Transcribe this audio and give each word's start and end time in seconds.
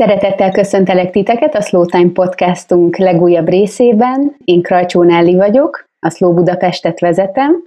Szeretettel 0.00 0.50
köszöntelek 0.50 1.10
titeket 1.10 1.54
a 1.54 1.60
Slow 1.60 1.84
Time 1.84 2.10
podcastunk 2.12 2.96
legújabb 2.96 3.48
részében. 3.48 4.36
Én 4.44 4.62
Krajcsó 4.62 5.02
Nelli 5.02 5.34
vagyok, 5.36 5.89
a 6.00 6.10
Slow 6.10 6.34
Budapestet 6.34 7.00
vezetem, 7.00 7.62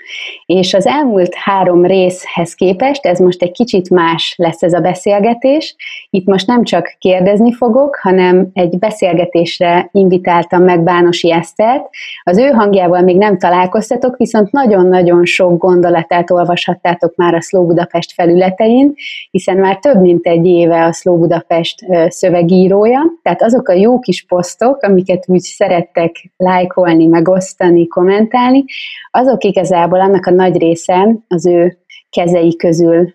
és 0.46 0.74
az 0.74 0.88
elmúlt 0.88 1.36
három 1.36 1.86
részhez 1.86 2.54
képest 2.54 3.06
ez 3.06 3.20
most 3.20 3.42
egy 3.42 3.52
kicsit 3.52 3.90
más 3.90 4.36
lesz 4.38 4.64
ez 4.64 4.74
a 4.74 4.80
beszélgetés. 4.80 5.76
Itt 6.10 6.26
most 6.26 6.48
nem 6.48 6.64
csak 6.64 6.96
kérdezni 7.00 7.54
fogok, 7.54 8.00
hanem 8.02 8.50
egy 8.54 8.80
beszélgetésre 8.80 9.90
invitáltam 9.92 10.64
meg 10.64 10.84
Bánosi 10.84 11.32
Esztert. 11.32 11.90
Az 12.24 12.38
ő 12.38 12.50
hangjával 12.50 13.02
még 13.02 13.18
nem 13.18 13.38
találkoztatok, 13.38 14.18
viszont 14.18 14.52
nagyon-nagyon 14.52 15.26
sok 15.26 15.58
gondolatát 15.58 16.32
olvashattátok 16.32 17.16
már 17.16 17.34
a 17.34 17.42
Slow 17.42 17.66
Budapest 17.66 18.14
felületein, 18.14 18.94
hiszen 19.32 19.58
már 19.58 19.78
több 19.78 20.02
mint 20.02 20.26
egy 20.26 20.46
éve 20.46 20.86
a 20.86 20.94
Slow 20.94 21.18
Budapest 21.18 21.86
szövegírója, 22.08 23.02
tehát 23.22 23.42
azok 23.42 23.68
a 23.68 23.74
jó 23.74 24.00
kis 24.00 24.26
posztok, 24.26 24.82
amiket 24.82 25.24
úgy 25.28 25.40
szerettek 25.40 26.32
lájkolni, 26.38 27.06
megosztani, 27.06 27.88
kommentálni, 27.88 28.22
kommentálni, 28.28 28.66
azok 29.12 29.44
igazából 29.44 30.02
annak 30.02 30.26
a 30.26 30.32
nagy 30.32 30.58
része 30.58 31.16
az 31.28 31.46
ő 31.46 31.78
kezei 32.10 32.56
közül 32.56 33.14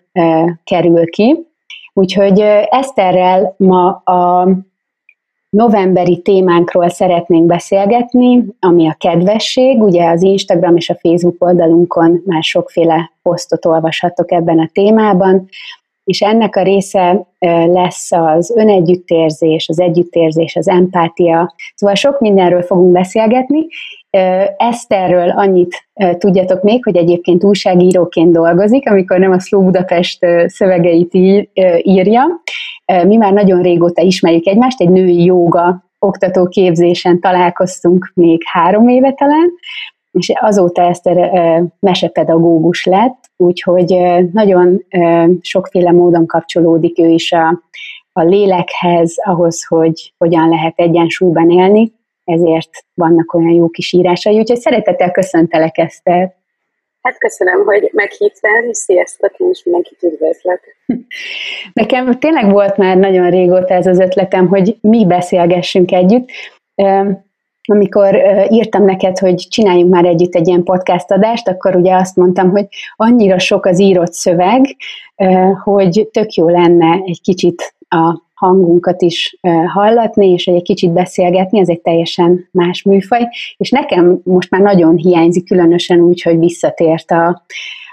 kerül 0.63 1.09
ki. 1.09 1.47
Úgyhogy 1.93 2.39
Eszterrel 2.69 3.55
ma 3.57 3.87
a 3.89 4.49
novemberi 5.49 6.21
témánkról 6.21 6.89
szeretnénk 6.89 7.45
beszélgetni, 7.45 8.45
ami 8.59 8.87
a 8.87 8.95
kedvesség. 8.99 9.81
Ugye 9.81 10.09
az 10.09 10.23
Instagram 10.23 10.75
és 10.75 10.89
a 10.89 10.97
Facebook 11.01 11.35
oldalunkon 11.43 12.21
már 12.25 12.43
sokféle 12.43 13.11
posztot 13.21 13.65
olvashatok 13.65 14.31
ebben 14.31 14.59
a 14.59 14.69
témában, 14.73 15.47
és 16.03 16.21
ennek 16.21 16.55
a 16.55 16.63
része 16.63 17.27
lesz 17.67 18.11
az 18.11 18.53
önegyüttérzés, 18.55 19.69
az 19.69 19.79
együttérzés, 19.79 20.55
az 20.55 20.67
empátia, 20.67 21.53
szóval 21.75 21.95
sok 21.95 22.19
mindenről 22.19 22.61
fogunk 22.61 22.91
beszélgetni, 22.91 23.67
Eszterről 24.57 25.29
annyit 25.29 25.87
tudjatok 26.17 26.63
még, 26.63 26.83
hogy 26.83 26.95
egyébként 26.95 27.43
újságíróként 27.43 28.31
dolgozik, 28.31 28.89
amikor 28.89 29.19
nem 29.19 29.31
a 29.31 29.39
Slow 29.39 29.63
Budapest 29.63 30.25
szövegeit 30.45 31.13
írja. 31.81 32.41
Mi 33.07 33.15
már 33.15 33.33
nagyon 33.33 33.61
régóta 33.61 34.01
ismerjük 34.01 34.45
egymást, 34.45 34.81
egy 34.81 34.89
női 34.89 35.23
joga 35.23 35.83
oktató 35.99 36.47
képzésen 36.47 37.19
találkoztunk 37.19 38.11
még 38.13 38.41
három 38.45 38.87
éve 38.87 39.11
talán, 39.11 39.51
és 40.11 40.31
azóta 40.39 40.81
Eszter 40.81 41.31
mesepedagógus 41.79 42.85
lett, 42.85 43.17
úgyhogy 43.37 43.95
nagyon 44.33 44.85
sokféle 45.41 45.91
módon 45.91 46.25
kapcsolódik 46.25 46.99
ő 46.99 47.07
is 47.07 47.31
a, 47.31 47.61
a 48.11 48.21
lélekhez, 48.21 49.15
ahhoz, 49.23 49.65
hogy 49.67 50.13
hogyan 50.17 50.49
lehet 50.49 50.73
egyensúlyban 50.75 51.49
élni, 51.49 51.97
ezért 52.29 52.69
vannak 52.93 53.33
olyan 53.33 53.53
jó 53.53 53.69
kis 53.69 53.93
írásai, 53.93 54.37
úgyhogy 54.37 54.59
szeretettel 54.59 55.11
köszöntelek 55.11 55.77
Eszter. 55.77 56.37
Hát 57.01 57.17
köszönöm, 57.17 57.65
hogy 57.65 57.89
meghívtál, 57.93 58.63
és 58.63 58.77
sziasztok, 58.77 59.37
én 59.37 59.49
is 59.49 59.63
mindenkit 59.63 60.03
üdvözlök. 60.03 60.59
Nekem 61.73 62.19
tényleg 62.19 62.51
volt 62.51 62.77
már 62.77 62.97
nagyon 62.97 63.29
régóta 63.29 63.73
ez 63.73 63.87
az 63.87 63.99
ötletem, 63.99 64.47
hogy 64.47 64.77
mi 64.81 65.05
beszélgessünk 65.05 65.91
együtt. 65.91 66.29
Amikor 67.63 68.21
írtam 68.49 68.85
neked, 68.85 69.17
hogy 69.17 69.35
csináljunk 69.35 69.91
már 69.91 70.05
együtt 70.05 70.35
egy 70.35 70.47
ilyen 70.47 70.63
podcast 70.63 71.11
adást, 71.11 71.47
akkor 71.47 71.75
ugye 71.75 71.95
azt 71.95 72.15
mondtam, 72.15 72.49
hogy 72.49 72.67
annyira 72.95 73.39
sok 73.39 73.65
az 73.65 73.79
írott 73.79 74.13
szöveg, 74.13 74.65
hogy 75.63 76.09
tök 76.11 76.33
jó 76.33 76.49
lenne 76.49 77.01
egy 77.05 77.21
kicsit 77.21 77.73
a 77.89 78.21
hangunkat 78.39 79.01
is 79.01 79.37
hallatni, 79.67 80.27
és 80.27 80.45
egy 80.45 80.61
kicsit 80.61 80.91
beszélgetni, 80.91 81.59
ez 81.59 81.69
egy 81.69 81.81
teljesen 81.81 82.47
más 82.51 82.83
műfaj, 82.83 83.27
és 83.57 83.69
nekem 83.69 84.19
most 84.23 84.49
már 84.49 84.61
nagyon 84.61 84.95
hiányzik, 84.95 85.45
különösen 85.45 85.99
úgy, 85.99 86.21
hogy 86.21 86.39
visszatért 86.39 87.11
a, 87.11 87.43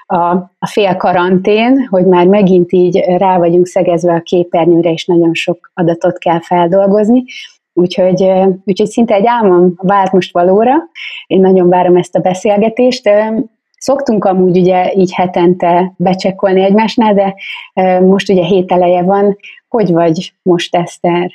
a, 0.06 0.16
a 0.59 0.66
fél 0.70 0.97
karantén, 0.97 1.87
hogy 1.91 2.06
már 2.06 2.26
megint 2.26 2.72
így 2.72 2.97
rá 2.98 3.38
vagyunk 3.38 3.66
szegezve 3.66 4.15
a 4.15 4.20
képernyőre, 4.20 4.93
és 4.93 5.04
nagyon 5.04 5.34
sok 5.34 5.70
adatot 5.75 6.19
kell 6.19 6.41
feldolgozni, 6.41 7.25
Úgyhogy, 7.78 8.22
úgyhogy 8.65 8.87
szinte 8.87 9.15
egy 9.15 9.26
álmom 9.26 9.75
vált 9.76 10.12
most 10.12 10.32
valóra. 10.32 10.75
Én 11.26 11.41
nagyon 11.41 11.69
várom 11.69 11.97
ezt 11.97 12.16
a 12.16 12.20
beszélgetést. 12.20 13.10
Szoktunk 13.78 14.25
amúgy 14.25 14.59
ugye 14.59 14.92
így 14.92 15.12
hetente 15.14 15.92
becsekkolni 15.97 16.62
egymásnál, 16.62 17.14
de 17.14 17.34
most 18.00 18.31
ugye 18.31 18.44
hét 18.44 18.72
eleje 18.72 19.03
van. 19.03 19.38
Hogy 19.69 19.92
vagy 19.92 20.32
most, 20.42 20.76
Eszter? 20.76 21.31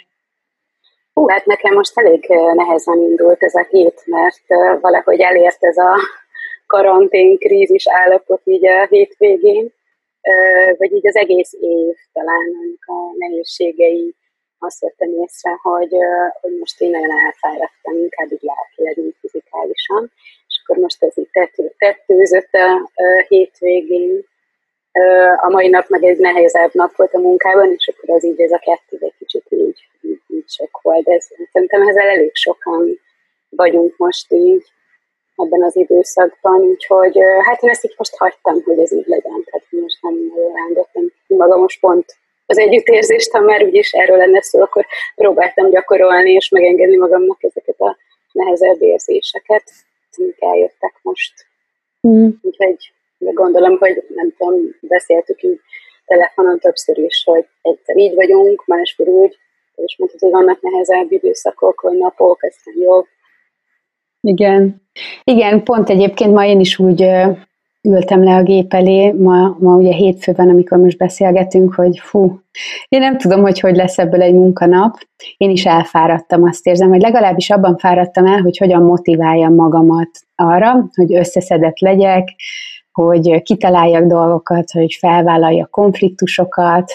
Hú, 1.13 1.27
hát 1.27 1.45
nekem 1.45 1.73
most 1.73 1.97
elég 1.97 2.25
nehezen 2.53 2.97
indult 2.97 3.43
ez 3.43 3.55
a 3.55 3.67
hét, 3.69 4.03
mert 4.05 4.79
valahogy 4.81 5.19
elért 5.19 5.63
ez 5.63 5.77
a 5.77 5.95
karantén 6.67 7.37
krízis 7.37 7.87
állapot 7.89 8.41
így 8.43 8.67
a 8.67 8.85
hétvégén, 8.89 9.73
vagy 10.77 10.91
így 10.93 11.07
az 11.07 11.15
egész 11.15 11.53
év 11.53 11.95
talán 12.13 12.77
a 12.85 12.93
nehézségei 13.17 14.15
azt 14.59 14.79
vettem 14.79 15.09
észre, 15.23 15.51
hogy, 15.61 15.95
hogy 16.41 16.57
most 16.59 16.81
én 16.81 16.89
nagyon 16.89 17.11
elfáradtam, 17.25 17.93
inkább 17.93 18.31
így 18.31 18.41
lelkileg, 18.41 18.95
mint 18.97 19.15
fizikálisan, 19.19 20.11
akkor 20.61 20.77
most 20.77 21.03
ez 21.03 21.17
így 21.17 21.29
tettő, 21.31 21.73
tettőzött 21.77 22.53
a, 22.53 22.91
hétvégén. 23.27 24.29
A 25.41 25.49
mai 25.49 25.67
nap 25.67 25.89
meg 25.89 26.03
egy 26.03 26.17
nehezebb 26.17 26.69
nap 26.73 26.95
volt 26.95 27.13
a 27.13 27.19
munkában, 27.19 27.73
és 27.77 27.87
akkor 27.87 28.15
az 28.15 28.25
így 28.25 28.41
ez 28.41 28.51
a 28.51 28.57
kettő 28.57 29.05
egy 29.05 29.13
kicsit 29.17 29.45
így, 29.49 29.87
így, 30.01 30.21
így 30.27 30.49
sok 30.49 30.81
volt. 30.81 31.07
Ez, 31.07 31.27
szerintem 31.51 31.87
ezzel 31.87 32.09
elég 32.09 32.35
sokan 32.35 32.99
vagyunk 33.49 33.97
most 33.97 34.31
így 34.31 34.63
ebben 35.35 35.63
az 35.63 35.75
időszakban, 35.75 36.61
úgyhogy 36.61 37.17
hát 37.45 37.61
én 37.61 37.69
ezt 37.69 37.85
így 37.85 37.93
most 37.97 38.15
hagytam, 38.15 38.61
hogy 38.63 38.79
ez 38.79 38.91
így 38.91 39.07
legyen, 39.07 39.43
tehát 39.43 39.67
most 39.69 40.01
nem 40.01 40.15
rándottam 40.53 41.03
magam 41.27 41.59
most 41.59 41.79
pont 41.79 42.15
az 42.51 42.57
együttérzést, 42.57 43.31
ha 43.31 43.39
már 43.39 43.63
úgyis 43.63 43.91
erről 43.91 44.17
lenne 44.17 44.41
szó, 44.41 44.61
akkor 44.61 44.85
próbáltam 45.15 45.69
gyakorolni 45.69 46.31
és 46.31 46.49
megengedni 46.49 46.97
magamnak 46.97 47.43
ezeket 47.43 47.79
a 47.79 47.97
nehezebb 48.31 48.81
érzéseket, 48.81 49.63
amik 50.17 50.41
eljöttek 50.41 50.99
most. 51.01 51.33
Mm. 52.07 52.29
Úgyhogy 52.41 52.93
de 53.17 53.31
gondolom, 53.31 53.77
hogy 53.77 54.03
nem 54.15 54.33
tudom, 54.37 54.55
beszéltük 54.81 55.43
így 55.43 55.59
telefonon 56.05 56.59
többször 56.59 56.97
is, 56.97 57.23
hogy 57.23 57.45
egyszer 57.61 57.97
így 57.97 58.15
vagyunk, 58.15 58.65
máskor 58.65 59.07
úgy, 59.07 59.37
és 59.75 59.97
mondtad, 59.97 60.19
hogy 60.19 60.31
vannak 60.31 60.61
nehezebb 60.61 61.11
időszakok, 61.11 61.81
vagy 61.81 61.97
napok, 61.97 62.43
aztán 62.43 62.73
jobb. 62.77 63.05
Igen. 64.21 64.81
Igen, 65.23 65.63
pont 65.63 65.89
egyébként 65.89 66.33
ma 66.33 66.45
én 66.45 66.59
is 66.59 66.79
úgy 66.79 67.05
ültem 67.83 68.23
le 68.23 68.35
a 68.35 68.43
gép 68.43 68.73
elé, 68.73 69.11
ma, 69.11 69.57
ma 69.59 69.75
ugye 69.75 69.93
hétfő 69.93 70.33
van, 70.35 70.49
amikor 70.49 70.77
most 70.77 70.97
beszélgetünk, 70.97 71.73
hogy 71.73 71.99
fú, 71.99 72.39
én 72.87 72.99
nem 72.99 73.17
tudom, 73.17 73.41
hogy 73.41 73.59
hogy 73.59 73.75
lesz 73.75 73.97
ebből 73.97 74.21
egy 74.21 74.33
munkanap. 74.33 74.97
Én 75.37 75.49
is 75.49 75.65
elfáradtam, 75.65 76.43
azt 76.43 76.67
érzem, 76.67 76.89
hogy 76.89 77.01
legalábbis 77.01 77.49
abban 77.49 77.77
fáradtam 77.77 78.25
el, 78.25 78.41
hogy 78.41 78.57
hogyan 78.57 78.83
motiváljam 78.83 79.55
magamat 79.55 80.09
arra, 80.35 80.89
hogy 80.95 81.13
összeszedett 81.13 81.79
legyek, 81.79 82.29
hogy 82.91 83.41
kitaláljak 83.41 84.03
dolgokat, 84.03 84.71
hogy 84.71 84.97
felvállaljak 84.99 85.69
konfliktusokat, 85.69 86.91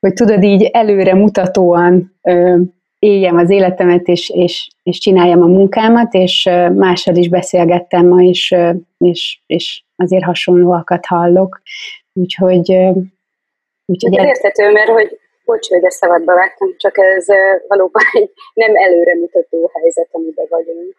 hogy 0.00 0.12
tudod 0.12 0.42
így 0.42 0.62
előre 0.62 1.14
mutatóan 1.14 2.18
ö, 2.22 2.56
éljem 2.98 3.36
az 3.36 3.50
életemet, 3.50 4.08
és, 4.08 4.30
és, 4.30 4.68
és 4.82 4.98
csináljam 4.98 5.42
a 5.42 5.46
munkámat, 5.46 6.14
és 6.14 6.48
mással 6.74 7.16
is 7.16 7.28
beszélgettem 7.28 8.06
ma, 8.06 8.22
és, 8.22 8.54
és, 8.98 9.40
és 9.46 9.82
azért 9.98 10.24
hasonlóakat 10.24 11.06
hallok. 11.06 11.60
Úgyhogy... 12.12 12.70
úgyhogy 13.86 14.16
ez 14.16 14.24
érthető, 14.24 14.72
mert 14.72 14.88
hogy 14.88 15.18
bocs, 15.44 15.68
hogy 15.68 15.84
a 15.84 15.90
szabadba 15.90 16.34
vágtam, 16.34 16.74
csak 16.76 16.98
ez 16.98 17.26
valóban 17.68 18.02
egy 18.20 18.30
nem 18.54 18.76
előremutató 18.76 19.70
helyzet, 19.74 20.08
amiben 20.10 20.46
vagyunk. 20.48 20.96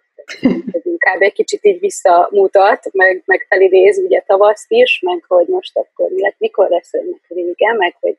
Ez 0.72 0.86
inkább 0.86 1.22
egy 1.22 1.34
kicsit 1.34 1.66
így 1.66 1.80
visszamutat, 1.80 2.90
meg, 2.92 3.24
meg 3.26 3.46
felidéz 3.50 3.98
ugye 3.98 4.20
tavaszt 4.20 4.72
is, 4.72 5.02
meg 5.06 5.24
hogy 5.28 5.48
most 5.48 5.78
akkor 5.78 6.10
mi 6.10 6.22
lett, 6.22 6.36
mikor 6.38 6.70
lesz 6.70 6.94
ennek 6.94 7.22
vége, 7.28 7.74
meg 7.74 7.96
hogy 8.00 8.18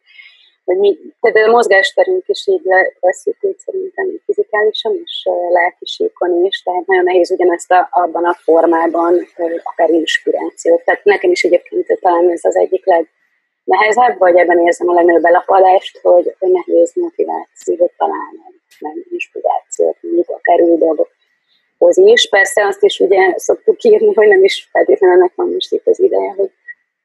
hogy 0.64 0.78
mi, 0.78 0.98
tehát 1.20 1.48
a 1.48 1.50
mozgásterünk 1.50 2.28
is 2.28 2.46
így 2.46 2.62
leszűkült 3.00 3.58
szerintem 3.58 4.06
fizikálisan 4.24 5.00
és 5.04 5.28
lelkisíkon 5.50 6.44
is, 6.44 6.62
tehát 6.62 6.86
nagyon 6.86 7.04
nehéz 7.04 7.30
ugyanezt 7.30 7.70
a, 7.70 7.88
abban 7.90 8.24
a 8.24 8.34
formában 8.34 9.26
akár 9.62 9.90
inspirációt. 9.90 10.84
Tehát 10.84 11.04
nekem 11.04 11.30
is 11.30 11.42
egyébként 11.42 11.86
talán 12.00 12.30
ez 12.30 12.44
az 12.44 12.56
egyik 12.56 12.84
legnehezebb, 12.86 14.18
vagy 14.18 14.36
ebben 14.36 14.58
érzem 14.58 14.88
a 14.88 14.92
legnagyobb 14.92 15.22
belapadást, 15.22 15.98
hogy, 15.98 16.34
nehéz 16.38 16.92
motivációt 16.94 17.92
találni, 17.96 18.38
meg 18.80 19.06
inspirációt, 19.10 19.96
mondjuk 20.00 20.28
akár 20.28 20.60
új 20.60 20.78
dolgokhoz 20.78 21.96
is. 21.96 22.28
Persze 22.28 22.66
azt 22.66 22.82
is 22.82 23.00
ugye 23.00 23.32
szoktuk 23.36 23.82
írni, 23.82 24.14
hogy 24.14 24.28
nem 24.28 24.44
is 24.44 24.68
feltétlenül 24.72 25.16
ennek 25.16 25.32
van 25.34 25.52
most 25.52 25.72
itt 25.72 25.86
az 25.86 26.00
ideje, 26.00 26.32
hogy 26.36 26.50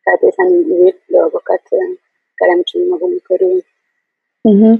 feltétlenül 0.01 0.63
új 0.63 0.95
dolgokat 1.05 1.61
teremtsünk 2.35 2.89
magunk 2.89 3.21
körül. 3.23 3.63
Uh-huh. 4.41 4.77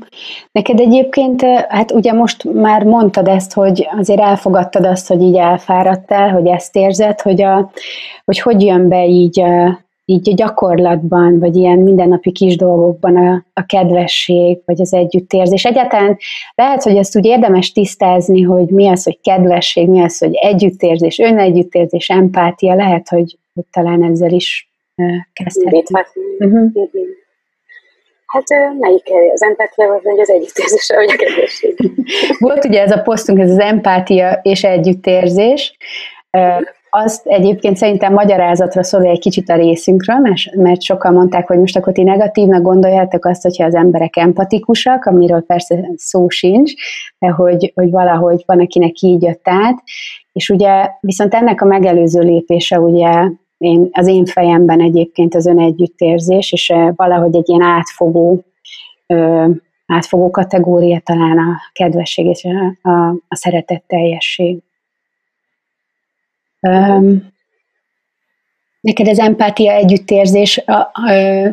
Neked 0.51 0.79
egyébként, 0.79 1.41
hát 1.67 1.91
ugye 1.91 2.13
most 2.13 2.43
már 2.43 2.83
mondtad 2.83 3.27
ezt, 3.27 3.53
hogy 3.53 3.87
azért 3.97 4.19
elfogadtad 4.19 4.85
azt, 4.85 5.07
hogy 5.07 5.21
így 5.21 5.35
elfáradtál, 5.35 6.29
hogy 6.29 6.47
ezt 6.47 6.75
érzed, 6.75 7.21
hogy 7.21 7.41
a, 7.41 7.71
hogy, 8.25 8.39
hogy 8.39 8.61
jön 8.61 8.87
be 8.87 9.05
így, 9.05 9.43
így 10.05 10.29
a 10.29 10.33
gyakorlatban, 10.33 11.39
vagy 11.39 11.55
ilyen 11.55 11.77
mindennapi 11.79 12.31
kis 12.31 12.57
dolgokban 12.57 13.17
a, 13.17 13.45
a 13.53 13.65
kedvesség, 13.65 14.57
vagy 14.65 14.81
az 14.81 14.93
együttérzés. 14.93 15.65
Egyáltalán 15.65 16.17
lehet, 16.55 16.83
hogy 16.83 16.95
ezt 16.95 17.17
úgy 17.17 17.25
érdemes 17.25 17.71
tisztázni, 17.71 18.41
hogy 18.41 18.67
mi 18.67 18.87
az, 18.87 19.03
hogy 19.03 19.19
kedvesség, 19.21 19.87
mi 19.87 20.01
az, 20.01 20.17
hogy 20.17 20.33
együttérzés, 20.33 21.19
önegyüttérzés, 21.19 22.09
empátia, 22.09 22.75
lehet, 22.75 23.09
hogy, 23.09 23.37
hogy 23.53 23.65
talán 23.71 24.03
ezzel 24.03 24.31
is 24.31 24.69
kezdhetünk. 25.33 26.07
Uh-huh. 26.39 26.71
Hát 28.35 28.75
melyik 28.79 29.07
az 29.33 29.43
empátia, 29.43 29.99
vagy 30.03 30.19
az 30.19 30.29
együttérzés, 30.29 30.91
vagy 30.95 31.09
a 31.09 31.15
kedvesség? 31.15 31.91
Volt 32.39 32.65
ugye 32.65 32.81
ez 32.81 32.91
a 32.91 33.01
posztunk, 33.01 33.39
ez 33.39 33.49
az 33.49 33.59
empátia 33.59 34.39
és 34.41 34.63
együttérzés. 34.63 35.77
Azt 36.89 37.25
egyébként 37.25 37.77
szerintem 37.77 38.13
magyarázatra 38.13 38.83
szól 38.83 39.05
egy 39.05 39.19
kicsit 39.19 39.49
a 39.49 39.55
részünkről, 39.55 40.17
mert 40.55 40.81
sokan 40.81 41.13
mondták, 41.13 41.47
hogy 41.47 41.59
most 41.59 41.77
akkor 41.77 41.93
ti 41.93 42.03
negatívnak 42.03 42.61
gondoljátok 42.61 43.25
azt, 43.25 43.41
hogyha 43.41 43.65
az 43.65 43.75
emberek 43.75 44.17
empatikusak, 44.17 45.05
amiről 45.05 45.41
persze 45.41 45.89
szó 45.95 46.29
sincs, 46.29 46.73
de 47.19 47.27
hogy, 47.27 47.71
hogy 47.75 47.89
valahogy 47.89 48.43
van, 48.45 48.59
akinek 48.59 48.99
így 48.99 49.23
jött 49.23 49.47
át, 49.47 49.83
és 50.31 50.49
ugye 50.49 50.89
viszont 50.99 51.33
ennek 51.33 51.61
a 51.61 51.65
megelőző 51.65 52.21
lépése 52.21 52.79
ugye 52.79 53.29
én, 53.57 53.89
az 53.91 54.07
én 54.07 54.25
fejemben 54.25 54.81
egyébként 54.81 55.35
az 55.35 55.45
önegyüttérzés, 55.45 56.51
és 56.51 56.73
valahogy 56.95 57.35
egy 57.35 57.49
ilyen 57.49 57.61
átfogó, 57.61 58.43
ö, 59.07 59.49
átfogó 59.85 60.29
kategória 60.29 60.99
talán 60.99 61.37
a 61.37 61.57
kedvesség 61.73 62.25
és 62.25 62.43
a, 62.43 62.89
a, 62.89 63.09
a 63.27 63.35
szeretetteljesség. 63.35 64.59
Um, 66.61 67.33
neked 68.81 69.07
az 69.07 69.19
empátia 69.19 69.71
együttérzés, 69.71 70.63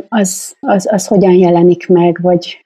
az, 0.08 0.56
az, 0.60 0.88
az 0.92 1.06
hogyan 1.06 1.32
jelenik 1.32 1.88
meg, 1.88 2.18
vagy 2.22 2.64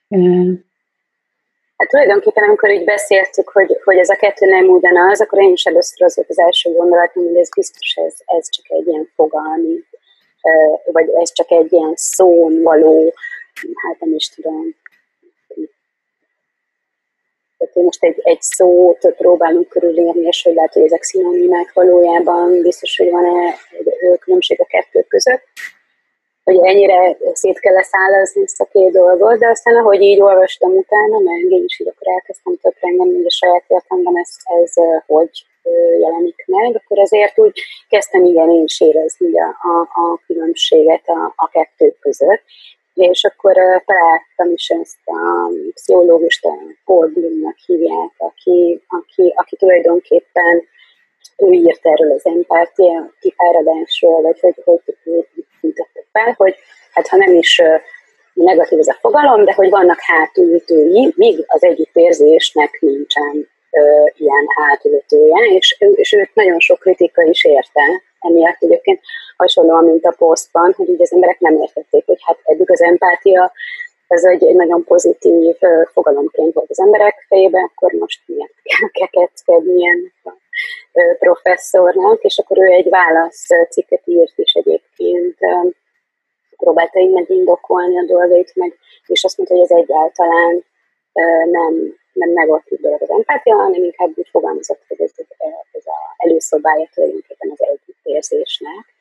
Hát 1.77 1.87
tulajdonképpen, 1.89 2.43
amikor 2.43 2.69
így 2.69 2.83
beszéltük, 2.83 3.49
hogy, 3.49 3.79
hogy 3.83 3.97
ez 3.97 4.09
a 4.09 4.15
kettő 4.15 4.45
nem 4.45 4.67
ugyanaz, 4.67 5.21
akkor 5.21 5.41
én 5.41 5.51
is 5.51 5.63
először 5.63 6.05
az 6.05 6.15
volt 6.15 6.29
az 6.29 6.39
első 6.39 6.71
gondolatom, 6.71 7.25
hogy 7.25 7.37
ez 7.37 7.49
biztos 7.55 7.95
ez, 7.95 8.13
ez 8.25 8.49
csak 8.49 8.65
egy 8.69 8.87
ilyen 8.87 9.09
fogalmi, 9.15 9.83
vagy 10.91 11.09
ez 11.09 11.31
csak 11.31 11.51
egy 11.51 11.73
ilyen 11.73 11.93
szón 11.95 12.61
való, 12.61 13.13
hát 13.87 13.99
nem 13.99 14.13
is 14.13 14.29
tudom. 14.29 14.75
Tehát, 17.57 17.75
most 17.75 18.03
egy, 18.03 18.19
egy 18.23 18.41
szót 18.41 19.13
próbálunk 19.17 19.67
körülírni, 19.67 20.27
és 20.27 20.43
hogy 20.43 20.53
lehet, 20.53 20.73
hogy 20.73 20.83
ezek 20.83 21.03
szinonimák 21.03 21.73
valójában 21.73 22.61
biztos, 22.61 22.97
hogy 22.97 23.09
van-e 23.09 23.55
különbség 24.19 24.61
a 24.61 24.65
kettő 24.65 25.05
között 25.07 25.43
hogy 26.47 26.59
ennyire 26.71 27.17
szét 27.33 27.59
kell 27.59 27.73
leszállazni 27.73 28.41
ezt 28.41 28.61
a 28.61 28.69
két 28.71 28.91
dolgot, 28.91 29.37
de 29.39 29.47
aztán 29.47 29.75
ahogy 29.75 30.01
így 30.01 30.21
olvastam 30.21 30.71
utána, 30.71 31.19
meg 31.19 31.51
én 31.51 31.63
is 31.63 31.79
így 31.79 31.87
akkor 31.87 32.07
elkezdtem 32.13 32.57
töprengeni, 32.61 33.13
hogy 33.15 33.25
a 33.25 33.37
saját 33.39 33.63
életemben 33.67 34.13
ez, 34.17 34.31
ez 34.61 34.73
hogy 35.05 35.45
jelenik 35.99 36.43
meg, 36.45 36.75
akkor 36.75 36.99
azért 36.99 37.39
úgy 37.39 37.61
kezdtem 37.89 38.23
igen 38.25 38.49
én 38.49 38.63
is 38.63 38.81
érezni 38.81 39.39
a, 39.39 39.49
a, 39.71 39.79
a 40.03 40.21
különbséget 40.27 41.03
a, 41.05 41.33
a 41.35 41.47
kettő 41.47 41.95
között, 41.99 42.41
és 42.93 43.23
akkor 43.23 43.53
találtam 43.85 44.49
is 44.53 44.69
ezt 44.69 45.03
a 45.05 45.51
pszichológust, 45.73 46.47
Paul 46.85 47.07
Bloomnak 47.07 47.57
hívják, 47.65 48.11
aki, 48.17 48.81
aki, 48.87 49.33
aki 49.35 49.55
tulajdonképpen 49.55 50.67
ő 51.37 51.51
írt 51.51 51.85
erről 51.85 52.11
az 52.11 52.25
empátia 52.25 53.13
kifáradásról, 53.19 54.21
vagy 54.21 54.39
hogy, 54.39 54.55
hogy, 54.63 54.81
hogy 55.03 55.45
fel, 56.17 56.33
hogy 56.37 56.55
hát 56.93 57.07
ha 57.07 57.17
nem 57.17 57.33
is 57.33 57.61
negatív 58.33 58.79
ez 58.79 58.87
a 58.87 58.97
fogalom, 59.01 59.45
de 59.45 59.53
hogy 59.53 59.69
vannak 59.69 59.97
hátulütői, 59.99 61.13
míg 61.15 61.43
az 61.47 61.63
együttérzésnek 61.63 62.77
nincsen 62.79 63.49
ö, 63.71 63.81
ilyen 64.15 64.45
hátulütője, 64.55 65.45
és, 65.55 65.77
és 65.95 66.13
őt 66.13 66.29
nagyon 66.33 66.59
sok 66.59 66.79
kritika 66.79 67.21
is 67.21 67.43
érte, 67.43 67.81
emiatt 68.19 68.57
egyébként 68.59 68.99
hasonlóan, 69.37 69.83
mint 69.83 70.05
a 70.05 70.15
posztban, 70.17 70.73
hogy 70.77 70.89
így 70.89 71.01
az 71.01 71.13
emberek 71.13 71.39
nem 71.39 71.61
értették, 71.61 72.05
hogy 72.05 72.19
hát 72.21 72.37
eddig 72.43 72.71
az 72.71 72.81
empátia 72.81 73.51
ez 74.07 74.23
egy, 74.23 74.45
egy 74.45 74.55
nagyon 74.55 74.83
pozitív 74.83 75.55
ö, 75.59 75.81
fogalomként 75.93 76.53
volt 76.53 76.69
az 76.69 76.79
emberek 76.79 77.25
fejében, 77.27 77.63
akkor 77.63 77.91
most 77.91 78.21
miért 78.25 78.53
kell 78.63 78.89
kekeckedni 78.89 79.87
ö, 80.93 81.01
professzornak, 81.19 82.21
és 82.21 82.37
akkor 82.37 82.57
ő 82.57 82.65
egy 82.65 82.89
válasz 82.89 83.47
cikket 83.69 84.01
írt 84.05 84.33
is 84.35 84.53
egyébként 84.53 85.37
próbálta 86.57 86.99
így 86.99 87.11
megindokolni 87.11 87.97
a 87.97 88.03
dolgait, 88.03 88.55
meg, 88.55 88.77
és 89.05 89.23
azt 89.23 89.37
mondta, 89.37 89.55
hogy 89.55 89.63
ez 89.63 89.77
egyáltalán 89.83 90.63
nem, 91.51 91.97
nem 92.13 92.31
negatív 92.31 92.79
dolog 92.79 93.01
az 93.01 93.09
empátia, 93.09 93.55
hanem 93.55 93.83
inkább 93.83 94.11
úgy 94.15 94.27
fogalmazott, 94.31 94.81
hogy 94.87 95.01
ez, 95.01 95.11
ez 95.71 95.85
a 95.85 96.15
előszobája 96.17 96.89
tulajdonképpen 96.93 97.51
az 97.51 97.61
együttérzésnek. 97.61 98.95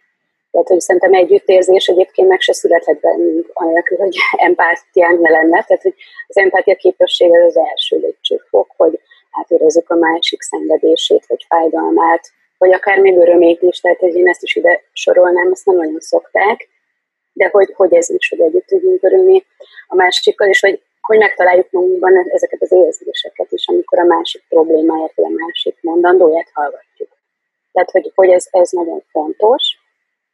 Tehát, 0.50 0.68
hogy 0.70 0.80
szerintem 0.80 1.12
együttérzés 1.12 1.86
egyébként 1.86 2.28
meg 2.28 2.40
se 2.40 2.52
születhet 2.52 3.00
bennünk, 3.00 3.50
anélkül, 3.52 3.98
hogy 3.98 4.16
empátiánk 4.48 5.20
ne 5.20 5.30
lenne. 5.30 5.64
Tehát, 5.64 5.82
hogy 5.82 5.94
az 6.26 6.36
empátia 6.36 6.74
képesség 6.74 7.30
az 7.30 7.44
az 7.44 7.56
első 7.56 7.98
lépcsőfok, 7.98 8.70
hogy 8.76 9.00
átérezzük 9.30 9.90
a 9.90 9.94
másik 9.94 10.42
szenvedését, 10.42 11.26
vagy 11.26 11.44
fájdalmát, 11.48 12.30
vagy 12.58 12.72
akár 12.72 12.98
még 12.98 13.16
örömét 13.16 13.62
is, 13.62 13.80
tehát 13.80 13.98
hogy 13.98 14.14
én 14.14 14.28
ezt 14.28 14.42
is 14.42 14.56
ide 14.56 14.82
sorolnám, 14.92 15.50
ezt 15.52 15.66
nem 15.66 15.76
nagyon 15.76 16.00
szokták, 16.00 16.68
de 17.36 17.48
hogy, 17.52 17.72
hogy 17.76 17.94
ez 17.94 18.10
is, 18.10 18.28
hogy 18.28 18.40
együtt 18.40 18.66
tudjunk 18.66 19.02
örülni 19.02 19.44
a 19.86 19.94
másikkal, 19.94 20.48
és 20.48 20.60
hogy, 20.60 20.82
hogy 21.00 21.18
megtaláljuk 21.18 21.70
magunkban 21.70 22.30
ezeket 22.30 22.62
az 22.62 22.72
érzéseket 22.72 23.52
is, 23.52 23.68
amikor 23.68 23.98
a 23.98 24.04
másik 24.04 24.42
problémáját, 24.48 25.12
vagy 25.14 25.24
a 25.24 25.44
másik 25.46 25.76
mondandóját 25.80 26.50
hallgatjuk. 26.52 27.08
Tehát, 27.72 27.90
hogy, 27.90 28.12
hogy 28.14 28.30
ez, 28.30 28.46
ez 28.50 28.70
nagyon 28.70 29.02
fontos 29.10 29.78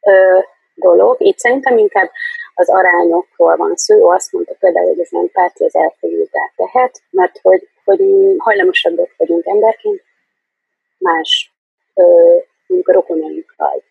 ö, 0.01 0.39
dolog. 0.75 1.15
Itt 1.19 1.37
szerintem 1.37 1.77
inkább 1.77 2.11
az 2.53 2.69
arányokról 2.69 3.55
van 3.55 3.75
szó. 3.75 3.95
Ő 3.95 4.03
azt 4.03 4.31
mondta 4.31 4.55
például, 4.59 4.87
hogy 4.87 4.99
az 4.99 5.13
empátia 5.13 5.65
az 5.65 5.75
elfogultá 5.75 6.51
tehet, 6.55 7.01
mert 7.09 7.39
hogy, 7.41 7.67
hogy 7.83 8.01
hajlamosabbak 8.37 9.13
vagyunk 9.17 9.45
emberként 9.45 10.03
más 10.97 11.53
ö, 11.93 12.03
mondjuk 12.67 12.87
a 12.89 12.93
rokonainkkal 12.93 13.83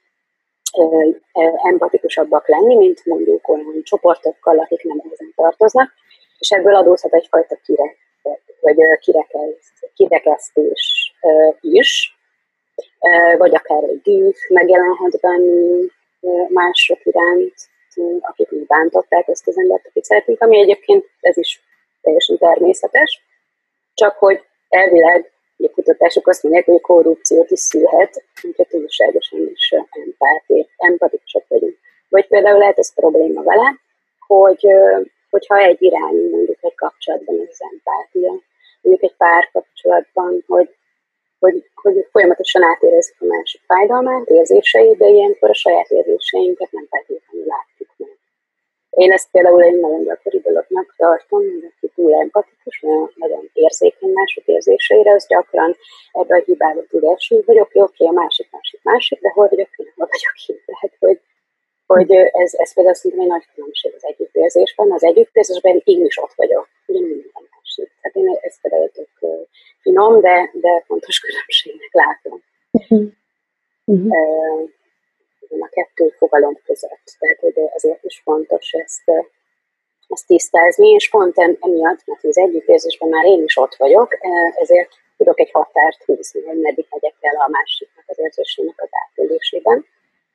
empatikusabbak 1.63 2.49
lenni, 2.49 2.75
mint 2.75 3.05
mondjuk 3.05 3.49
olyan 3.49 3.83
csoportokkal, 3.83 4.59
akik 4.59 4.83
nem 4.83 5.03
ezen 5.13 5.33
tartoznak, 5.37 5.93
és 6.39 6.51
ebből 6.51 6.75
adózhat 6.75 7.15
egyfajta 7.15 7.57
kirek, 7.57 7.97
vagy 8.61 8.77
kirekesztés 9.95 11.15
is, 11.61 12.17
vagy 13.39 13.55
akár 13.55 13.83
egy 13.83 14.01
dűf 14.03 14.37
megjelenhet 14.49 15.21
bennünk 15.21 15.93
mások 16.49 17.05
iránt, 17.05 17.55
akik 18.21 18.53
úgy 18.53 18.67
bántották 18.67 19.29
ezt 19.29 19.49
az 19.49 19.59
embert, 19.59 19.87
akit 19.87 20.05
szeretünk, 20.05 20.41
ami 20.41 20.59
egyébként 20.59 21.05
ez 21.21 21.37
is 21.37 21.63
teljesen 22.03 22.39
természetes, 22.39 23.23
csak 23.95 24.17
hogy 24.19 24.43
elvileg 24.69 25.33
a 25.65 25.71
kutatások 25.75 26.29
azt 26.29 26.43
mondják, 26.43 26.65
hogy 26.65 26.81
korrupciót 26.81 27.51
is 27.51 27.61
szülhet, 27.61 28.25
hogyha 28.43 28.65
túlságosan 28.65 29.51
is 29.55 29.75
empáti, 29.91 30.69
empatikusak 30.77 31.45
vagyunk. 31.49 31.77
Vagy 32.09 32.27
például 32.27 32.59
lehet 32.59 32.79
ez 32.79 32.95
probléma 32.95 33.43
vele, 33.43 33.81
hogy, 34.27 34.67
hogyha 35.31 35.59
egy 35.59 35.83
irányú 35.83 36.31
mondjuk 36.31 36.59
egy 36.61 36.75
kapcsolatban 36.75 37.47
az 37.51 37.61
empátia, 37.73 38.33
mondjuk 38.83 39.11
egy 39.11 39.17
pár 39.17 39.49
kapcsolatban, 39.53 40.45
hogy, 40.47 40.75
hogy, 41.39 41.71
hogy 41.75 42.07
folyamatosan 42.11 42.63
átérezzük 42.63 43.17
a 43.21 43.25
másik 43.25 43.61
fájdalmát, 43.67 44.27
érzéseit, 44.27 44.97
de 44.97 45.07
ilyenkor 45.07 45.51
a 45.51 45.55
saját 45.55 45.91
érzéseinket 45.91 46.71
nem 46.71 46.87
feltétlenül 46.91 47.47
látjuk. 47.47 47.72
Én 48.93 49.13
ezt 49.13 49.31
például 49.31 49.63
egy 49.63 49.81
nagyon 49.81 50.03
gyakori 50.05 50.39
dolognak 50.39 50.95
tartom, 50.97 51.41
hogy 51.41 51.73
aki 51.77 51.93
túl 51.95 52.15
empatikus, 52.15 52.81
nagyon 53.15 53.51
érzékeny 53.53 54.13
mások 54.13 54.47
érzéseire, 54.47 55.13
az 55.13 55.27
gyakran 55.27 55.77
ebbe 56.13 56.37
a 56.37 56.43
hibába 56.45 56.83
tud 56.89 57.05
esni, 57.05 57.43
hogy 57.47 57.59
oké, 57.59 57.81
oké, 57.81 58.05
a 58.05 58.11
másik, 58.11 58.49
másik, 58.51 58.81
másik, 58.83 59.21
de 59.21 59.31
hol 59.35 59.49
vagyok 59.49 59.69
én, 59.77 59.93
hol 59.97 60.09
vagyok 60.11 60.37
én. 60.47 60.63
Tehát, 60.71 60.97
hogy, 60.99 61.21
hogy 61.87 62.11
ez, 62.43 62.53
ez 62.55 62.75
például 62.75 62.95
szerintem 62.95 63.21
egy 63.21 63.33
nagy 63.33 63.47
különbség 63.55 63.93
az 63.97 64.05
együttérzésben. 64.05 64.93
Az 64.93 65.05
együttérzésben 65.05 65.81
én 65.85 66.05
is 66.05 66.19
ott 66.19 66.35
vagyok, 66.37 66.69
ugyanúgy 66.87 67.09
minden 67.09 67.49
másik. 67.55 67.91
Tehát 68.01 68.17
én 68.17 68.39
ezt 68.41 68.61
például 68.61 68.91
tök 68.91 69.09
finom, 69.81 70.21
de, 70.21 70.51
de 70.53 70.83
fontos 70.87 71.21
különbségnek 71.21 71.93
látom. 71.93 72.43
Uh-huh. 72.71 73.09
Uh-huh 73.85 74.71
a 75.61 75.69
kettő 75.69 76.15
fogalom 76.19 76.59
között. 76.65 77.07
Tehát 77.19 77.41
hogy 77.41 77.71
azért 77.75 78.05
is 78.05 78.21
fontos 78.25 78.73
ezt 78.73 79.03
ezt 80.13 80.27
tisztázni, 80.27 80.89
és 80.89 81.11
pont 81.11 81.39
emiatt, 81.39 82.03
mert 82.05 82.25
az 82.25 82.39
együttérzésben 82.39 83.09
már 83.09 83.25
én 83.25 83.43
is 83.43 83.57
ott 83.57 83.75
vagyok, 83.75 84.19
ezért 84.61 84.91
tudok 85.17 85.41
egy 85.41 85.51
határt 85.51 86.03
húzni, 86.05 86.43
hogy 86.43 86.61
meddig 86.61 86.87
megyek 86.91 87.15
el 87.21 87.37
a 87.47 87.49
másiknak 87.51 88.05
az 88.07 88.19
érzésének 88.19 88.83
az 88.83 88.89
átélésében. 89.05 89.87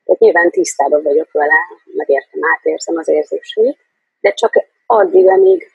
Tehát 0.04 0.20
nyilván 0.20 0.50
tisztában 0.50 1.02
vagyok 1.02 1.32
vele, 1.32 1.60
megértem, 1.84 2.40
átérzem 2.56 2.96
az 2.96 3.08
érzéseit, 3.08 3.78
de 4.20 4.32
csak 4.32 4.52
addig, 4.86 5.28
amíg, 5.28 5.70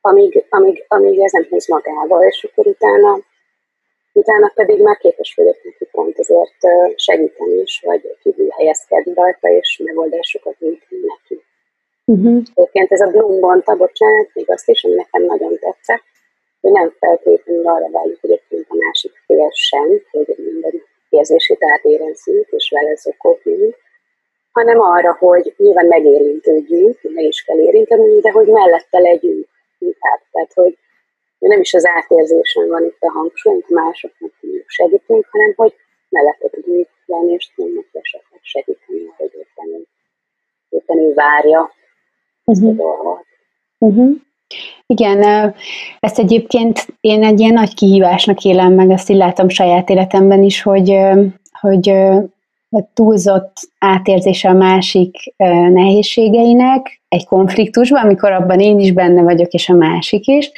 amíg, 0.00 0.44
amíg, 0.48 0.84
amíg 0.88 1.20
ez 1.20 1.32
nem 1.32 1.46
húz 1.48 1.68
magával, 1.68 2.26
és 2.26 2.48
akkor 2.50 2.66
utána, 2.66 3.18
utána 4.14 4.52
pedig 4.54 4.82
már 4.82 4.96
képes 4.96 5.34
vagyok 5.36 5.56
neki 5.64 5.84
pont 5.92 6.18
ezért 6.18 6.60
segíteni 6.96 7.60
is, 7.60 7.82
vagy 7.84 8.16
kívül 8.22 8.48
helyezkedni 8.48 9.14
rajta, 9.14 9.48
és 9.48 9.80
megoldásokat 9.84 10.58
nyújtani 10.58 11.00
neki. 11.06 11.42
Uh-huh. 12.04 12.42
Egyébként 12.54 12.92
ez 12.92 13.00
a 13.00 13.10
Bloom 13.10 13.38
mondta, 13.38 13.76
bocsánat, 13.76 14.28
még 14.32 14.50
azt 14.50 14.68
is, 14.68 14.84
ami 14.84 14.94
nekem 14.94 15.22
nagyon 15.22 15.58
tetszett, 15.58 16.02
hogy 16.60 16.72
nem 16.72 16.94
feltétlenül 16.98 17.66
arra 17.66 17.90
várjuk 17.90 18.18
egyébként 18.22 18.66
a 18.68 18.74
másik 18.74 19.12
fél 19.26 19.50
sem, 19.50 19.88
hogy 20.10 20.34
minden 20.36 20.82
érzését 21.08 21.64
átérezzünk, 21.64 22.46
és 22.50 22.70
vele 22.74 22.94
zokogjunk, 22.94 23.76
hanem 24.52 24.80
arra, 24.80 25.16
hogy 25.18 25.54
nyilván 25.56 25.86
megérintődjünk, 25.86 26.98
meg 27.02 27.24
is 27.24 27.42
kell 27.42 27.58
érinteni, 27.58 28.20
de 28.20 28.30
hogy 28.30 28.46
mellette 28.46 28.98
legyünk 28.98 29.46
inkább. 29.78 30.20
Tehát, 30.32 30.52
hogy 30.52 30.78
nem 31.38 31.60
is 31.60 31.74
az 31.74 31.86
átérzésen 31.86 32.68
van 32.68 32.84
itt 32.84 33.00
a 33.00 33.10
hangsúly, 33.10 33.64
másoknak 33.68 34.32
segítünk, 34.66 35.26
hanem 35.30 35.52
hogy 35.56 35.74
mellette 36.08 36.48
tudjuk 36.50 36.88
lenni, 37.06 37.32
és 37.32 37.52
tudunk 37.54 37.86
esetleg 37.92 38.40
segíteni, 38.42 39.04
hogy 39.16 39.30
éppen 39.32 39.68
ő, 39.78 39.86
éppen 40.68 40.98
ő 40.98 41.14
várja 41.14 41.72
ezt 42.44 42.62
uh-huh. 42.62 42.68
a 42.68 42.72
mhm. 42.72 42.82
dolgot. 42.82 43.24
Uh-huh. 43.78 44.16
Igen, 44.86 45.54
ezt 46.00 46.18
egyébként 46.18 46.86
én 47.00 47.24
egy 47.24 47.40
ilyen 47.40 47.52
nagy 47.52 47.74
kihívásnak 47.74 48.44
élem 48.44 48.72
meg, 48.72 48.90
ezt 48.90 49.10
így 49.10 49.16
látom 49.16 49.48
saját 49.48 49.90
életemben 49.90 50.42
is, 50.42 50.62
hogy, 50.62 50.98
hogy 51.60 51.92
túlzott 52.94 53.52
átérzése 53.78 54.48
a 54.48 54.52
másik 54.52 55.34
nehézségeinek 55.72 57.00
egy 57.08 57.26
konfliktusban, 57.26 58.02
amikor 58.02 58.32
abban 58.32 58.60
én 58.60 58.80
is 58.80 58.92
benne 58.92 59.22
vagyok, 59.22 59.52
és 59.52 59.68
a 59.68 59.74
másik 59.74 60.26
is, 60.26 60.50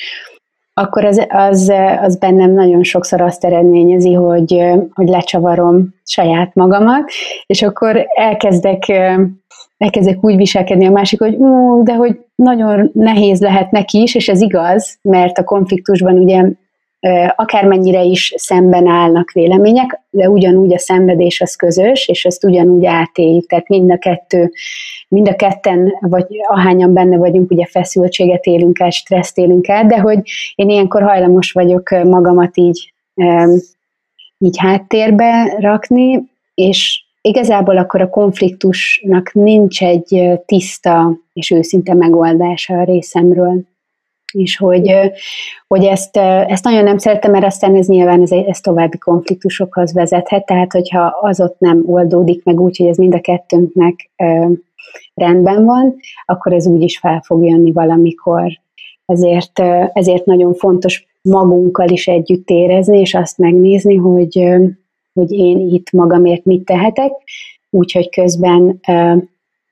akkor 0.80 1.04
az, 1.04 1.26
az, 1.28 1.72
az 2.00 2.16
bennem 2.16 2.52
nagyon 2.52 2.82
sokszor 2.82 3.20
azt 3.20 3.44
eredményezi, 3.44 4.12
hogy, 4.12 4.62
hogy 4.94 5.08
lecsavarom 5.08 5.94
saját 6.04 6.54
magamat, 6.54 7.10
és 7.46 7.62
akkor 7.62 8.06
elkezdek 8.14 8.92
elkezdek 9.78 10.24
úgy 10.24 10.36
viselkedni 10.36 10.86
a 10.86 10.90
másik, 10.90 11.20
hogy 11.20 11.34
ú, 11.34 11.82
de 11.82 11.94
hogy 11.94 12.18
nagyon 12.34 12.90
nehéz 12.92 13.40
lehet 13.40 13.70
neki 13.70 14.02
is, 14.02 14.14
és 14.14 14.28
ez 14.28 14.40
igaz, 14.40 14.98
mert 15.02 15.38
a 15.38 15.44
konfliktusban 15.44 16.18
ugye 16.18 16.44
akármennyire 17.36 18.02
is 18.02 18.32
szemben 18.36 18.86
állnak 18.86 19.30
vélemények, 19.30 20.00
de 20.10 20.30
ugyanúgy 20.30 20.74
a 20.74 20.78
szenvedés 20.78 21.40
az 21.40 21.54
közös, 21.54 22.08
és 22.08 22.24
ezt 22.24 22.44
ugyanúgy 22.44 22.86
átéljük, 22.86 23.46
tehát 23.46 23.68
mind 23.68 23.90
a 23.90 23.98
kettő, 23.98 24.52
mind 25.08 25.28
a 25.28 25.36
ketten, 25.36 25.94
vagy 26.00 26.26
ahányan 26.48 26.92
benne 26.92 27.16
vagyunk, 27.16 27.50
ugye 27.50 27.66
feszültséget 27.66 28.44
élünk 28.44 28.78
el, 28.78 28.90
stresszt 28.90 29.38
élünk 29.38 29.68
el, 29.68 29.86
de 29.86 29.98
hogy 29.98 30.18
én 30.54 30.68
ilyenkor 30.68 31.02
hajlamos 31.02 31.52
vagyok 31.52 31.90
magamat 31.90 32.56
így, 32.56 32.92
így 34.38 34.58
háttérbe 34.58 35.56
rakni, 35.58 36.22
és 36.54 37.04
igazából 37.20 37.76
akkor 37.76 38.00
a 38.00 38.10
konfliktusnak 38.10 39.32
nincs 39.32 39.82
egy 39.82 40.40
tiszta 40.46 41.18
és 41.32 41.50
őszinte 41.50 41.94
megoldása 41.94 42.78
a 42.78 42.84
részemről. 42.84 43.62
És 44.36 44.56
hogy, 44.56 44.94
hogy 45.68 45.84
ezt, 45.84 46.16
ezt 46.46 46.64
nagyon 46.64 46.84
nem 46.84 46.98
szeretem, 46.98 47.30
mert 47.30 47.44
aztán 47.44 47.76
ez 47.76 47.86
nyilván 47.86 48.22
ez, 48.22 48.30
ez 48.30 48.60
további 48.60 48.98
konfliktusokhoz 48.98 49.92
vezethet, 49.92 50.46
tehát 50.46 50.72
hogyha 50.72 51.18
az 51.20 51.40
ott 51.40 51.58
nem 51.58 51.82
oldódik 51.86 52.44
meg 52.44 52.60
úgy, 52.60 52.76
hogy 52.76 52.86
ez 52.86 52.96
mind 52.96 53.14
a 53.14 53.20
kettőnknek 53.20 54.10
rendben 55.14 55.64
van, 55.64 55.96
akkor 56.24 56.52
ez 56.52 56.66
úgy 56.66 56.82
is 56.82 56.98
fel 56.98 57.22
fog 57.24 57.44
jönni 57.44 57.72
valamikor. 57.72 58.60
Ezért, 59.06 59.58
ezért 59.92 60.24
nagyon 60.24 60.54
fontos 60.54 61.06
magunkkal 61.22 61.88
is 61.88 62.06
együtt 62.06 62.50
érezni, 62.50 63.00
és 63.00 63.14
azt 63.14 63.38
megnézni, 63.38 63.94
hogy, 63.94 64.48
hogy 65.14 65.32
én 65.32 65.58
itt 65.58 65.90
magamért 65.90 66.44
mit 66.44 66.64
tehetek, 66.64 67.12
úgyhogy 67.70 68.10
közben 68.10 68.80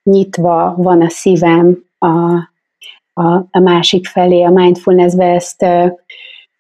nyitva 0.03 0.75
van 0.79 1.01
a 1.03 1.09
szívem 1.09 1.85
a, 1.99 2.53
a, 3.15 3.35
a 3.51 3.59
másik 3.61 4.07
felé, 4.07 4.43
a 4.43 4.51
mindfulnessbe 4.51 5.25
ezt 5.25 5.67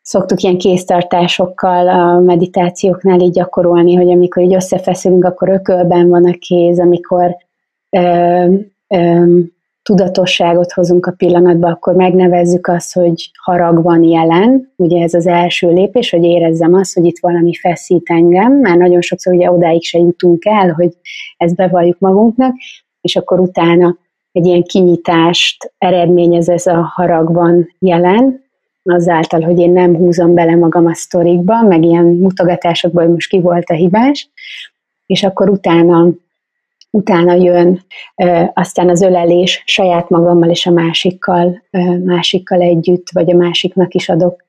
szoktuk 0.02 0.42
ilyen 0.42 0.58
kéztartásokkal 0.58 1.88
a 1.88 2.20
meditációknál 2.20 3.20
így 3.20 3.32
gyakorolni, 3.32 3.94
hogy 3.94 4.10
amikor 4.10 4.42
így 4.42 4.54
összefeszülünk, 4.54 5.24
akkor 5.24 5.48
ökölben 5.48 6.08
van 6.08 6.24
a 6.24 6.34
kéz, 6.38 6.80
amikor 6.80 7.36
ö, 7.90 8.54
ö, 8.88 9.38
tudatosságot 9.82 10.72
hozunk 10.72 11.06
a 11.06 11.14
pillanatba, 11.16 11.68
akkor 11.68 11.94
megnevezzük 11.94 12.66
azt, 12.66 12.94
hogy 12.94 13.30
harag 13.42 13.82
van 13.82 14.02
jelen, 14.02 14.72
ugye 14.76 15.02
ez 15.02 15.14
az 15.14 15.26
első 15.26 15.72
lépés, 15.72 16.10
hogy 16.10 16.24
érezzem 16.24 16.74
azt, 16.74 16.94
hogy 16.94 17.04
itt 17.04 17.18
valami 17.20 17.54
feszít 17.54 18.10
engem, 18.10 18.52
mert 18.52 18.78
nagyon 18.78 19.00
sokszor 19.00 19.34
ugye 19.34 19.50
odáig 19.50 19.82
se 19.82 19.98
jutunk 19.98 20.44
el, 20.44 20.72
hogy 20.72 20.92
ezt 21.36 21.54
bevalljuk 21.54 21.98
magunknak, 21.98 22.54
és 23.00 23.16
akkor 23.16 23.40
utána 23.40 23.96
egy 24.34 24.46
ilyen 24.46 24.62
kinyitást 24.62 25.72
eredményez 25.78 26.48
ez 26.48 26.66
a 26.66 26.92
harag 26.94 27.32
van 27.32 27.74
jelen, 27.78 28.42
azáltal, 28.82 29.40
hogy 29.40 29.58
én 29.58 29.72
nem 29.72 29.96
húzom 29.96 30.34
bele 30.34 30.56
magam 30.56 30.86
a 30.86 30.94
sztorikba, 30.94 31.62
meg 31.62 31.84
ilyen 31.84 32.04
mutogatásokban, 32.04 33.04
hogy 33.04 33.12
most 33.12 33.28
ki 33.28 33.40
volt 33.40 33.70
a 33.70 33.74
hibás, 33.74 34.30
és 35.06 35.22
akkor 35.22 35.48
utána 35.48 36.08
utána 36.90 37.34
jön 37.34 37.84
aztán 38.54 38.88
az 38.88 39.02
ölelés 39.02 39.62
saját 39.66 40.08
magammal 40.08 40.50
és 40.50 40.66
a 40.66 40.70
másikkal, 40.70 41.62
másikkal 42.04 42.60
együtt, 42.60 43.06
vagy 43.12 43.30
a 43.30 43.36
másiknak 43.36 43.94
is 43.94 44.08
adok 44.08 44.44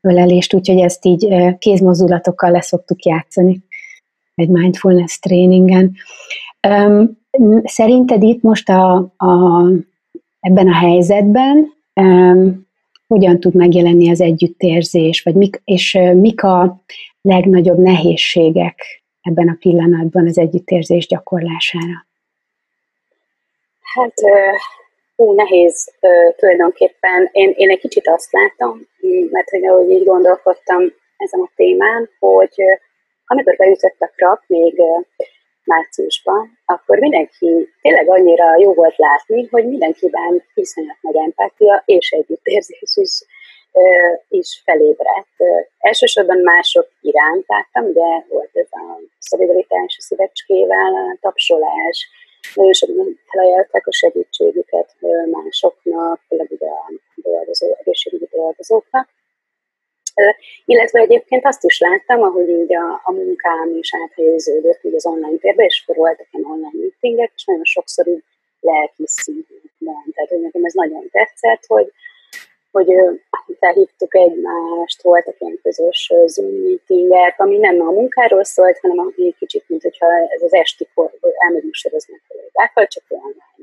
ölelést, 0.00 0.54
úgyhogy 0.54 0.78
ezt 0.78 1.04
így 1.04 1.28
kézmozdulatokkal 1.58 2.50
leszoktuk 2.50 3.04
játszani 3.04 3.64
egy 4.34 4.48
mindfulness 4.48 5.18
tréningen. 5.18 5.92
Szerinted 7.64 8.22
itt 8.22 8.42
most 8.42 8.68
a, 8.68 8.94
a, 9.16 9.62
ebben 10.40 10.68
a 10.68 10.74
helyzetben 10.74 11.74
hogyan 13.06 13.40
tud 13.40 13.54
megjelenni 13.54 14.10
az 14.10 14.20
együttérzés, 14.20 15.22
vagy 15.22 15.34
mik, 15.34 15.60
és 15.64 15.98
mik 16.14 16.42
a 16.42 16.82
legnagyobb 17.20 17.78
nehézségek 17.78 19.02
ebben 19.20 19.48
a 19.48 19.56
pillanatban 19.60 20.26
az 20.26 20.38
együttérzés 20.38 21.06
gyakorlására? 21.06 22.06
Hát, 23.80 24.14
hú, 25.16 25.32
nehéz 25.34 25.92
tulajdonképpen. 26.36 27.28
Én, 27.32 27.52
én 27.56 27.70
egy 27.70 27.78
kicsit 27.78 28.08
azt 28.08 28.32
látom, 28.32 28.80
mert 29.30 29.50
hogy 29.50 29.66
ahogy 29.66 29.90
így 29.90 30.04
gondolkodtam 30.04 30.82
ezen 31.16 31.40
a 31.40 31.50
témán, 31.56 32.10
hogy 32.18 32.54
amikor 33.26 33.56
beütött 33.56 33.96
a 33.98 34.10
krak 34.16 34.44
még 34.46 34.82
márciusban, 35.66 36.58
akkor 36.64 36.98
mindenki 36.98 37.68
tényleg 37.82 38.08
annyira 38.08 38.56
jó 38.56 38.74
volt 38.74 38.96
látni, 38.96 39.48
hogy 39.50 39.66
mindenkiben 39.66 40.42
iszonyat 40.54 40.96
nagy 41.00 41.16
empátia 41.16 41.82
és 41.86 42.10
együttérzés 42.10 42.96
is 42.96 43.20
is 44.28 44.62
felébredt. 44.64 45.36
Elsősorban 45.78 46.38
mások 46.38 46.88
iránt 47.00 47.44
láttam, 47.46 47.84
ugye 47.84 48.24
volt 48.28 48.50
ez 48.52 48.68
a 48.70 49.00
szolidaritás 49.18 49.96
a 49.98 50.02
szívecskével, 50.02 50.94
a 50.94 51.16
tapsolás, 51.20 52.08
nagyon 52.54 52.72
sokan 52.72 53.20
felajánlották 53.30 53.86
a 53.86 53.92
segítségüket 53.92 54.94
másoknak, 55.30 56.20
főleg 56.28 56.50
ugye 56.50 56.68
a 56.68 56.92
dolgozó, 57.14 57.76
egészségügyi 57.80 58.28
dolgozóknak. 58.32 59.08
Illetve 60.64 61.00
egyébként 61.00 61.46
azt 61.46 61.64
is 61.64 61.80
láttam, 61.80 62.22
ahogy 62.22 62.48
így 62.48 62.74
a, 62.74 63.00
a 63.04 63.12
munkám 63.12 63.76
is 63.76 63.90
áthelyeződött 63.94 64.84
így 64.84 64.94
az 64.94 65.06
online 65.06 65.38
térbe, 65.38 65.64
és 65.64 65.82
akkor 65.82 65.96
voltak 65.96 66.26
ilyen 66.30 66.50
online 66.50 66.70
meetingek, 66.72 67.32
és 67.34 67.44
nagyon 67.44 67.64
sokszor 67.64 68.06
így 68.06 68.24
lelki 68.60 69.04
szinten. 69.06 70.04
Tehát 70.14 70.30
hogy 70.30 70.40
nekem 70.40 70.64
ez 70.64 70.72
nagyon 70.72 71.08
tetszett, 71.10 71.64
hogy, 71.66 71.92
hogy 72.70 72.86
felhívtuk 73.58 74.14
egymást, 74.14 75.02
voltak 75.02 75.36
ilyen 75.38 75.58
közös 75.62 76.12
Zoom 76.26 76.54
meetingek, 76.54 77.40
ami 77.40 77.56
nem 77.56 77.80
a 77.80 77.90
munkáról 77.90 78.44
szólt, 78.44 78.78
hanem 78.78 79.12
egy 79.16 79.34
kicsit, 79.38 79.64
mint 79.68 79.82
hogyha 79.82 80.06
ez 80.34 80.42
az 80.42 80.54
esti 80.54 80.88
kor, 80.94 81.10
elmegyünk 81.38 81.74
sorozni 81.74 82.14
a 82.14 82.24
kollégákkal, 82.28 82.86
csak 82.86 83.04
online. 83.08 83.55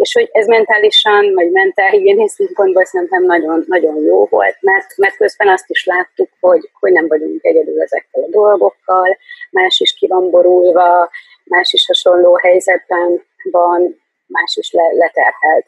És 0.00 0.12
hogy 0.12 0.28
ez 0.32 0.46
mentálisan, 0.46 1.34
vagy 1.34 1.50
mentálhigiénész 1.50 2.34
szempontból 2.34 2.84
szerintem 2.84 3.24
nagyon, 3.24 3.64
nagyon 3.66 4.02
jó 4.02 4.26
volt, 4.26 4.56
mert, 4.60 4.96
mert 4.96 5.16
közben 5.16 5.48
azt 5.48 5.70
is 5.70 5.84
láttuk, 5.84 6.28
hogy, 6.40 6.70
hogy 6.80 6.92
nem 6.92 7.08
vagyunk 7.08 7.44
egyedül 7.44 7.82
ezekkel 7.82 8.22
a 8.22 8.30
dolgokkal, 8.30 9.18
más 9.50 9.80
is 9.80 9.92
ki 9.92 10.06
van 10.06 10.30
borulva, 10.30 11.10
más 11.44 11.72
is 11.72 11.86
hasonló 11.86 12.36
helyzetben 12.36 13.22
van, 13.50 14.00
más 14.26 14.56
is 14.56 14.72
le, 14.72 14.82
leterhelt 14.92 15.66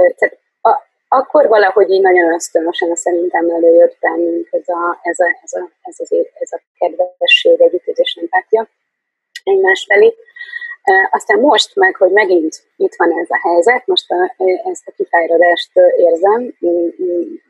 tehát 0.00 0.38
a, 0.60 0.82
akkor 1.08 1.48
valahogy 1.48 1.90
így 1.90 2.00
nagyon 2.00 2.32
ösztönösen 2.32 2.94
szerintem 2.94 3.50
előjött 3.50 3.96
bennünk 4.00 4.48
ez 4.50 4.68
a, 4.68 4.98
ez 5.02 5.18
a, 5.18 5.38
ez 5.42 5.52
a, 5.52 5.70
ez 5.82 5.96
az, 5.98 6.14
ez 6.40 6.52
a 6.52 6.60
kedvesség, 6.78 7.60
együttérzés, 7.60 8.18
empátia 8.20 8.68
egymás 9.44 9.84
felé. 9.88 10.14
Aztán 11.10 11.38
most 11.38 11.74
meg, 11.74 11.96
hogy 11.96 12.10
megint 12.10 12.62
itt 12.76 12.94
van 12.96 13.18
ez 13.20 13.26
a 13.30 13.48
helyzet, 13.48 13.86
most 13.86 14.10
a, 14.10 14.34
ezt 14.70 14.86
a 14.86 14.92
kifájradást 14.96 15.70
érzem 15.98 16.54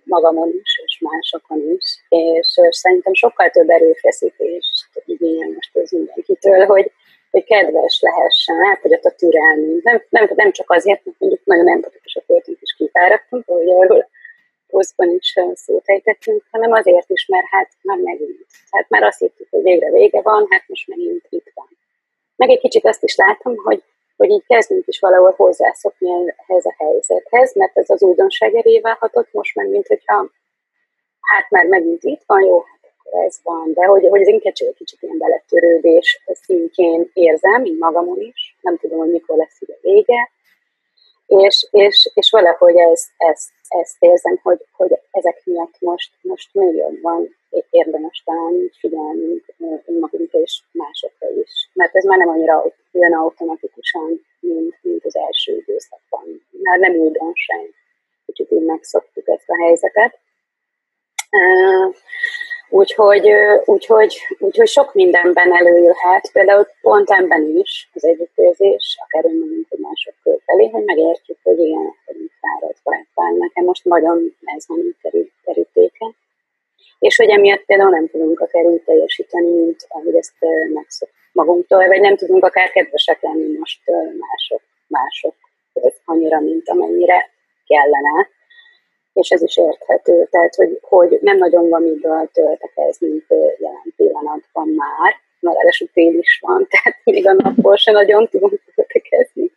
magamon 0.05 0.49
is, 0.63 0.81
és 0.85 1.01
másokon 1.01 1.71
is, 1.79 2.05
és 2.09 2.59
szerintem 2.71 3.15
sokkal 3.15 3.51
több 3.51 3.69
erőfeszítést 3.69 4.89
igényel 5.07 5.51
most 5.55 5.77
ez 5.77 5.91
mindenkitől, 5.91 6.67
hogy, 6.67 6.91
hogy 7.31 7.45
kedves 7.45 8.01
lehessen, 8.01 8.65
elfogyott 8.65 9.05
a 9.05 9.11
türelmünk. 9.11 9.83
Nem, 9.83 10.03
nem, 10.09 10.31
nem 10.35 10.53
csak 10.53 10.71
azért, 10.71 11.05
mert 11.05 11.19
mondjuk 11.19 11.45
nagyon 11.45 11.69
empatikusak 11.69 12.27
voltunk 12.27 12.59
és 12.61 12.75
kifáradtunk, 12.77 13.49
ahogy 13.49 13.71
arról 13.71 14.09
posztban 14.69 15.11
is 15.19 15.35
szót 15.55 15.83
ejtettünk, 15.85 16.43
hanem 16.51 16.73
azért 16.73 17.11
is, 17.11 17.27
mert 17.27 17.47
hát 17.51 17.69
már 17.83 17.99
megint. 17.99 18.47
Hát 18.71 18.89
már 18.89 19.03
azt 19.03 19.19
hittük, 19.19 19.47
hogy 19.51 19.63
végre 19.63 19.91
vége 19.91 20.21
van, 20.21 20.47
hát 20.51 20.65
most 20.67 20.89
megint 20.89 21.27
itt 21.29 21.51
van. 21.55 21.69
Meg 22.37 22.51
egy 22.51 22.59
kicsit 22.59 22.87
azt 22.87 23.03
is 23.03 23.17
látom, 23.17 23.57
hogy, 23.57 23.83
hogy 24.17 24.31
így 24.31 24.45
kezdünk 24.47 24.87
is 24.87 24.99
valahol 25.01 25.35
hozzászokni 25.37 26.09
ehhez 26.37 26.65
a 26.65 26.75
helyzethez, 26.79 27.55
mert 27.55 27.79
ez 27.79 27.91
az 27.91 28.03
újdonság 28.03 28.55
erével 28.55 28.97
hatott 29.01 29.33
most 29.33 29.55
meg, 29.55 29.69
mint 29.69 29.87
hogyha 29.87 30.31
hát 31.21 31.51
már 31.51 31.67
megint 31.67 32.03
itt 32.03 32.23
van, 32.27 32.41
jó, 32.41 32.59
hát 32.61 32.93
akkor 32.99 33.25
ez 33.25 33.39
van, 33.43 33.73
de 33.73 33.85
hogy, 33.85 34.07
hogy 34.09 34.21
az 34.21 34.29
egy 34.29 34.75
kicsit 34.77 35.03
ilyen 35.03 35.19
beletörődés 35.19 36.23
szintjén 36.27 37.11
érzem, 37.13 37.65
így 37.65 37.79
magamon 37.79 38.21
is, 38.21 38.57
nem 38.61 38.77
tudom, 38.77 38.99
hogy 38.99 39.11
mikor 39.11 39.37
lesz 39.37 39.61
ide 39.61 39.79
vége, 39.81 40.31
és, 41.27 41.67
és, 41.71 42.11
és 42.15 42.31
valahogy 42.31 42.77
ez, 42.77 43.07
ez, 43.17 43.49
ezt 43.69 43.97
érzem, 43.99 44.39
hogy, 44.43 44.65
hogy 44.73 44.99
ezek 45.11 45.41
miatt 45.45 45.77
most, 45.81 46.13
most 46.23 46.55
még 46.55 46.75
jobban 46.75 47.37
érdemes 47.71 48.23
talán 48.25 48.71
figyelnünk 48.79 49.45
önmagunkra 49.87 50.39
és 50.39 50.63
másokra 50.73 51.29
is. 51.31 51.71
Mert 51.73 51.97
ez 51.97 52.05
már 52.05 52.19
nem 52.19 52.29
annyira 52.29 52.65
jön 52.93 53.15
automatikusan, 53.15 54.27
mint, 54.41 54.75
mint 54.83 55.05
az 55.05 55.17
első 55.17 55.57
időszakban. 55.57 56.47
Már 56.51 56.79
nem 56.79 56.95
újdonság. 56.95 57.75
Kicsit 58.27 58.51
így 58.51 58.65
megszoktuk 58.65 59.29
ezt 59.29 59.49
a 59.49 59.63
helyzetet. 59.63 60.19
Úgyhogy, 62.69 63.31
úgyhogy, 63.65 64.17
úgyhogy 64.39 64.67
sok 64.69 64.95
mindenben 64.95 65.57
előjöhet, 65.57 66.31
például 66.33 66.67
pont 66.81 67.11
ebben 67.11 67.57
is 67.57 67.91
az 67.95 68.05
együttérzés, 68.05 68.99
akár 69.05 69.25
önmagunk, 69.25 69.67
hogy 69.69 69.79
mások 69.79 70.15
felé, 70.45 70.69
hogy 70.69 70.85
megértjük, 70.85 71.39
hogy 71.43 71.59
igen, 71.59 71.95
vagyunk 72.07 72.31
fáradt 72.41 73.39
Nekem 73.39 73.65
most 73.65 73.85
nagyon 73.85 74.37
ez 74.45 74.67
van 74.67 74.97
terítéke. 75.45 76.07
És 76.99 77.17
hogy 77.17 77.29
emiatt 77.29 77.65
például 77.65 77.91
nem 77.91 78.09
tudunk 78.09 78.41
akár 78.41 78.65
úgy 78.65 78.83
teljesíteni, 78.83 79.51
mint 79.51 79.87
ahogy 79.89 80.15
ezt 80.15 80.35
megszok 80.75 81.09
magunktól, 81.33 81.87
vagy 81.87 82.01
nem 82.01 82.17
tudunk 82.17 82.45
akár 82.45 82.71
kedvesek 82.71 83.21
lenni 83.21 83.59
most 83.59 83.81
mások, 84.19 84.63
mások 84.87 85.35
annyira, 86.05 86.41
mint 86.41 86.69
amennyire 86.69 87.31
kellene 87.67 88.29
és 89.21 89.29
ez 89.29 89.43
is 89.43 89.57
érthető, 89.57 90.27
tehát 90.31 90.55
hogy, 90.55 90.79
hogy 90.81 91.19
nem 91.23 91.37
nagyon 91.37 91.69
van 91.69 91.83
miből 91.83 92.29
töltekezni 92.33 93.25
jelen 93.59 93.93
pillanatban 93.97 94.69
már, 94.69 95.11
mert 95.41 95.57
ráadásul 95.57 95.89
tél 95.93 96.19
is 96.19 96.39
van, 96.43 96.67
tehát 96.71 96.99
még 97.05 97.29
a 97.29 97.33
napból 97.33 97.77
se 97.77 97.93
nagyon 97.93 98.29
tudunk 98.29 98.61
töltekezni. 98.75 99.51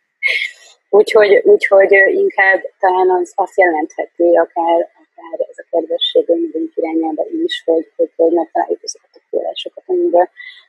Úgyhogy, 0.90 1.40
úgyhogy 1.44 1.92
inkább 2.24 2.60
talán 2.78 3.10
az 3.10 3.32
azt 3.34 3.58
jelentheti, 3.58 4.36
akár, 4.44 4.78
akár 5.02 5.46
ez 5.50 5.58
a 5.62 5.66
kedvesség 5.70 6.28
önmagunk 6.28 6.72
irányába 6.74 7.24
is, 7.44 7.62
hogy, 7.64 7.92
hogy, 7.96 8.10
hogy 8.16 8.32
megtaláljuk 8.32 8.82
ezeket 8.82 9.14
a 9.14 9.20
forrásokat, 9.30 9.84
amiben 9.86 10.28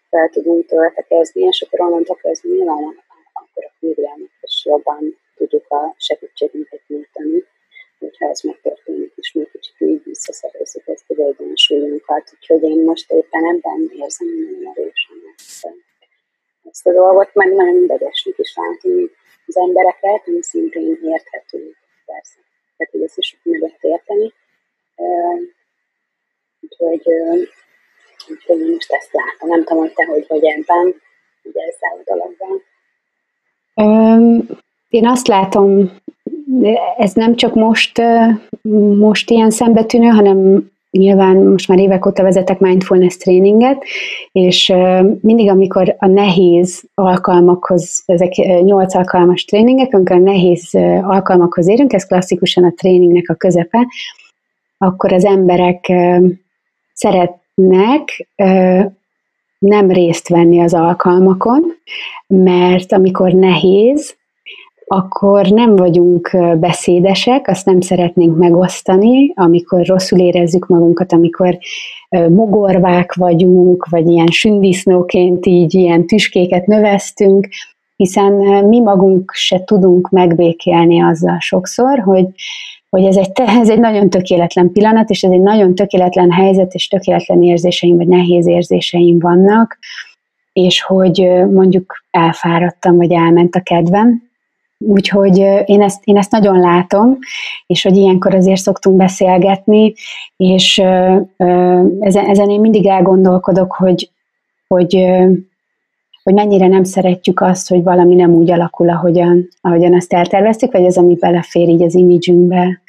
fel 0.09 0.29
tudunk 0.29 0.65
töltekezni, 0.65 1.41
és 1.41 1.61
akkor 1.61 1.79
onnantól 1.79 2.15
kezdve 2.15 2.49
nyilván 2.49 3.03
akkor 3.33 3.63
a 3.65 3.71
kívüljának 3.79 4.31
is 4.41 4.65
jobban 4.65 5.17
tudjuk 5.35 5.65
a 5.69 5.95
segítségünket 5.97 6.81
nyújtani 6.87 7.43
hogyha 8.01 8.29
ez 8.29 8.41
megtörténik, 8.41 9.13
és 9.15 9.31
mi 9.33 9.43
kicsit 9.51 9.75
így 9.79 10.03
visszaszerezzük 10.03 10.87
ezt 10.87 11.05
az 11.07 11.19
egyensúlyunkat. 11.19 12.23
Úgyhogy 12.35 12.63
én 12.63 12.83
most 12.83 13.11
éppen 13.11 13.45
ebben 13.45 13.91
érzem 13.93 14.27
nagyon 14.27 14.71
erősen 14.73 15.17
ezt, 15.35 15.67
ezt 16.69 16.87
a 16.87 16.91
dolgot, 16.91 17.33
meg 17.33 17.53
nagyon 17.53 17.83
idegesnek 17.83 18.37
is 18.37 18.55
látom 18.55 19.11
az 19.47 19.57
embereket, 19.57 20.21
ami 20.27 20.41
szintén 20.41 20.99
érthető, 21.03 21.75
persze. 22.05 22.39
Tehát, 22.77 22.91
hogy 22.91 23.01
ezt 23.01 23.17
is 23.17 23.39
meg 23.43 23.59
lehet 23.59 23.83
érteni. 23.83 24.33
Úgyhogy, 26.59 27.13
úgyhogy 28.29 28.59
én 28.59 28.71
most 28.71 28.91
ezt 28.91 29.11
látom. 29.11 29.49
Nem 29.49 29.63
tudom, 29.63 29.79
hogy 29.83 29.93
te 29.93 30.05
hogy 30.05 30.25
vagy 30.27 30.45
ebben, 30.45 31.01
ugye 31.43 31.61
ezzel 31.61 31.99
a 31.99 32.13
dologban. 32.13 32.63
Um, 33.75 34.47
én 34.89 35.07
azt 35.07 35.27
látom 35.27 35.91
ez 36.97 37.13
nem 37.13 37.35
csak 37.35 37.55
most, 37.55 38.01
most 38.99 39.29
ilyen 39.29 39.49
szembetűnő, 39.49 40.07
hanem 40.07 40.69
nyilván 40.91 41.35
most 41.37 41.67
már 41.67 41.79
évek 41.79 42.05
óta 42.05 42.23
vezetek 42.23 42.59
mindfulness 42.59 43.17
tréninget, 43.17 43.83
és 44.31 44.73
mindig, 45.21 45.49
amikor 45.49 45.95
a 45.99 46.07
nehéz 46.07 46.83
alkalmakhoz, 46.93 48.03
ezek 48.05 48.31
nyolc 48.63 48.95
alkalmas 48.95 49.45
tréningek, 49.45 49.93
amikor 49.93 50.15
a 50.15 50.19
nehéz 50.19 50.69
alkalmakhoz 51.01 51.67
érünk, 51.67 51.93
ez 51.93 52.05
klasszikusan 52.05 52.63
a 52.63 52.73
tréningnek 52.75 53.29
a 53.29 53.33
közepe, 53.33 53.87
akkor 54.77 55.13
az 55.13 55.25
emberek 55.25 55.91
szeretnek 56.93 58.27
nem 59.59 59.91
részt 59.91 60.27
venni 60.27 60.59
az 60.59 60.73
alkalmakon, 60.73 61.61
mert 62.27 62.93
amikor 62.93 63.31
nehéz, 63.31 64.15
akkor 64.93 65.47
nem 65.47 65.75
vagyunk 65.75 66.37
beszédesek, 66.59 67.47
azt 67.47 67.65
nem 67.65 67.81
szeretnénk 67.81 68.37
megosztani, 68.37 69.31
amikor 69.35 69.85
rosszul 69.85 70.19
érezzük 70.19 70.67
magunkat, 70.67 71.13
amikor 71.13 71.57
mogorvák 72.09 73.13
vagyunk, 73.13 73.87
vagy 73.89 74.07
ilyen 74.07 74.27
sündisznóként 74.27 75.45
így 75.45 75.73
ilyen 75.73 76.07
tüskéket 76.07 76.65
növesztünk, 76.65 77.47
hiszen 77.95 78.33
mi 78.65 78.79
magunk 78.79 79.31
se 79.33 79.63
tudunk 79.63 80.09
megbékélni 80.09 81.01
azzal 81.01 81.39
sokszor, 81.39 81.99
hogy, 81.99 82.25
hogy 82.89 83.05
ez 83.05 83.15
egy, 83.15 83.31
ez 83.35 83.69
egy 83.69 83.79
nagyon 83.79 84.09
tökéletlen 84.09 84.71
pillanat, 84.71 85.09
és 85.09 85.23
ez 85.23 85.31
egy 85.31 85.41
nagyon 85.41 85.75
tökéletlen 85.75 86.31
helyzet, 86.31 86.73
és 86.73 86.87
tökéletlen 86.87 87.43
érzéseim, 87.43 87.97
vagy 87.97 88.07
nehéz 88.07 88.47
érzéseim 88.47 89.19
vannak, 89.19 89.77
és 90.53 90.81
hogy 90.81 91.29
mondjuk 91.51 92.03
elfáradtam, 92.09 92.95
vagy 92.95 93.11
elment 93.11 93.55
a 93.55 93.61
kedvem, 93.61 94.30
Úgyhogy 94.87 95.37
én 95.65 95.81
ezt, 95.81 96.01
én 96.03 96.17
ezt 96.17 96.31
nagyon 96.31 96.59
látom, 96.59 97.17
és 97.67 97.83
hogy 97.83 97.97
ilyenkor 97.97 98.35
azért 98.35 98.61
szoktunk 98.61 98.97
beszélgetni, 98.97 99.93
és 100.37 100.77
ezen, 101.99 102.25
ezen 102.25 102.49
én 102.49 102.59
mindig 102.59 102.85
elgondolkodok, 102.85 103.71
hogy, 103.71 104.09
hogy, 104.67 104.93
hogy 106.23 106.33
mennyire 106.33 106.67
nem 106.67 106.83
szeretjük 106.83 107.41
azt, 107.41 107.69
hogy 107.69 107.83
valami 107.83 108.15
nem 108.15 108.33
úgy 108.33 108.51
alakul, 108.51 108.89
ahogyan, 108.89 109.47
ahogyan 109.61 109.93
azt 109.93 110.13
elterveztük, 110.13 110.71
vagy 110.71 110.85
az, 110.85 110.97
ami 110.97 111.15
belefér 111.15 111.69
így 111.69 111.83
az 111.83 111.95
imidzsünkbe, 111.95 112.81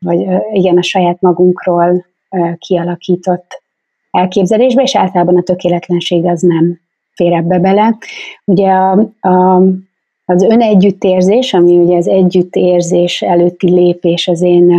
vagy 0.00 0.26
igen, 0.52 0.78
a 0.78 0.82
saját 0.82 1.20
magunkról 1.20 2.04
kialakított 2.58 3.62
elképzelésbe, 4.10 4.82
és 4.82 4.96
általában 4.96 5.36
a 5.36 5.42
tökéletlenség 5.42 6.24
az 6.24 6.40
nem 6.40 6.80
fér 7.14 7.32
ebbe 7.32 7.58
bele. 7.58 7.98
Ugye 8.44 8.70
a, 8.70 8.90
a 9.20 9.62
az 10.24 10.42
önegyüttérzés, 10.42 11.54
ami 11.54 11.76
ugye 11.76 11.96
az 11.96 12.08
együttérzés 12.08 13.22
előtti 13.22 13.70
lépés 13.70 14.28
az 14.28 14.42
én, 14.42 14.70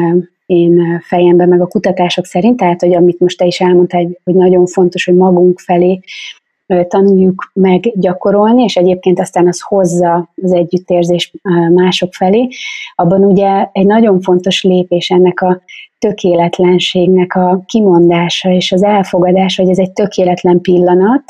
én 0.45 1.01
fejemben, 1.07 1.49
meg 1.49 1.61
a 1.61 1.67
kutatások 1.67 2.25
szerint, 2.25 2.57
tehát, 2.57 2.81
hogy 2.81 2.93
amit 2.93 3.19
most 3.19 3.37
te 3.37 3.45
is 3.45 3.59
elmondtál, 3.59 4.07
hogy 4.23 4.35
nagyon 4.35 4.65
fontos, 4.65 5.05
hogy 5.05 5.15
magunk 5.15 5.59
felé 5.59 5.99
tanuljuk 6.87 7.51
meg 7.53 7.91
gyakorolni, 7.95 8.63
és 8.63 8.75
egyébként 8.75 9.19
aztán 9.19 9.47
az 9.47 9.61
hozza 9.61 10.29
az 10.41 10.51
együttérzés 10.51 11.33
mások 11.73 12.13
felé, 12.13 12.47
abban 12.95 13.23
ugye 13.23 13.67
egy 13.71 13.85
nagyon 13.85 14.21
fontos 14.21 14.63
lépés 14.63 15.09
ennek 15.09 15.41
a 15.41 15.61
tökéletlenségnek 15.99 17.35
a 17.35 17.63
kimondása 17.65 18.49
és 18.49 18.71
az 18.71 18.83
elfogadása, 18.83 19.61
hogy 19.61 19.71
ez 19.71 19.77
egy 19.77 19.91
tökéletlen 19.91 20.61
pillanat, 20.61 21.23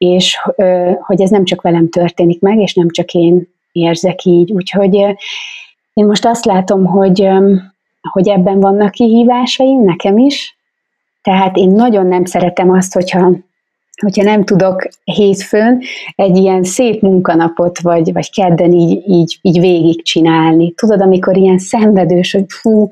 és 0.00 0.36
hogy 1.00 1.20
ez 1.20 1.30
nem 1.30 1.44
csak 1.44 1.60
velem 1.60 1.88
történik 1.88 2.40
meg, 2.40 2.58
és 2.58 2.74
nem 2.74 2.88
csak 2.90 3.14
én 3.14 3.48
érzek 3.72 4.24
így. 4.24 4.52
Úgyhogy 4.52 4.94
én 5.94 6.06
most 6.06 6.24
azt 6.24 6.44
látom, 6.44 6.84
hogy, 6.84 7.28
hogy 8.10 8.28
ebben 8.28 8.60
vannak 8.60 8.90
kihívásaim, 8.90 9.84
nekem 9.84 10.18
is, 10.18 10.56
tehát 11.22 11.56
én 11.56 11.68
nagyon 11.68 12.06
nem 12.06 12.24
szeretem 12.24 12.70
azt, 12.70 12.92
hogyha 12.92 13.30
hogyha 14.00 14.22
nem 14.22 14.44
tudok 14.44 14.88
hétfőn 15.04 15.82
egy 16.14 16.36
ilyen 16.36 16.62
szép 16.62 17.00
munkanapot, 17.02 17.80
vagy, 17.80 18.12
vagy 18.12 18.30
kedden 18.30 18.72
így, 18.72 19.02
így, 19.06 19.38
így 19.42 19.60
végigcsinálni. 19.60 20.72
Tudod, 20.72 21.00
amikor 21.00 21.36
ilyen 21.36 21.58
szenvedős, 21.58 22.32
hogy 22.32 22.44
fú, 22.48 22.88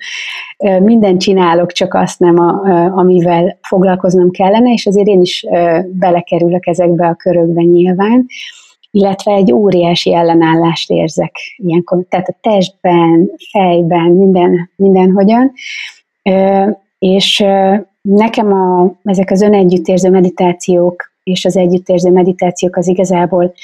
mindent 0.83 1.21
csinálok, 1.21 1.73
csak 1.73 1.95
azt 1.95 2.19
nem, 2.19 2.39
a, 2.39 2.63
amivel 2.97 3.59
foglalkoznom 3.63 4.31
kellene, 4.31 4.73
és 4.73 4.87
azért 4.87 5.07
én 5.07 5.21
is 5.21 5.47
belekerülök 5.87 6.67
ezekbe 6.67 7.07
a 7.07 7.15
körökbe 7.15 7.63
nyilván, 7.63 8.27
illetve 8.91 9.33
egy 9.33 9.53
óriási 9.53 10.15
ellenállást 10.15 10.91
érzek 10.91 11.33
ilyenkor, 11.57 12.05
tehát 12.09 12.29
a 12.29 12.39
testben, 12.41 13.31
fejben, 13.51 14.11
minden, 14.11 14.71
mindenhogyan, 14.77 15.53
és 16.99 17.45
nekem 18.09 18.53
a, 18.53 18.93
ezek 19.05 19.31
az 19.31 19.43
önegyüttérző 19.43 20.11
meditációk 20.11 21.13
és 21.23 21.45
az 21.45 21.57
együttérző 21.57 22.11
meditációk 22.11 22.77
az 22.77 22.89
igazából 22.89 23.55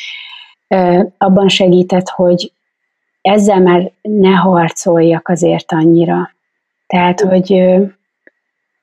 abban 1.18 1.48
segített, 1.48 2.08
hogy 2.08 2.52
ezzel 3.22 3.60
már 3.60 3.90
ne 4.02 4.34
harcoljak 4.34 5.28
azért 5.28 5.72
annyira. 5.72 6.30
Tehát, 6.86 7.20
hogy, 7.20 7.64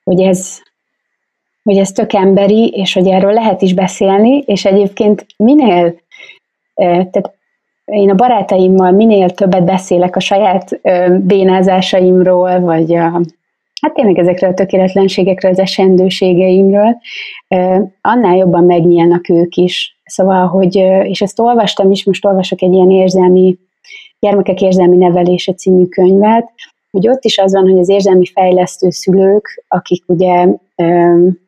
hogy 0.04 0.20
ez, 0.20 0.60
hogy 1.62 1.76
ez 1.76 1.92
tök 1.92 2.12
emberi, 2.12 2.68
és 2.68 2.92
hogy 2.92 3.06
erről 3.06 3.32
lehet 3.32 3.62
is 3.62 3.74
beszélni, 3.74 4.38
és 4.38 4.64
egyébként 4.64 5.26
minél, 5.36 5.94
tehát 6.74 7.32
én 7.84 8.10
a 8.10 8.14
barátaimmal 8.14 8.90
minél 8.90 9.30
többet 9.30 9.64
beszélek 9.64 10.16
a 10.16 10.20
saját 10.20 10.80
bénázásaimról, 11.20 12.60
vagy 12.60 12.94
a, 12.94 13.20
hát 13.82 13.94
tényleg 13.94 14.18
ezekről 14.18 14.50
a 14.50 14.54
tökéletlenségekről, 14.54 15.50
az 15.50 15.58
esendőségeimről, 15.58 16.96
annál 18.00 18.36
jobban 18.36 18.64
megnyílnak 18.64 19.28
ők 19.28 19.54
is. 19.56 20.00
Szóval, 20.04 20.46
hogy, 20.46 20.76
és 21.02 21.20
ezt 21.20 21.38
olvastam 21.38 21.90
is, 21.90 22.04
most 22.04 22.24
olvasok 22.24 22.62
egy 22.62 22.72
ilyen 22.72 22.90
érzelmi, 22.90 23.58
gyermekek 24.18 24.60
érzelmi 24.60 24.96
nevelése 24.96 25.52
című 25.54 25.84
könyvet, 25.84 26.50
hogy 26.90 27.08
ott 27.08 27.24
is 27.24 27.38
az 27.38 27.52
van, 27.52 27.70
hogy 27.70 27.78
az 27.78 27.88
érzelmi 27.88 28.26
fejlesztő 28.26 28.90
szülők, 28.90 29.64
akik 29.68 30.04
ugye 30.06 30.46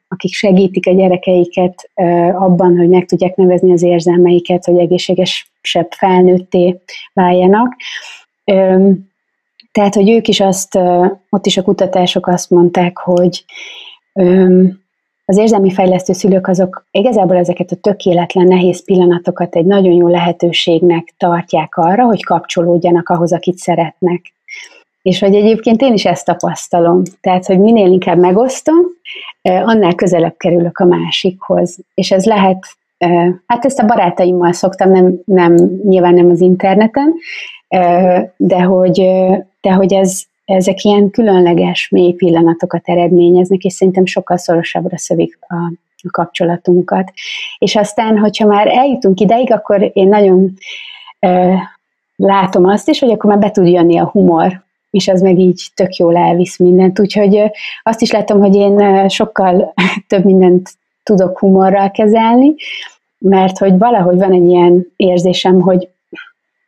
akik 0.08 0.32
segítik 0.32 0.86
a 0.86 0.94
gyerekeiket 0.94 1.90
abban, 2.32 2.76
hogy 2.76 2.88
meg 2.88 3.04
tudják 3.04 3.36
nevezni 3.36 3.72
az 3.72 3.82
érzelmeiket, 3.82 4.64
hogy 4.64 4.78
egészségesebb 4.78 5.90
felnőtté 5.90 6.80
váljanak. 7.12 7.74
Tehát, 9.74 9.94
hogy 9.94 10.10
ők 10.10 10.28
is 10.28 10.40
azt, 10.40 10.78
ott 11.30 11.46
is 11.46 11.56
a 11.56 11.62
kutatások 11.62 12.26
azt 12.26 12.50
mondták, 12.50 12.96
hogy 12.98 13.44
az 15.24 15.36
érzelmi 15.36 15.70
fejlesztő 15.70 16.12
szülők 16.12 16.48
azok 16.48 16.86
igazából 16.90 17.36
ezeket 17.36 17.70
a 17.70 17.76
tökéletlen, 17.76 18.46
nehéz 18.46 18.84
pillanatokat 18.84 19.54
egy 19.54 19.64
nagyon 19.64 19.92
jó 19.92 20.08
lehetőségnek 20.08 21.14
tartják 21.18 21.76
arra, 21.76 22.04
hogy 22.04 22.24
kapcsolódjanak 22.24 23.08
ahhoz, 23.08 23.32
akit 23.32 23.56
szeretnek. 23.56 24.32
És 25.02 25.20
hogy 25.20 25.34
egyébként 25.34 25.82
én 25.82 25.92
is 25.92 26.04
ezt 26.04 26.24
tapasztalom. 26.24 27.02
Tehát, 27.20 27.46
hogy 27.46 27.58
minél 27.58 27.92
inkább 27.92 28.18
megosztom, 28.18 28.84
annál 29.42 29.94
közelebb 29.94 30.34
kerülök 30.36 30.78
a 30.78 30.84
másikhoz. 30.84 31.78
És 31.94 32.10
ez 32.10 32.24
lehet, 32.24 32.66
hát 33.46 33.64
ezt 33.64 33.78
a 33.78 33.86
barátaimmal 33.86 34.52
szoktam, 34.52 34.90
nem, 34.90 35.20
nem 35.24 35.54
nyilván 35.84 36.14
nem 36.14 36.30
az 36.30 36.40
interneten, 36.40 37.14
de 38.36 38.62
hogy, 38.62 39.06
de 39.64 39.72
hogy 39.72 39.92
ez, 39.92 40.22
ezek 40.44 40.82
ilyen 40.82 41.10
különleges, 41.10 41.88
mély 41.88 42.12
pillanatokat 42.12 42.88
eredményeznek, 42.88 43.62
és 43.62 43.72
szerintem 43.72 44.06
sokkal 44.06 44.36
szorosabbra 44.36 44.98
szövik 44.98 45.38
a, 45.40 45.54
a 45.96 46.10
kapcsolatunkat. 46.10 47.12
És 47.58 47.76
aztán, 47.76 48.18
hogyha 48.18 48.46
már 48.46 48.66
eljutunk 48.66 49.20
ideig, 49.20 49.52
akkor 49.52 49.90
én 49.92 50.08
nagyon 50.08 50.52
ö, 51.20 51.52
látom 52.16 52.64
azt 52.66 52.88
is, 52.88 52.98
hogy 52.98 53.10
akkor 53.10 53.30
már 53.30 53.38
be 53.38 53.50
tud 53.50 53.66
jönni 53.66 53.98
a 53.98 54.08
humor, 54.08 54.62
és 54.90 55.08
ez 55.08 55.20
meg 55.20 55.38
így 55.38 55.62
tök 55.74 55.94
jól 55.94 56.16
elvisz 56.16 56.58
mindent. 56.58 57.00
Úgyhogy 57.00 57.42
azt 57.82 58.00
is 58.00 58.10
látom, 58.10 58.40
hogy 58.40 58.54
én 58.54 59.08
sokkal 59.08 59.74
több 60.08 60.24
mindent 60.24 60.70
tudok 61.02 61.38
humorral 61.38 61.90
kezelni, 61.90 62.54
mert 63.18 63.58
hogy 63.58 63.78
valahogy 63.78 64.16
van 64.16 64.32
egy 64.32 64.48
ilyen 64.48 64.86
érzésem, 64.96 65.60
hogy 65.60 65.88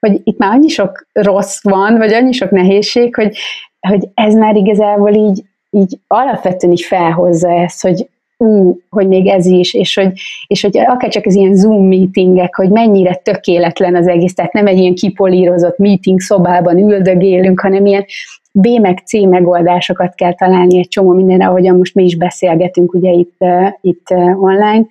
hogy 0.07 0.21
itt 0.25 0.39
már 0.39 0.53
annyi 0.53 0.69
sok 0.69 1.07
rossz 1.13 1.63
van, 1.63 1.97
vagy 1.97 2.13
annyi 2.13 2.33
sok 2.33 2.51
nehézség, 2.51 3.15
hogy, 3.15 3.37
hogy 3.81 4.09
ez 4.15 4.35
már 4.35 4.57
igazából 4.57 5.13
így, 5.13 5.43
így 5.71 5.99
alapvetően 6.07 6.73
is 6.73 6.87
felhozza 6.87 7.51
ezt, 7.51 7.83
hogy 7.83 8.09
ú, 8.37 8.79
hogy 8.91 9.09
még 9.09 9.27
ez 9.27 9.47
is, 9.47 9.75
és 9.75 9.95
hogy, 9.95 10.13
és 10.47 10.63
hogy 10.63 10.79
akár 10.79 11.11
csak 11.11 11.27
az 11.27 11.35
ilyen 11.35 11.55
Zoom 11.55 11.89
meetingek, 11.89 12.55
hogy 12.55 12.71
mennyire 12.71 13.15
tökéletlen 13.15 13.97
az 13.97 14.07
egész, 14.07 14.35
tehát 14.35 14.53
nem 14.53 14.67
egy 14.67 14.79
ilyen 14.79 14.95
kipolírozott 14.95 15.79
meeting 15.79 16.21
szobában 16.21 16.79
üldögélünk, 16.79 17.61
hanem 17.61 17.87
ilyen 17.87 18.05
B 18.53 18.67
meg 18.81 18.99
C 19.05 19.13
megoldásokat 19.13 20.15
kell 20.15 20.35
találni 20.35 20.79
egy 20.79 20.89
csomó 20.89 21.13
mindenre, 21.13 21.47
ahogyan 21.47 21.77
most 21.77 21.95
mi 21.95 22.05
is 22.05 22.17
beszélgetünk 22.17 22.95
ugye 22.95 23.11
itt, 23.11 23.35
uh, 23.39 23.69
itt 23.81 24.07
uh, 24.11 24.43
online, 24.43 24.87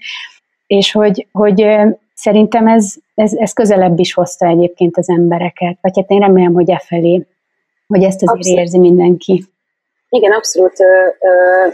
és 0.68 0.92
hogy, 0.92 1.28
hogy 1.32 1.62
uh, 1.62 1.92
szerintem 2.16 2.68
ez, 2.68 2.94
ez, 3.16 3.34
ez 3.34 3.54
közelebb 3.54 4.00
is 4.00 4.14
hozta 4.14 4.48
egyébként 4.48 4.98
az 4.98 5.10
embereket, 5.10 5.78
vagy 5.82 5.92
hát 5.96 6.10
én 6.10 6.20
remélem, 6.20 6.54
hogy 6.54 6.70
e 6.70 6.82
felé, 6.86 7.26
hogy 7.88 8.04
ezt 8.04 8.24
azért 8.24 8.38
abszolút. 8.38 8.60
érzi 8.60 8.78
mindenki. 8.78 9.44
Igen, 10.10 10.32
abszolút, 10.32 10.78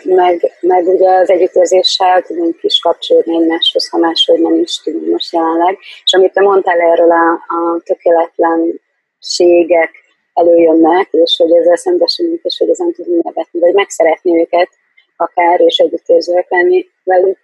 meg, 0.03 0.51
meg 0.59 0.87
ugye 0.87 1.09
az 1.09 1.29
együttérzéssel 1.29 2.21
tudunk 2.21 2.57
is 2.61 2.79
kapcsolódni 2.79 3.35
egymáshoz, 3.35 3.89
ha 3.89 3.97
máshogy 3.97 4.39
nem 4.39 4.59
is 4.59 4.81
tudunk 4.83 5.11
most 5.11 5.33
jelenleg. 5.33 5.77
És 6.03 6.13
amit 6.13 6.33
te 6.33 6.41
mondtál 6.41 6.79
erről 6.79 7.11
a, 7.11 7.31
a 7.31 7.81
tökéletlenségek 7.83 9.91
előjönnek, 10.33 11.07
és 11.11 11.35
hogy 11.37 11.55
ezzel 11.55 11.75
szembesülünk, 11.75 12.39
és 12.43 12.57
hogy 12.57 12.69
ezen 12.69 12.91
tudunk 12.91 13.23
nevetni, 13.23 13.59
vagy 13.59 13.73
megszeretni 13.73 14.39
őket 14.39 14.69
akár, 15.17 15.59
és 15.59 15.77
együttérzőek 15.77 16.49
lenni 16.49 16.85
velük. 17.03 17.37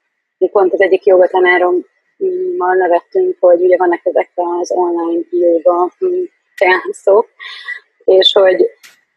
Pont 0.52 0.74
az 0.74 0.82
egyik 0.82 1.06
jogatanárom 1.06 1.86
ma 2.58 2.74
nevettünk, 2.74 3.38
hogy 3.40 3.62
ugye 3.62 3.78
vannak 3.78 4.02
ezek 4.04 4.32
az 4.36 4.72
online 4.72 5.22
joga 5.30 5.92
seanszok, 6.56 7.28
és 8.04 8.32
hogy, 8.34 8.70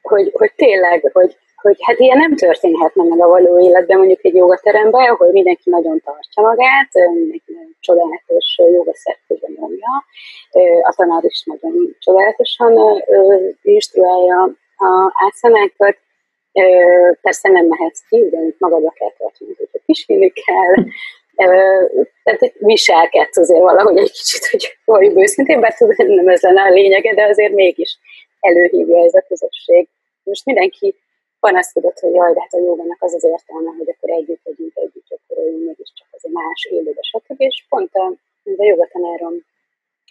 hogy, 0.03 0.31
hogy 0.33 0.53
tényleg, 0.57 1.11
hogy, 1.13 1.37
hogy 1.57 1.77
hát 1.81 1.99
ilyen 1.99 2.17
nem 2.17 2.37
történhetne 2.37 3.05
meg 3.05 3.21
a 3.21 3.29
való 3.29 3.61
életben, 3.61 3.99
mondjuk 3.99 4.25
egy 4.25 4.35
jogateremben, 4.35 5.09
ahol 5.09 5.33
mindenki 5.33 5.71
nagyon 5.71 6.01
tartja 6.05 6.43
magát, 6.43 6.89
mindenki 7.15 7.53
nagyon 7.53 7.77
csodálatos 7.81 8.59
jogaszerkőben 8.73 9.57
nyomja, 9.61 10.05
a 10.83 10.95
tanár 10.97 11.25
is 11.25 11.43
nagyon 11.45 11.97
csodálatosan 11.99 13.03
instruálja 13.63 14.43
a 14.77 15.13
átszenákat, 15.27 15.97
persze 17.21 17.49
nem 17.49 17.67
mehetsz 17.67 18.03
ki, 18.09 18.21
ugyanúgy 18.21 18.55
magadba 18.59 18.91
kell 18.91 19.13
tartani, 19.19 19.55
hogyha 19.59 19.79
pisilni 19.87 20.33
kell, 20.33 20.85
tehát 22.23 22.53
viselkedsz 22.59 23.37
azért 23.37 23.61
valahogy 23.61 23.99
egy 23.99 24.13
kicsit, 24.13 24.47
hogy 24.47 24.79
valójában 24.85 25.23
őszintén, 25.23 25.61
bár 25.61 25.75
tudom, 25.75 25.95
nem 26.07 26.29
ez 26.29 26.41
lenne 26.41 26.63
a 26.63 26.71
lényege, 26.71 27.15
de 27.15 27.25
azért 27.25 27.53
mégis 27.53 27.99
előhívja 28.41 29.05
ez 29.05 29.15
a 29.15 29.25
közösség. 29.29 29.89
Most 30.23 30.45
mindenki 30.45 30.95
panaszkodott, 31.41 31.99
hogy 31.99 32.15
jaj, 32.15 32.33
de 32.33 32.41
hát 32.41 32.53
a 32.53 32.59
jogának 32.59 33.03
az 33.03 33.15
az 33.15 33.25
értelme, 33.25 33.71
hogy 33.79 33.89
akkor 33.89 34.11
együtt 34.11 34.41
vagyunk, 34.45 34.73
együtt 34.75 35.07
gyakoroljunk, 35.09 35.65
mégiscsak 35.65 36.07
az 36.11 36.21
egy 36.25 36.33
más 36.33 36.69
élőbe, 36.71 37.03
stb. 37.03 37.41
És 37.41 37.65
pont 37.69 37.95
a, 37.95 38.07
a 38.57 38.65
jogatanárom 38.65 39.35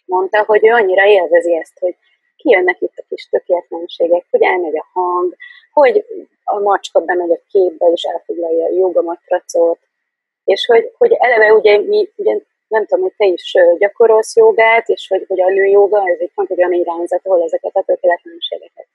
mondta, 0.06 0.44
hogy 0.44 0.66
ő 0.66 0.72
annyira 0.72 1.06
élvezi 1.06 1.56
ezt, 1.56 1.80
hogy 1.80 1.96
kijönnek 2.38 2.82
itt 2.82 2.98
a 2.98 3.04
kis 3.10 3.30
tökéletlenségek, 3.30 4.26
hogy 4.30 4.42
elmegy 4.42 4.78
a 4.78 4.86
hang, 4.94 5.36
hogy 5.74 6.06
a 6.44 6.60
macska 6.60 7.00
bemegy 7.00 7.32
a 7.32 7.40
képbe 7.52 7.86
és 7.94 8.04
elfoglalja 8.04 8.66
a 8.66 8.74
jogamatracot, 8.74 9.80
és 10.54 10.66
hogy, 10.66 10.92
hogy 10.98 11.12
eleve 11.20 11.54
ugye 11.54 11.78
mi, 11.78 12.10
ugye 12.16 12.40
nem 12.68 12.86
tudom, 12.86 13.04
hogy 13.04 13.14
te 13.18 13.26
is 13.26 13.54
gyakorolsz 13.78 14.36
jogát, 14.36 14.88
és 14.88 15.08
hogy, 15.08 15.26
hogy 15.28 15.42
a 15.42 15.50
női 15.50 15.72
joga, 15.72 16.02
ez 16.10 16.20
egy 16.20 16.32
pont 16.36 16.50
egy 16.52 16.58
olyan 16.58 16.74
irányzat, 16.74 17.22
ahol 17.24 17.44
ezeket 17.44 17.76
a 17.76 17.84
tökéletlenségeket 17.86 18.88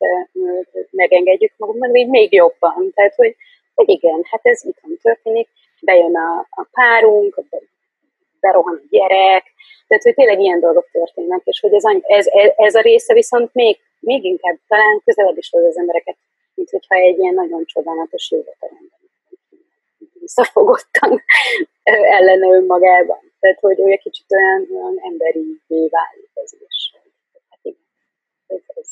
megengedjük 0.90 1.52
magunkban, 1.56 1.94
így 1.94 2.08
még 2.08 2.32
jobban. 2.32 2.92
Tehát, 2.94 3.14
hogy, 3.14 3.36
hogy 3.74 3.88
igen, 3.88 4.20
hát 4.30 4.40
ez 4.42 4.64
itthon 4.64 4.98
történik, 5.02 5.48
bejön 5.80 6.16
a, 6.16 6.46
a 6.50 6.66
párunk, 6.72 7.40
berohan 8.40 8.80
a 8.82 8.86
gyerek, 8.90 9.44
tehát, 9.86 10.02
hogy 10.02 10.14
tényleg 10.14 10.40
ilyen 10.40 10.60
dolgok 10.60 10.88
történnek, 10.92 11.40
és 11.44 11.60
hogy 11.60 11.74
ez, 11.74 11.84
ez, 12.02 12.26
ez 12.56 12.74
a 12.74 12.80
része 12.80 13.14
viszont 13.14 13.54
még, 13.54 13.78
még 14.00 14.24
inkább 14.24 14.56
talán 14.68 15.00
közelebb 15.04 15.36
is 15.36 15.50
hoz 15.50 15.64
az 15.64 15.78
embereket, 15.78 16.16
mint 16.54 16.70
hogyha 16.70 16.94
egy 16.94 17.18
ilyen 17.18 17.34
nagyon 17.34 17.64
csodálatos 17.64 18.30
jogateremben 18.30 19.03
visszafogottan 20.24 21.22
ellene 22.16 22.46
önmagában. 22.58 23.22
Tehát, 23.40 23.60
hogy 23.60 23.80
olyan 23.80 23.98
kicsit 24.02 24.26
olyan, 24.28 24.60
olyan 24.76 24.96
emberi 25.10 25.60
válik 25.68 26.30
ez 26.34 26.52
is. 26.68 26.94
Hát 27.50 27.60
igen, 27.62 27.86
ez, 28.46 28.62
ez, 28.74 28.90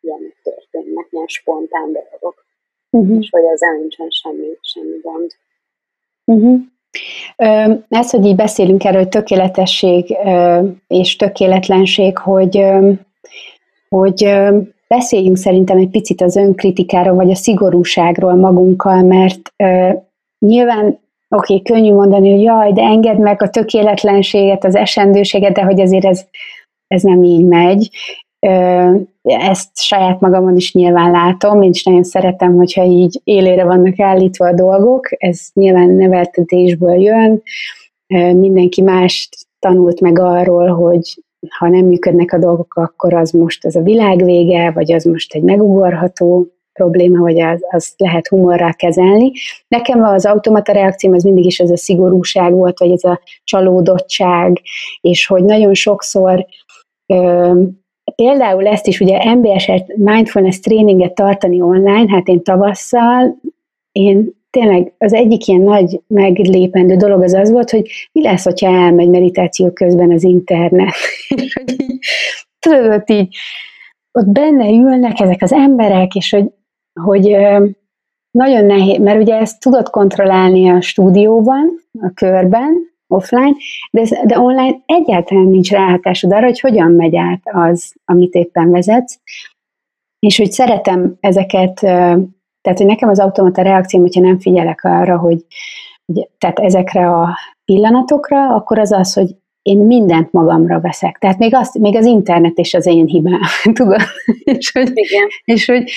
ilyenek 0.00 0.36
történnek, 0.42 1.06
ilyen 1.10 1.26
spontán 1.26 1.92
dolgok. 1.92 2.44
Uh-huh. 2.90 3.18
És 3.20 3.28
hogy 3.30 3.44
ezzel 3.44 3.72
nincsen 3.72 4.10
semmi, 4.10 4.48
semmi 4.60 4.98
gond. 5.02 5.30
Uh-huh. 6.24 6.60
Ez, 7.88 8.10
hogy 8.10 8.24
így 8.24 8.36
beszélünk 8.36 8.84
erről, 8.84 9.00
hogy 9.00 9.08
tökéletesség 9.08 10.16
és 10.86 11.16
tökéletlenség, 11.16 12.18
hogy, 12.18 12.64
hogy 13.88 14.28
beszéljünk 14.88 15.36
szerintem 15.36 15.76
egy 15.76 15.90
picit 15.90 16.20
az 16.20 16.36
önkritikáról, 16.36 17.14
vagy 17.14 17.30
a 17.30 17.34
szigorúságról 17.34 18.34
magunkkal, 18.34 19.02
mert 19.02 19.52
nyilván 20.46 20.98
oké, 21.28 21.54
okay, 21.54 21.62
könnyű 21.62 21.92
mondani, 21.92 22.30
hogy 22.30 22.42
jaj, 22.42 22.72
de 22.72 22.82
engedd 22.82 23.20
meg 23.20 23.42
a 23.42 23.50
tökéletlenséget, 23.50 24.64
az 24.64 24.74
esendőséget, 24.74 25.52
de 25.52 25.62
hogy 25.62 25.80
azért 25.80 26.04
ez, 26.04 26.24
ez 26.86 27.02
nem 27.02 27.22
így 27.22 27.44
megy. 27.44 27.90
Ezt 29.22 29.80
saját 29.80 30.20
magamon 30.20 30.56
is 30.56 30.74
nyilván 30.74 31.10
látom, 31.10 31.62
én 31.62 31.70
is 31.70 31.84
nagyon 31.84 32.02
szeretem, 32.02 32.56
hogyha 32.56 32.84
így 32.84 33.20
élére 33.24 33.64
vannak 33.64 34.00
állítva 34.00 34.46
a 34.46 34.54
dolgok, 34.54 35.08
ez 35.16 35.48
nyilván 35.54 35.90
neveltetésből 35.90 36.94
jön, 36.94 37.42
mindenki 38.34 38.82
más 38.82 39.28
tanult 39.58 40.00
meg 40.00 40.18
arról, 40.18 40.68
hogy 40.68 41.22
ha 41.58 41.68
nem 41.68 41.84
működnek 41.84 42.32
a 42.32 42.38
dolgok, 42.38 42.74
akkor 42.74 43.14
az 43.14 43.30
most 43.30 43.64
az 43.64 43.76
a 43.76 43.82
világ 43.82 44.24
vége, 44.24 44.70
vagy 44.70 44.92
az 44.92 45.04
most 45.04 45.34
egy 45.34 45.42
megugorható 45.42 46.46
probléma, 46.80 47.18
vagy 47.18 47.40
az, 47.40 47.60
azt 47.70 48.00
lehet 48.00 48.28
humorral 48.28 48.74
kezelni. 48.74 49.32
Nekem 49.68 50.02
az 50.02 50.26
automata 50.26 50.72
reakcióm 50.72 51.14
az 51.14 51.22
mindig 51.22 51.44
is 51.44 51.58
ez 51.58 51.70
a 51.70 51.76
szigorúság 51.76 52.52
volt, 52.52 52.78
vagy 52.78 52.90
ez 52.90 53.04
a 53.04 53.20
csalódottság, 53.44 54.60
és 55.00 55.26
hogy 55.26 55.44
nagyon 55.44 55.74
sokszor 55.74 56.46
ö, 57.06 57.52
például 58.14 58.66
ezt 58.66 58.86
is 58.86 59.00
ugye 59.00 59.34
MBS 59.34 59.70
mindfulness 59.96 60.58
tréninget 60.58 61.14
tartani 61.14 61.60
online, 61.60 62.04
hát 62.08 62.28
én 62.28 62.42
tavasszal, 62.42 63.40
én 63.92 64.38
tényleg 64.50 64.92
az 64.98 65.12
egyik 65.12 65.46
ilyen 65.46 65.60
nagy 65.60 66.00
meglépendő 66.06 66.96
dolog 66.96 67.22
az 67.22 67.34
az 67.34 67.50
volt, 67.50 67.70
hogy 67.70 67.90
mi 68.12 68.22
lesz, 68.22 68.44
hogyha 68.44 68.66
elmegy 68.66 69.08
meditáció 69.08 69.70
közben 69.72 70.12
az 70.12 70.24
internet. 70.24 70.94
és 71.42 71.54
hogy 71.54 71.76
tudod, 72.58 73.02
így, 73.06 73.36
ott 74.12 74.26
benne 74.26 74.68
ülnek 74.68 75.20
ezek 75.20 75.42
az 75.42 75.52
emberek, 75.52 76.14
és 76.14 76.30
hogy, 76.30 76.44
hogy 77.00 77.36
nagyon 78.30 78.64
nehéz, 78.64 78.98
mert 78.98 79.20
ugye 79.20 79.36
ezt 79.36 79.60
tudod 79.60 79.90
kontrollálni 79.90 80.70
a 80.70 80.80
stúdióban, 80.80 81.80
a 82.00 82.10
körben, 82.14 82.88
offline, 83.06 83.54
de, 83.90 84.00
ez, 84.00 84.10
de 84.26 84.38
online 84.38 84.76
egyáltalán 84.86 85.46
nincs 85.46 85.70
ráhatásod 85.70 86.32
arra, 86.32 86.44
hogy 86.44 86.60
hogyan 86.60 86.90
megy 86.90 87.16
át 87.16 87.40
az, 87.42 87.94
amit 88.04 88.34
éppen 88.34 88.70
vezetsz, 88.70 89.20
és 90.18 90.36
hogy 90.36 90.50
szeretem 90.50 91.16
ezeket 91.20 91.74
tehát, 92.60 92.78
hogy 92.78 92.86
nekem 92.86 93.08
az 93.08 93.18
automata 93.18 93.62
reakcióm, 93.62 94.02
hogyha 94.02 94.20
nem 94.20 94.38
figyelek 94.38 94.84
arra, 94.84 95.18
hogy, 95.18 95.44
hogy 96.06 96.28
tehát 96.38 96.58
ezekre 96.58 97.10
a 97.10 97.38
pillanatokra, 97.64 98.54
akkor 98.54 98.78
az 98.78 98.92
az, 98.92 99.12
hogy 99.12 99.36
én 99.62 99.78
mindent 99.78 100.32
magamra 100.32 100.80
veszek. 100.80 101.18
Tehát 101.18 101.38
még, 101.38 101.54
azt, 101.54 101.78
még 101.78 101.96
az 101.96 102.04
internet 102.04 102.58
is 102.58 102.74
az 102.74 102.86
én 102.86 103.06
hibám, 103.06 103.40
tudod? 103.72 104.00
és, 104.44 104.72
hogy, 104.72 104.90
Igen. 104.94 105.28
és 105.44 105.66
hogy 105.66 105.90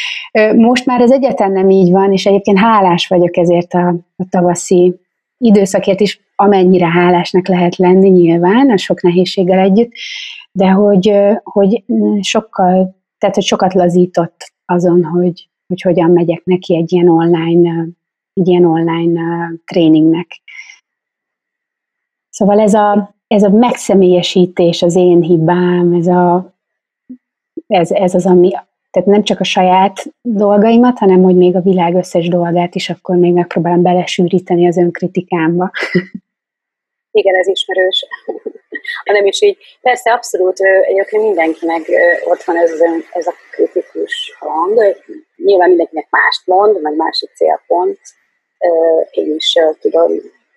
most 0.56 0.86
már 0.86 1.02
ez 1.02 1.12
egyetlen 1.12 1.52
nem 1.52 1.69
így 1.69 1.91
van, 1.91 2.12
és 2.12 2.26
egyébként 2.26 2.58
hálás 2.58 3.08
vagyok 3.08 3.38
ezért 3.38 3.73
a, 3.73 3.88
a 4.15 4.26
tavaszi 4.30 4.95
időszakért 5.38 5.99
is, 5.99 6.21
amennyire 6.36 6.88
hálásnak 6.88 7.47
lehet 7.47 7.76
lenni 7.76 8.10
nyilván, 8.10 8.69
a 8.69 8.78
sok 8.78 9.02
nehézséggel 9.02 9.60
együtt, 9.60 9.91
de 10.52 10.69
hogy, 10.69 11.13
hogy 11.43 11.84
sokkal, 12.21 12.95
tehát 13.17 13.36
hogy 13.36 13.43
sokat 13.43 13.73
lazított 13.73 14.54
azon, 14.65 15.04
hogy, 15.04 15.49
hogy 15.67 15.82
hogyan 15.82 16.12
megyek 16.12 16.41
neki 16.43 16.76
egy 16.76 16.91
ilyen 16.91 17.10
online, 17.10 17.88
egy 18.34 18.47
ilyen 18.47 18.65
online 18.65 19.52
tréningnek. 19.65 20.41
Szóval 22.30 22.60
ez 22.60 22.73
a, 22.73 23.15
ez 23.34 23.43
a 23.43 23.50
megszemélyesítés, 23.50 24.82
az 24.82 24.96
én 24.96 25.22
hibám, 25.22 25.93
ez, 25.93 26.08
a, 26.08 26.54
ez, 27.67 27.91
ez 27.91 28.15
az, 28.15 28.26
ami, 28.26 28.52
tehát 28.91 29.10
nem 29.10 29.24
csak 29.24 29.39
a 29.39 29.43
saját 29.43 30.06
dolgaimat, 30.22 30.98
hanem 30.98 31.22
hogy 31.22 31.36
még 31.36 31.56
a 31.56 31.62
világ 31.62 31.96
összes 31.96 32.28
dolgát 32.28 32.76
is 32.76 32.89
akkor 32.89 33.15
még 33.15 33.34
megpróbálom 33.34 33.82
belesűríteni 33.82 34.67
az 34.67 34.78
önkritikámba. 34.78 35.72
Igen, 37.19 37.36
ez 37.36 37.48
ismerős. 37.48 38.06
hanem 39.06 39.26
is 39.26 39.41
így, 39.41 39.58
persze 39.82 40.12
abszolút 40.12 40.60
egyébként 40.62 41.24
mindenkinek 41.24 41.82
ott 42.24 42.43
van 42.43 42.58
ez, 42.58 42.72
az 42.72 42.82
ön, 42.82 43.04
ez 43.12 43.28
a 43.28 43.34
kritikus 43.52 44.36
hang. 44.39 44.98
Nyilván 45.36 45.69
mindenkinek 45.69 46.08
mást 46.10 46.41
mond, 46.46 46.82
meg 46.82 46.96
másik 46.96 47.30
célpont. 47.36 48.00
Én 49.12 49.36
is 49.36 49.58
tudom 49.80 50.12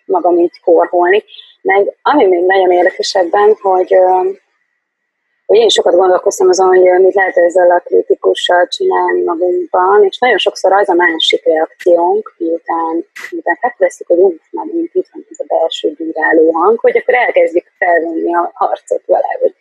magam 0.06 0.38
így 0.38 0.60
korholni. 0.60 1.24
Meg 1.62 1.96
ami 2.02 2.26
még 2.26 2.44
nagyon 2.44 2.70
érdekesebben, 2.70 3.56
hogy 3.60 3.96
hogy 5.46 5.58
én 5.58 5.68
sokat 5.68 5.94
gondolkoztam 5.94 6.48
azon, 6.48 6.66
hogy 6.66 7.00
mit 7.00 7.14
lehet 7.14 7.36
ezzel 7.36 7.70
a 7.70 7.78
kritikussal 7.78 8.66
csinálni 8.68 9.22
magunkban, 9.22 10.04
és 10.04 10.18
nagyon 10.18 10.38
sokszor 10.38 10.72
az 10.72 10.88
a 10.88 10.94
másik 10.94 11.44
reakciónk, 11.44 12.34
miután, 12.38 13.06
miután 13.30 13.58
felveszünk, 13.60 14.08
hogy 14.10 14.18
úgy 14.18 14.40
már 14.50 14.66
mint 14.72 14.94
itt 14.94 15.08
van 15.12 15.26
ez 15.30 15.38
a 15.38 15.44
belső 15.54 15.92
bíráló 15.96 16.52
hang, 16.52 16.78
hogy 16.78 16.96
akkor 16.96 17.14
elkezdjük 17.14 17.66
felvenni 17.78 18.34
a 18.34 18.50
harcot 18.54 19.02
vele, 19.06 19.38
hogy 19.40 19.54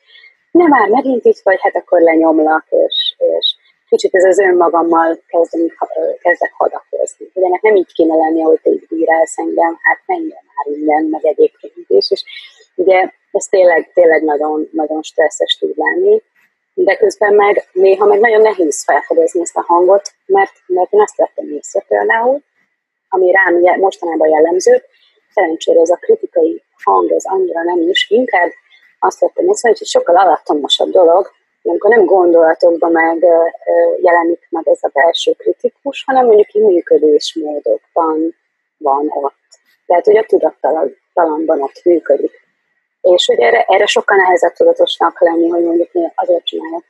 nem 0.52 0.68
már 0.68 0.90
megint 0.90 1.26
itt 1.26 1.40
vagy, 1.44 1.60
hát 1.62 1.76
akkor 1.76 2.02
lenyomlak, 2.02 2.66
és, 2.70 3.16
és 3.38 3.56
kicsit 3.90 4.16
ez 4.16 4.24
az 4.24 4.40
önmagammal 4.40 5.20
kezdem, 5.28 5.62
kezdek 6.20 6.54
hadakozni. 6.58 7.30
Hogy 7.34 7.44
ennek 7.44 7.62
nem 7.62 7.76
így 7.76 7.94
kéne 7.94 8.16
lenni, 8.16 8.42
hogy 8.42 8.60
te 8.64 8.70
így 8.70 8.86
bírálsz 8.90 9.38
engem, 9.38 9.78
hát 9.82 10.00
menjen 10.06 10.44
már 10.56 10.78
innen, 10.78 11.04
meg 11.04 11.26
egyébként 11.26 11.74
is. 11.88 12.12
És 12.12 12.24
ugye 12.76 13.10
ez 13.32 13.46
tényleg, 13.46 13.92
tényleg 13.94 14.24
nagyon, 14.24 14.70
nagyon 14.72 15.04
stresszes 15.04 15.58
tud 15.60 15.78
lenni, 15.78 16.22
de 16.74 16.96
közben 16.96 17.34
meg 17.34 17.68
néha 17.72 18.06
meg 18.06 18.20
nagyon 18.20 18.42
nehéz 18.42 18.84
felfedezni 18.84 19.42
ezt 19.42 19.58
a 19.58 19.64
hangot, 19.68 20.14
mert, 20.26 20.54
mert 20.68 20.94
én 20.94 21.02
azt 21.02 21.16
vettem 21.16 21.50
észre 21.50 21.86
például, 21.88 22.42
ami 23.10 23.32
rám 23.32 23.80
mostanában 23.80 24.30
jellemző, 24.30 24.84
szerencsére 25.34 25.80
ez 25.80 25.90
a 25.90 25.96
kritikai 25.96 26.64
hang, 26.84 27.12
ez 27.12 27.24
annyira 27.26 27.64
nem 27.64 27.90
is, 27.90 28.10
inkább 28.10 28.52
azt 29.00 29.20
vettem 29.20 29.48
észre, 29.48 29.70
hogy 29.70 29.88
sokkal 29.88 30.18
alattomosabb 30.18 30.90
dolog, 30.90 31.32
amikor 31.70 31.90
nem 31.90 32.06
gondolatokban 32.06 32.92
meg 32.92 33.26
jelenik 34.02 34.48
meg 34.50 34.68
ez 34.68 34.80
a 34.82 34.90
belső 34.94 35.32
kritikus, 35.32 36.04
hanem 36.06 36.26
mondjuk 36.26 36.66
működésmódokban 36.66 38.36
van 38.78 39.08
ott. 39.10 39.34
Tehát, 39.86 40.06
hogy 40.06 40.18
a 40.18 40.26
tudattalanban 40.26 41.62
ott 41.62 41.82
működik. 41.84 42.44
És 43.02 43.26
hogy 43.26 43.40
erre, 43.40 43.66
erre 43.68 43.86
sokkal 43.86 44.18
nehezebb 44.18 44.54
tudatosnak 44.54 45.22
lenni, 45.22 45.50
hogy 45.50 45.64
mondjuk 45.64 45.90
azért 46.16 46.46
csinálok 46.46 46.84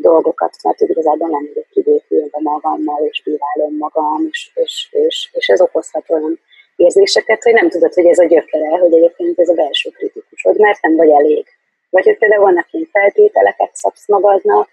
dolgokat, 0.00 0.56
mert 0.62 0.80
igazából 0.80 1.28
nem 1.28 1.46
vagyok 1.46 1.68
kibékülve 1.70 2.38
magammal, 2.40 3.06
és 3.10 3.22
bírálom 3.22 3.76
magam, 3.76 4.26
és, 4.30 4.50
és, 4.54 4.88
és, 4.90 5.30
és 5.32 5.46
ez 5.46 5.60
okozhat 5.60 6.10
olyan 6.10 6.40
érzéseket, 6.76 7.42
hogy 7.42 7.52
nem 7.52 7.68
tudod, 7.68 7.94
hogy 7.94 8.06
ez 8.06 8.18
a 8.18 8.24
gyökere, 8.24 8.68
hogy 8.68 8.94
egyébként 8.94 9.38
ez 9.38 9.48
a 9.48 9.54
belső 9.54 9.90
kritikusod, 9.90 10.58
mert 10.58 10.82
nem 10.82 10.96
vagy 10.96 11.10
elég. 11.10 11.46
Vagy 11.94 12.04
hogy 12.04 12.18
például 12.18 12.42
vannak 12.42 12.72
ilyen 12.72 12.88
feltételeket 12.92 13.74
szabsz 13.74 14.08
magadnak, 14.08 14.68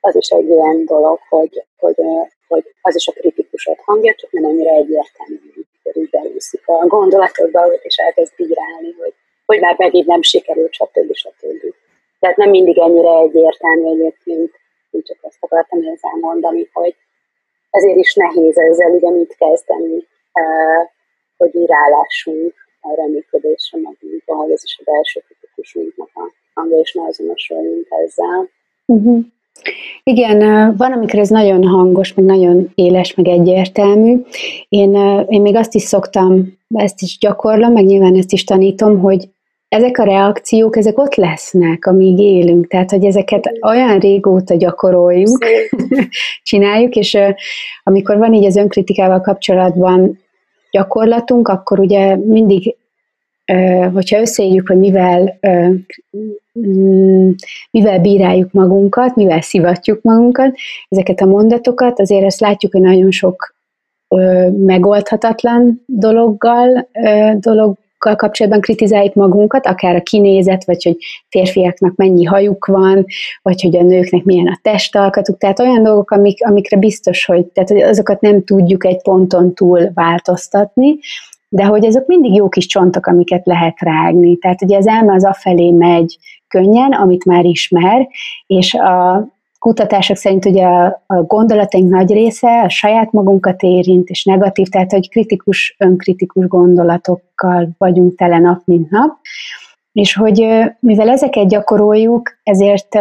az 0.00 0.16
is 0.16 0.28
egy 0.28 0.48
ilyen 0.48 0.84
dolog, 0.84 1.18
hogy, 1.28 1.64
hogy, 1.76 1.96
hogy 2.48 2.74
az 2.80 2.94
is 2.94 3.06
a 3.08 3.12
kritikusod 3.12 3.78
hangja, 3.84 4.14
csak 4.14 4.32
nem 4.32 4.44
annyira 4.44 4.70
egyértelmű, 4.70 5.52
hogy 5.82 5.96
így 6.02 6.10
belúszik 6.10 6.62
a 6.66 6.86
gondolatodba, 6.86 7.66
és 7.66 7.96
elkezd 7.96 8.32
bírálni, 8.36 8.92
hogy 8.98 9.14
hogy 9.46 9.60
már 9.60 9.74
megint 9.78 10.06
nem 10.06 10.22
sikerült, 10.22 10.72
stb. 10.72 11.14
stb. 11.14 11.74
Tehát 12.20 12.36
nem 12.36 12.50
mindig 12.50 12.78
ennyire 12.78 13.18
egyértelmű 13.18 13.90
egyébként, 13.90 14.50
én 14.90 15.02
csak 15.02 15.16
ezt 15.20 15.36
akartam 15.40 15.78
ezzel 15.78 16.16
mondani, 16.20 16.68
hogy 16.72 16.94
ezért 17.70 17.96
is 17.96 18.14
nehéz 18.14 18.58
ezzel 18.58 18.90
ugye 18.90 19.10
mit 19.10 19.36
kezdeni, 19.36 20.06
hogy 21.36 21.54
így 21.54 21.70
a 22.80 23.06
működésre 23.06 23.78
magunkban, 23.78 24.36
hogy 24.36 24.50
ez 24.50 24.62
is 24.64 24.80
a 24.80 24.90
belső 24.90 25.22
kritikusunknak 25.26 26.10
a 26.14 26.32
hangja, 26.54 26.78
és 26.78 26.92
ne 26.92 27.02
azonosuljunk 27.02 27.86
ezzel. 28.04 28.48
Uh-huh. 28.86 29.24
Igen, 30.02 30.38
van, 30.76 30.92
amikor 30.92 31.18
ez 31.18 31.28
nagyon 31.28 31.64
hangos, 31.64 32.14
meg 32.14 32.24
nagyon 32.24 32.70
éles, 32.74 33.14
meg 33.14 33.28
egyértelmű. 33.28 34.22
Én, 34.68 34.94
én 35.28 35.40
még 35.40 35.56
azt 35.56 35.74
is 35.74 35.82
szoktam, 35.82 36.58
ezt 36.74 37.02
is 37.02 37.18
gyakorlom, 37.18 37.72
meg 37.72 37.84
nyilván 37.84 38.16
ezt 38.16 38.32
is 38.32 38.44
tanítom, 38.44 38.98
hogy 38.98 39.28
ezek 39.68 39.98
a 39.98 40.04
reakciók, 40.04 40.76
ezek 40.76 40.98
ott 40.98 41.14
lesznek, 41.14 41.86
amíg 41.86 42.18
élünk, 42.18 42.66
tehát, 42.66 42.90
hogy 42.90 43.04
ezeket 43.04 43.52
olyan 43.62 43.98
régóta 43.98 44.56
gyakoroljuk, 44.56 45.44
csináljuk, 46.42 46.96
és 46.96 47.18
amikor 47.82 48.16
van 48.16 48.34
így 48.34 48.44
az 48.44 48.56
önkritikával 48.56 49.20
kapcsolatban 49.20 50.18
gyakorlatunk, 50.70 51.48
akkor 51.48 51.78
ugye 51.78 52.16
mindig, 52.16 52.76
hogyha 53.92 54.20
összeírjuk, 54.20 54.68
hogy 54.68 54.78
mivel, 54.78 55.38
mm, 56.58 57.30
mivel 57.70 58.00
bíráljuk 58.00 58.52
magunkat, 58.52 59.16
mivel 59.16 59.40
szivatjuk 59.40 60.02
magunkat, 60.02 60.54
ezeket 60.88 61.20
a 61.20 61.26
mondatokat, 61.26 62.00
azért 62.00 62.24
azt 62.24 62.40
látjuk, 62.40 62.72
hogy 62.72 62.80
nagyon 62.80 63.10
sok 63.10 63.54
megoldhatatlan 64.50 65.82
dologgal, 65.86 66.88
dolog, 67.34 67.76
kapcsolatban 68.00 68.60
kritizáljuk 68.60 69.14
magunkat, 69.14 69.66
akár 69.66 69.94
a 69.94 70.02
kinézet, 70.02 70.64
vagy 70.64 70.82
hogy 70.82 70.96
férfiaknak 71.28 71.96
mennyi 71.96 72.24
hajuk 72.24 72.66
van, 72.66 73.04
vagy 73.42 73.62
hogy 73.62 73.76
a 73.76 73.82
nőknek 73.82 74.24
milyen 74.24 74.46
a 74.46 74.58
testalkatuk, 74.62 75.38
tehát 75.38 75.60
olyan 75.60 75.82
dolgok, 75.82 76.10
amik, 76.10 76.46
amikre 76.46 76.76
biztos, 76.76 77.24
hogy, 77.24 77.46
tehát, 77.46 77.70
hogy 77.70 77.80
azokat 77.80 78.20
nem 78.20 78.44
tudjuk 78.44 78.86
egy 78.86 79.02
ponton 79.02 79.54
túl 79.54 79.90
változtatni, 79.94 80.98
de 81.48 81.64
hogy 81.64 81.86
azok 81.86 82.06
mindig 82.06 82.34
jó 82.34 82.48
kis 82.48 82.66
csontok, 82.66 83.06
amiket 83.06 83.46
lehet 83.46 83.80
rágni. 83.80 84.36
Tehát 84.36 84.62
ugye 84.62 84.76
az 84.76 84.86
elme 84.86 85.12
az 85.12 85.24
afelé 85.24 85.70
megy 85.70 86.18
könnyen, 86.48 86.92
amit 86.92 87.24
már 87.24 87.44
ismer, 87.44 88.08
és 88.46 88.74
a 88.74 89.28
kutatások 89.60 90.16
szerint 90.16 90.44
ugye 90.44 90.64
a, 90.64 91.02
a 91.06 91.22
gondolataink 91.22 91.90
nagy 91.90 92.12
része 92.12 92.62
a 92.62 92.68
saját 92.68 93.12
magunkat 93.12 93.62
érint, 93.62 94.08
és 94.08 94.24
negatív, 94.24 94.66
tehát 94.66 94.92
hogy 94.92 95.10
kritikus, 95.10 95.76
önkritikus 95.78 96.46
gondolatokkal 96.46 97.68
vagyunk 97.78 98.16
tele 98.16 98.38
nap, 98.38 98.62
mint 98.64 98.90
nap, 98.90 99.16
és 99.92 100.14
hogy 100.14 100.46
mivel 100.78 101.08
ezeket 101.08 101.48
gyakoroljuk, 101.48 102.38
ezért 102.42 102.98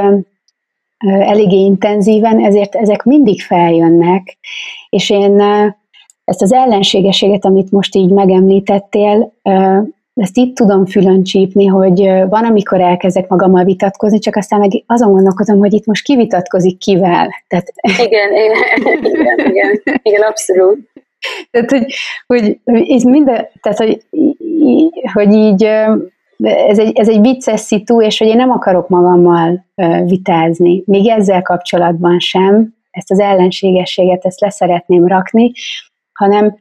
eléggé 1.07 1.57
intenzíven, 1.57 2.39
ezért 2.39 2.75
ezek 2.75 3.03
mindig 3.03 3.41
feljönnek, 3.41 4.37
és 4.89 5.09
én 5.09 5.41
ezt 6.23 6.41
az 6.41 6.53
ellenségességet, 6.53 7.45
amit 7.45 7.71
most 7.71 7.95
így 7.95 8.09
megemlítettél, 8.09 9.33
ezt 10.19 10.38
itt 10.38 10.55
tudom 10.55 10.86
fülön 10.86 11.23
csípni, 11.23 11.65
hogy 11.65 11.99
van, 12.29 12.45
amikor 12.45 12.82
elkezdek 12.82 13.27
magammal 13.27 13.63
vitatkozni, 13.63 14.19
csak 14.19 14.36
aztán 14.36 14.60
meg 14.60 14.84
azon 14.86 15.12
gondolkozom, 15.12 15.60
hogy 15.60 15.73
itt 15.73 15.86
most 15.86 16.03
ki 16.03 16.15
vitatkozik 16.15 16.77
kivel. 16.77 17.29
Tehát... 17.47 17.73
Igen, 18.08 18.32
igen, 18.32 19.03
igen, 19.03 19.49
igen, 19.49 19.82
igen, 20.01 20.21
abszolút. 20.21 20.79
Tehát, 21.51 21.69
hogy, 21.69 21.86
hogy 22.25 22.60
ez 22.89 23.03
minden, 23.03 23.47
tehát, 23.62 23.77
hogy, 23.77 24.05
hogy 25.13 25.34
így 25.34 25.63
ez 26.43 26.79
egy, 26.79 26.97
ez 26.97 27.10
egy 27.10 27.21
vicces 27.21 27.60
szitu, 27.60 28.01
és 28.01 28.17
hogy 28.17 28.27
én 28.27 28.36
nem 28.36 28.51
akarok 28.51 28.89
magammal 28.89 29.65
vitázni, 30.05 30.84
még 30.86 31.08
ezzel 31.08 31.41
kapcsolatban 31.41 32.19
sem, 32.19 32.73
ezt 32.91 33.12
az 33.12 33.19
ellenségességet, 33.19 34.25
ezt 34.25 34.39
leszeretném 34.39 35.08
rakni, 35.08 35.51
hanem 36.13 36.58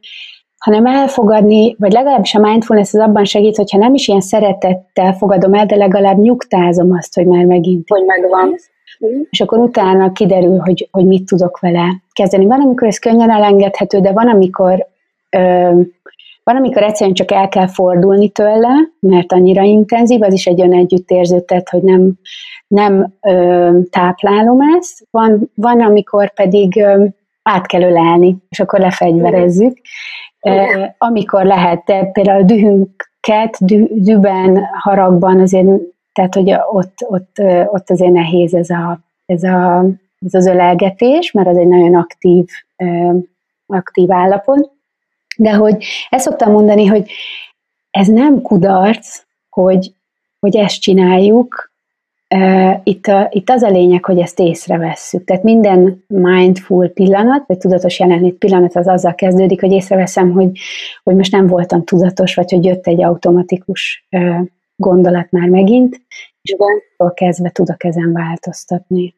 hanem 0.59 0.85
elfogadni, 0.85 1.75
vagy 1.77 1.91
legalábbis 1.91 2.35
a 2.35 2.39
mindfulness 2.39 2.93
az 2.93 2.99
abban 2.99 3.25
segít, 3.25 3.55
hogyha 3.55 3.77
nem 3.77 3.93
is 3.93 4.07
ilyen 4.07 4.21
szeretettel 4.21 5.13
fogadom 5.13 5.53
el, 5.53 5.65
de 5.65 5.75
legalább 5.75 6.17
nyugtázom 6.17 6.91
azt, 6.97 7.15
hogy 7.15 7.25
már 7.25 7.45
megint. 7.45 7.89
Hogy 7.89 8.05
megvan. 8.05 8.55
És 9.29 9.41
akkor 9.41 9.57
utána 9.57 10.11
kiderül, 10.11 10.57
hogy, 10.57 10.87
hogy 10.91 11.05
mit 11.05 11.25
tudok 11.25 11.59
vele 11.59 12.01
kezdeni. 12.13 12.45
Van, 12.45 12.61
amikor 12.61 12.87
ez 12.87 12.97
könnyen 12.97 13.31
elengedhető, 13.31 13.99
de 13.99 14.11
van, 14.11 14.27
amikor 14.27 14.87
ö, 15.29 15.71
van, 16.43 16.55
amikor 16.55 16.83
egyszerűen 16.83 17.15
csak 17.15 17.31
el 17.31 17.49
kell 17.49 17.67
fordulni 17.67 18.29
tőle, 18.29 18.69
mert 18.99 19.31
annyira 19.33 19.61
intenzív, 19.61 20.21
az 20.21 20.33
is 20.33 20.45
egy 20.45 20.59
olyan 20.61 20.73
együttérző 20.73 21.39
tett, 21.39 21.69
hogy 21.69 21.81
nem, 21.81 22.13
nem 22.67 23.13
ö, 23.21 23.69
táplálom 23.89 24.59
ezt. 24.77 25.07
Van, 25.11 25.51
van, 25.55 25.81
amikor 25.81 26.33
pedig 26.33 26.77
ö, 26.77 27.05
át 27.43 27.67
kell 27.67 27.81
ölelni, 27.81 28.35
és 28.49 28.59
akkor 28.59 28.79
lefegyverezzük. 28.79 29.71
Igen. 29.71 29.83
Amikor 30.97 31.45
lehet, 31.45 31.83
de 31.83 32.05
például 32.05 32.41
a 32.41 32.45
dühünket, 32.45 33.57
dü, 33.59 33.85
düben, 33.89 34.65
haragban 34.71 35.39
azért, 35.39 35.67
tehát 36.13 36.33
hogy 36.33 36.55
ott, 36.71 36.93
ott, 37.07 37.41
ott 37.65 37.89
azért 37.89 38.11
nehéz 38.11 38.53
ez, 38.53 38.69
a, 38.69 38.99
ez, 39.25 39.43
a, 39.43 39.85
ez 40.25 40.33
az 40.33 40.47
ölelgetés, 40.47 41.31
mert 41.31 41.47
az 41.47 41.57
egy 41.57 41.67
nagyon 41.67 41.95
aktív, 41.95 42.45
aktív 43.65 44.11
állapot. 44.11 44.71
De 45.37 45.53
hogy 45.53 45.85
ezt 46.09 46.25
szoktam 46.25 46.51
mondani, 46.51 46.85
hogy 46.85 47.11
ez 47.91 48.07
nem 48.07 48.41
kudarc, 48.41 49.23
hogy, 49.49 49.91
hogy 50.39 50.55
ezt 50.55 50.81
csináljuk, 50.81 51.68
itt, 52.83 53.07
a, 53.07 53.27
itt 53.31 53.49
az 53.49 53.63
a 53.63 53.69
lényeg, 53.69 54.05
hogy 54.05 54.19
ezt 54.19 54.39
észrevesszük. 54.39 55.23
Tehát 55.23 55.43
minden 55.43 56.03
mindful 56.07 56.89
pillanat, 56.89 57.43
vagy 57.47 57.57
tudatos 57.57 57.99
jelenlét 57.99 58.37
pillanat 58.37 58.75
az 58.75 58.87
azzal 58.87 59.15
kezdődik, 59.15 59.61
hogy 59.61 59.71
észreveszem, 59.71 60.31
hogy, 60.31 60.59
hogy 61.03 61.15
most 61.15 61.31
nem 61.31 61.47
voltam 61.47 61.83
tudatos, 61.83 62.35
vagy 62.35 62.51
hogy 62.51 62.65
jött 62.65 62.87
egy 62.87 63.03
automatikus 63.03 64.07
gondolat 64.75 65.31
már 65.31 65.47
megint, 65.47 66.01
és 66.41 66.55
akkor 66.57 67.13
kezdve 67.13 67.49
tudok 67.49 67.83
ezen 67.83 68.13
változtatni. 68.13 69.15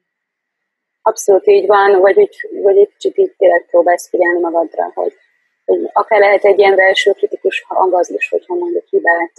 Abszolút 1.01 1.47
így 1.47 1.67
van, 1.67 1.99
vagy, 1.99 2.17
úgy, 2.17 2.35
vagy 2.63 2.77
egy 2.77 2.89
kicsit 2.97 3.17
így 3.17 3.33
tényleg 3.37 3.65
próbálsz 3.69 4.09
figyelni 4.09 4.39
magadra, 4.39 4.91
hogy 4.93 5.13
akár 5.93 6.19
lehet 6.19 6.43
egy 6.45 6.59
ilyen 6.59 6.75
belső 6.75 7.11
kritikus 7.11 7.65
hang 7.67 7.93
az 7.93 8.09
is, 8.09 8.29
hogyha 8.29 8.55
mondjuk 8.55 8.85
hibát, 8.89 9.33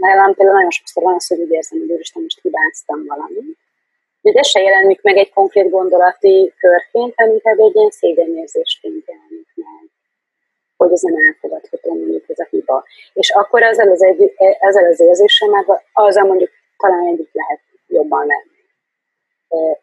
nálam 0.00 0.34
például 0.34 0.56
nagyon 0.56 0.70
sokszor 0.70 1.02
van 1.02 1.14
az, 1.14 1.26
hogy 1.26 1.40
úgy 1.40 1.50
érzem, 1.50 1.78
hogy 1.78 1.90
úristen, 1.90 2.22
most 2.22 2.40
hibáztam 2.42 3.06
valamit. 3.06 3.58
De 4.20 4.32
ez 4.34 4.46
se 4.46 4.60
jelenik 4.60 5.02
meg 5.02 5.16
egy 5.16 5.32
konkrét 5.32 5.70
gondolati 5.70 6.52
körként, 6.58 7.12
hanem 7.16 7.32
inkább 7.32 7.58
egy 7.58 7.74
ilyen 7.74 7.90
szégyenérzésként 7.90 9.04
jelenik 9.06 9.48
meg 9.54 9.90
hogy 10.76 10.92
ez 10.92 11.00
nem 11.00 11.26
elfogadható 11.26 11.94
mondjuk 11.94 12.28
ez 12.28 12.38
a 12.38 12.46
hiba. 12.50 12.84
És 13.12 13.30
akkor 13.30 13.62
ezzel 13.62 13.90
az, 13.90 14.02
egy, 14.04 14.34
ezzel 14.60 14.84
az 14.84 15.00
érzéssel 15.00 15.48
már 15.48 15.64
azzal 15.92 16.24
mondjuk 16.24 16.50
talán 16.76 17.06
együtt 17.06 17.32
lehet 17.32 17.60
jobban 17.86 18.26
lenni. 18.26 18.54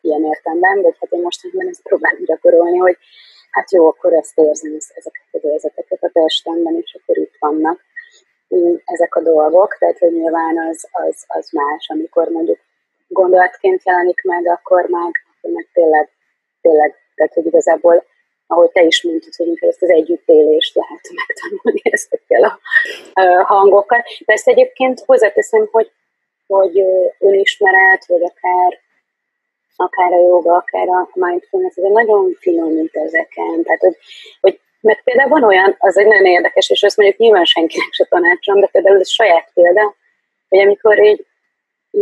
Ilyen 0.01 0.23
értemben, 0.23 0.81
de 0.81 0.95
hát 0.99 1.11
én 1.11 1.21
most 1.21 1.39
ezt 1.69 1.81
próbálom 1.81 2.23
gyakorolni, 2.25 2.77
hogy 2.77 2.97
hát 3.53 3.71
jó, 3.71 3.87
akkor 3.87 4.13
ezt 4.13 4.37
érzem, 4.37 4.77
ezeket 4.95 5.27
az 5.31 5.43
érzeteket 5.43 6.03
a 6.03 6.09
testemben, 6.13 6.75
és 6.75 6.97
akkor 6.99 7.17
itt 7.17 7.35
vannak 7.39 7.79
mm, 8.55 8.75
ezek 8.85 9.15
a 9.15 9.21
dolgok, 9.21 9.77
tehát 9.77 9.97
hogy 9.97 10.13
nyilván 10.13 10.57
az, 10.69 10.87
az, 10.91 11.23
az 11.27 11.49
más, 11.51 11.89
amikor 11.89 12.27
mondjuk 12.27 12.59
gondolatként 13.07 13.81
jelenik 13.85 14.21
meg, 14.23 14.47
akkor 14.47 14.85
meg, 14.89 15.11
akkor 15.31 15.51
meg 15.51 15.69
tényleg, 15.73 16.09
tényleg, 16.61 16.95
tehát 17.15 17.33
hogy 17.33 17.45
igazából 17.45 18.05
ahogy 18.47 18.71
te 18.71 18.81
is 18.81 19.03
mondtad, 19.03 19.35
hogy 19.35 19.57
ezt 19.59 19.81
az 19.81 19.89
együttélést 19.89 20.75
lehet 20.75 21.09
megtanulni 21.15 21.81
ezekkel 21.97 22.43
a, 22.43 22.59
a 23.21 23.43
hangokkal. 23.43 24.03
ezt 24.25 24.47
egyébként 24.47 25.03
hozzáteszem, 25.05 25.67
hogy, 25.71 25.91
hogy 26.47 26.83
önismeret, 27.19 28.05
vagy 28.05 28.23
akár 28.23 28.79
akár 29.75 30.11
a 30.13 30.25
joga, 30.27 30.55
akár 30.55 30.87
a 30.87 31.09
mindfulness, 31.13 31.75
ez 31.75 31.91
nagyon 31.91 32.33
finom, 32.39 32.71
mint 32.73 32.95
ezeken. 32.95 33.63
Tehát, 33.63 33.79
hogy, 33.79 33.97
hogy 34.41 34.59
mert 34.81 35.03
például 35.03 35.29
van 35.29 35.43
olyan, 35.43 35.75
az 35.79 35.97
egy 35.97 36.07
nagyon 36.07 36.25
érdekes, 36.25 36.69
és 36.69 36.81
ezt 36.81 36.97
mondjuk 36.97 37.19
nyilván 37.19 37.45
senkinek 37.45 37.91
se 37.91 38.05
tanácsom, 38.09 38.59
de 38.59 38.67
például 38.67 38.99
ez 38.99 39.09
saját 39.09 39.51
példa, 39.53 39.95
hogy 40.49 40.59
amikor 40.59 41.03
így, 41.03 41.25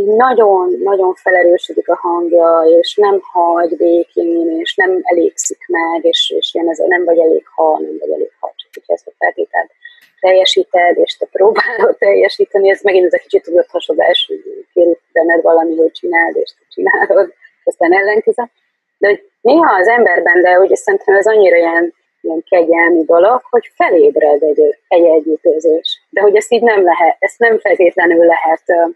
nagyon-nagyon 0.06 1.14
felerősödik 1.14 1.90
a 1.90 1.96
hangja, 1.96 2.64
és 2.80 2.96
nem 2.96 3.20
hagy 3.22 3.78
békén, 3.78 4.60
és 4.60 4.76
nem 4.76 5.00
elégszik 5.02 5.66
meg, 5.68 6.06
és, 6.06 6.34
és 6.38 6.54
ilyen 6.54 6.70
ez 6.70 6.78
nem 6.78 7.04
vagy 7.04 7.20
elég 7.20 7.44
ha, 7.56 7.80
nem 7.80 7.98
vagy 8.00 8.12
elég 8.12 8.32
ha, 8.40 8.54
csak 8.56 8.70
hogyha 8.74 8.94
ezt 8.94 9.08
a 9.08 9.12
feltételt 9.18 9.72
teljesíted, 10.20 10.98
és 10.98 11.18
te 11.18 11.26
próbálod 11.26 11.98
teljesíteni, 11.98 12.70
ez 12.70 12.82
megint 12.82 13.06
ez 13.06 13.14
a 13.14 13.24
kicsit 13.24 13.44
tudatosodás, 13.44 14.32
hogy 14.74 14.98
benned 15.12 15.42
valami, 15.42 15.76
hogy 15.76 15.92
csináld, 15.92 16.36
és 16.36 16.52
te 16.52 16.66
csinálod, 16.70 17.34
aztán 17.64 17.94
ellenkezem. 17.94 18.52
De 18.98 19.08
hogy 19.08 19.30
néha 19.42 19.76
az 19.76 19.88
emberben, 19.88 20.42
de 20.42 20.60
ugye 20.60 20.76
szerintem 20.76 21.16
ez 21.16 21.26
annyira 21.26 21.56
ilyen, 21.56 21.94
ilyen 22.22 22.44
kegyelmi 22.50 23.04
dolog, 23.04 23.42
hogy 23.50 23.72
felébred 23.76 24.44
egy, 24.44 24.78
egy 24.88 25.04
együttérzés. 25.04 26.02
De 26.10 26.22
hogy 26.22 26.36
ezt 26.36 26.52
így 26.52 26.62
nem 26.62 26.84
lehet, 26.84 27.16
ezt 27.20 27.40
nem 27.40 27.60
feltétlenül 27.60 28.26
lehet 28.26 28.94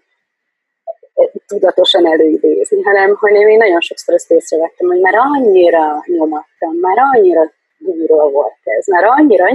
tudatosan 1.48 2.08
előidézni, 2.08 2.82
hanem 2.82 3.16
hogy 3.16 3.32
én 3.32 3.58
nagyon 3.58 3.82
sokszor 3.82 4.14
ezt 4.14 4.32
észrevettem, 4.32 4.88
hogy 4.88 5.00
már 5.00 5.16
annyira 5.16 6.04
nyomattam, 6.06 6.76
már 6.82 6.98
annyira 6.98 7.52
bűről 7.78 8.30
volt 8.30 8.60
ez, 8.64 8.88
már 8.88 9.04
annyira, 9.04 9.46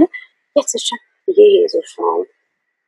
egyszer 0.53 0.79
csak 0.79 0.99
Jézusom, 1.25 2.27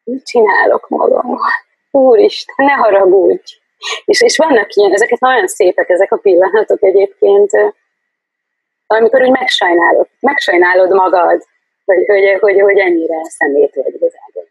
mit 0.03 0.26
csinálok 0.26 0.89
magammal? 0.89 1.51
Úristen, 1.91 2.65
ne 2.65 2.71
haragudj! 2.71 3.61
És, 4.05 4.21
és 4.21 4.38
vannak 4.38 4.73
ilyen, 4.73 4.93
ezeket 4.93 5.19
nagyon 5.19 5.47
szépek 5.47 5.89
ezek 5.89 6.11
a 6.11 6.17
pillanatok 6.17 6.84
egyébként, 6.84 7.51
amikor 8.88 9.21
úgy 9.21 9.31
megsajnálod, 9.31 10.07
megsajnálod 10.19 10.93
magad, 10.93 11.43
hogy, 11.86 12.05
hogy, 12.07 12.38
hogy, 12.39 12.61
hogy 12.61 12.77
ennyire 12.77 13.17
szemét 13.23 13.75
vagy 13.75 13.93
igazából. 13.93 14.43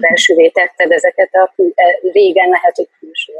Belsővé 0.00 0.48
tetted 0.48 0.90
ezeket 0.90 1.34
a 1.34 1.52
e, 1.74 1.98
régen 2.12 2.48
lehet, 2.48 2.76
hogy 2.76 2.88
külső 2.98 3.32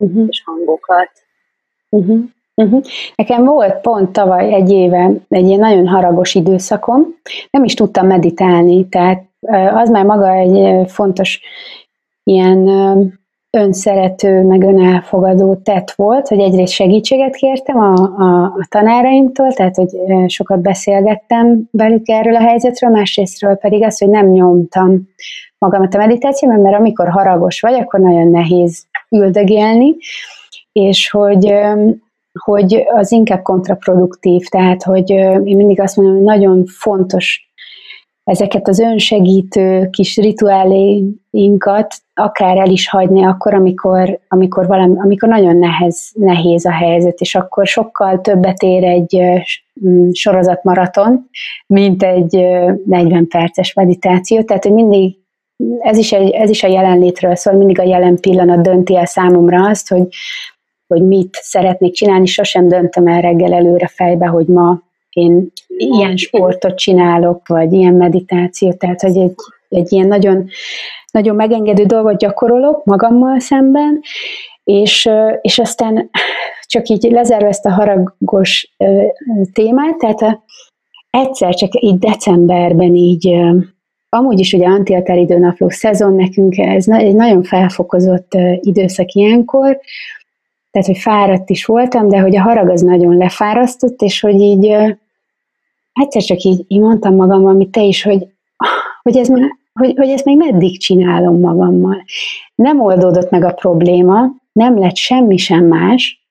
uh-huh. 0.00 0.26
és 0.28 0.42
hangokat. 0.44 1.10
Uh-huh. 1.88 2.20
Uh-huh. 2.54 2.82
Nekem 3.14 3.44
volt 3.44 3.80
pont 3.80 4.12
tavaly 4.12 4.54
egy 4.54 4.70
éve 4.70 5.10
egy 5.28 5.46
ilyen 5.46 5.58
nagyon 5.58 5.88
haragos 5.88 6.34
időszakom, 6.34 7.16
nem 7.50 7.64
is 7.64 7.74
tudtam 7.74 8.06
meditálni, 8.06 8.88
tehát 8.88 9.22
az 9.72 9.90
már 9.90 10.04
maga 10.04 10.32
egy 10.32 10.88
fontos 10.90 11.40
ilyen 12.24 12.68
önszerető, 13.50 14.42
meg 14.42 14.62
önelfogadó 14.62 15.54
tett 15.54 15.90
volt, 15.90 16.28
hogy 16.28 16.38
egyrészt 16.38 16.72
segítséget 16.72 17.34
kértem 17.34 17.78
a, 17.78 17.94
a, 17.94 18.44
a 18.44 18.66
tanáraimtól, 18.68 19.52
tehát 19.52 19.74
hogy 19.76 19.90
sokat 20.30 20.60
beszélgettem 20.60 21.68
velük 21.70 22.08
erről 22.08 22.36
a 22.36 22.40
helyzetről, 22.40 22.90
másrésztről 22.90 23.54
pedig 23.54 23.82
az, 23.82 23.98
hogy 23.98 24.08
nem 24.08 24.26
nyomtam 24.26 25.08
magamat 25.58 25.94
a 25.94 25.98
meditációban, 25.98 26.60
mert 26.60 26.78
amikor 26.78 27.08
haragos 27.08 27.60
vagy, 27.60 27.74
akkor 27.74 28.00
nagyon 28.00 28.28
nehéz 28.28 28.86
üldögélni, 29.08 29.96
és 30.72 31.10
hogy, 31.10 31.54
hogy 32.38 32.84
az 32.94 33.12
inkább 33.12 33.42
kontraproduktív, 33.42 34.46
tehát 34.46 34.82
hogy 34.82 35.10
én 35.10 35.56
mindig 35.56 35.80
azt 35.80 35.96
mondom, 35.96 36.14
hogy 36.14 36.24
nagyon 36.24 36.64
fontos 36.66 37.49
ezeket 38.24 38.68
az 38.68 38.78
önsegítő 38.78 39.88
kis 39.90 40.16
rituáléinkat 40.16 41.94
akár 42.14 42.56
el 42.56 42.70
is 42.70 42.88
hagyni 42.88 43.24
akkor, 43.24 43.54
amikor, 43.54 44.20
amikor, 44.28 44.66
valami, 44.66 44.98
amikor 44.98 45.28
nagyon 45.28 45.56
nehez, 45.56 46.10
nehéz 46.14 46.66
a 46.66 46.72
helyzet, 46.72 47.20
és 47.20 47.34
akkor 47.34 47.66
sokkal 47.66 48.20
többet 48.20 48.62
ér 48.62 48.84
egy 48.84 49.22
sorozatmaraton, 50.12 51.28
mint 51.66 52.02
egy 52.02 52.34
40 52.84 53.28
perces 53.28 53.74
meditáció, 53.74 54.42
tehát 54.42 54.64
hogy 54.64 54.72
mindig 54.72 55.18
ez 55.80 55.96
is, 55.96 56.12
egy, 56.12 56.30
ez 56.30 56.50
is 56.50 56.62
a 56.62 56.68
jelenlétről 56.68 57.34
szól, 57.34 57.54
mindig 57.54 57.78
a 57.78 57.82
jelen 57.84 58.16
pillanat 58.20 58.62
dönti 58.62 58.96
el 58.96 59.06
számomra 59.06 59.68
azt, 59.68 59.88
hogy, 59.88 60.06
hogy 60.86 61.02
mit 61.02 61.38
szeretnék 61.42 61.92
csinálni, 61.92 62.26
sosem 62.26 62.68
döntöm 62.68 63.06
el 63.06 63.20
reggel 63.20 63.52
előre 63.52 63.86
fejbe, 63.86 64.26
hogy 64.26 64.46
ma 64.46 64.82
én 65.10 65.52
ilyen 65.80 66.16
sportot 66.16 66.74
csinálok, 66.76 67.48
vagy 67.48 67.72
ilyen 67.72 67.94
meditációt, 67.94 68.78
tehát 68.78 69.00
hogy 69.00 69.16
egy, 69.16 69.34
egy 69.68 69.92
ilyen 69.92 70.06
nagyon, 70.06 70.48
nagyon 71.12 71.36
megengedő 71.36 71.84
dolgot 71.84 72.18
gyakorolok 72.18 72.84
magammal 72.84 73.40
szemben, 73.40 74.00
és, 74.64 75.08
és 75.40 75.58
aztán 75.58 76.10
csak 76.66 76.88
így 76.88 77.02
lezárva 77.02 77.48
ezt 77.48 77.66
a 77.66 77.70
haragos 77.70 78.74
témát, 79.52 79.96
tehát 79.98 80.40
egyszer 81.10 81.54
csak 81.54 81.74
így 81.74 81.98
decemberben 81.98 82.94
így, 82.94 83.36
amúgy 84.08 84.38
is 84.38 84.52
ugye 84.52 84.66
antiateridőnapló 84.66 85.68
szezon 85.68 86.14
nekünk, 86.14 86.58
ez 86.58 86.88
egy 86.88 87.14
nagyon 87.14 87.42
felfokozott 87.42 88.32
időszak 88.60 89.12
ilyenkor, 89.12 89.80
tehát, 90.70 90.86
hogy 90.86 90.98
fáradt 90.98 91.50
is 91.50 91.64
voltam, 91.64 92.08
de 92.08 92.18
hogy 92.18 92.36
a 92.36 92.42
harag 92.42 92.68
az 92.68 92.80
nagyon 92.80 93.16
lefárasztott, 93.16 94.02
és 94.02 94.20
hogy 94.20 94.40
így 94.40 94.96
egyszer 95.92 96.22
csak 96.22 96.38
így, 96.38 96.64
így 96.68 96.80
mondtam 96.80 97.14
magammal, 97.14 97.54
amit 97.54 97.70
te 97.70 97.82
is, 97.82 98.02
hogy, 98.02 98.26
hogy, 99.02 99.16
ez 99.16 99.28
már, 99.28 99.56
hogy, 99.72 99.94
hogy 99.96 100.08
ezt 100.08 100.24
még 100.24 100.36
meddig 100.36 100.80
csinálom 100.80 101.40
magammal. 101.40 102.04
Nem 102.54 102.80
oldódott 102.80 103.30
meg 103.30 103.44
a 103.44 103.52
probléma, 103.52 104.26
nem 104.52 104.78
lett 104.78 104.96
semmi 104.96 105.36
sem 105.36 105.64
más, 105.64 106.28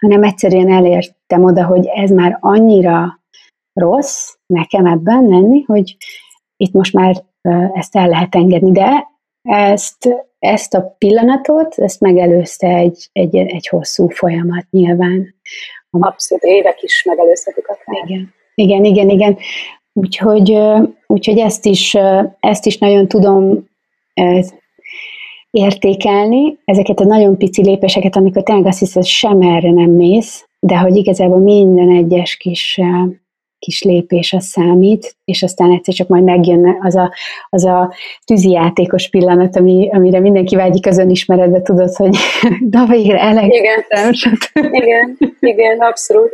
hanem 0.00 0.22
egyszerűen 0.22 0.72
elértem 0.72 1.44
oda, 1.44 1.64
hogy 1.64 1.86
ez 1.86 2.10
már 2.10 2.38
annyira 2.40 3.20
rossz 3.72 4.34
nekem 4.46 4.86
ebben 4.86 5.24
lenni, 5.24 5.62
hogy 5.62 5.96
itt 6.56 6.72
most 6.72 6.92
már 6.92 7.24
ezt 7.72 7.96
el 7.96 8.08
lehet 8.08 8.34
engedni, 8.34 8.70
de 8.70 9.08
ezt 9.42 10.28
ezt 10.40 10.74
a 10.74 10.94
pillanatot, 10.98 11.74
ezt 11.74 12.00
megelőzte 12.00 12.68
egy, 12.68 13.08
egy, 13.12 13.36
egy 13.36 13.66
hosszú 13.66 14.08
folyamat 14.08 14.66
nyilván. 14.70 15.34
Abszolút, 15.90 16.44
évek 16.44 16.82
is 16.82 17.04
megelőzhetik 17.04 17.68
akár. 17.68 18.04
Igen, 18.04 18.34
igen, 18.60 18.84
igen, 18.84 19.08
igen. 19.08 19.36
Úgyhogy, 19.92 20.58
úgyhogy 21.06 21.38
ezt, 21.38 21.66
is, 21.66 21.96
ezt 22.40 22.66
is 22.66 22.78
nagyon 22.78 23.08
tudom 23.08 23.68
értékelni, 25.50 26.58
ezeket 26.64 27.00
a 27.00 27.04
nagyon 27.04 27.38
pici 27.38 27.62
lépéseket, 27.62 28.16
amikor 28.16 28.42
tényleg 28.42 28.66
azt 28.66 28.78
hiszed, 28.78 29.04
sem 29.04 29.40
erre 29.40 29.70
nem 29.70 29.90
mész, 29.90 30.46
de 30.58 30.78
hogy 30.78 30.96
igazából 30.96 31.38
minden 31.38 31.90
egyes 31.90 32.36
kis 32.36 32.80
kis 33.60 33.82
lépés 33.82 34.32
az 34.32 34.44
számít, 34.44 35.16
és 35.24 35.42
aztán 35.42 35.72
egyszer 35.72 35.94
csak 35.94 36.08
majd 36.08 36.24
megjön 36.24 36.78
az 36.80 36.96
a, 36.96 37.12
az 37.48 37.64
a 37.64 37.94
tűzijátékos 38.24 39.08
pillanat, 39.08 39.56
ami, 39.56 39.88
amire 39.92 40.20
mindenki 40.20 40.56
vágyik 40.56 40.86
az 40.86 40.98
önismeretbe, 40.98 41.62
tudod, 41.62 41.94
hogy 41.94 42.16
na 42.70 42.86
végre 42.86 43.20
elegedtem. 43.20 44.10
Igen. 44.52 44.72
igen, 44.72 45.16
igen, 45.40 45.78
abszolút. 45.78 46.30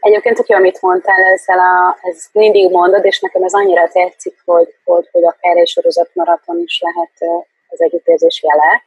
Egyébként 0.00 0.36
tök 0.36 0.48
jó, 0.48 0.56
amit 0.56 0.82
mondtál 0.82 1.22
ezzel 1.24 1.58
a, 1.58 1.98
ez 2.02 2.24
mindig 2.32 2.70
mondod, 2.70 3.04
és 3.04 3.20
nekem 3.20 3.42
ez 3.42 3.54
annyira 3.54 3.88
tetszik, 3.88 4.36
hogy, 4.44 4.74
hogy, 4.84 5.08
hogy 5.12 5.24
akár 5.24 5.56
egy 5.56 5.68
sorozat 5.68 6.10
maraton 6.14 6.58
is 6.64 6.80
lehet 6.80 7.44
az 7.68 7.82
együttérzés 7.82 8.42
jele. 8.42 8.82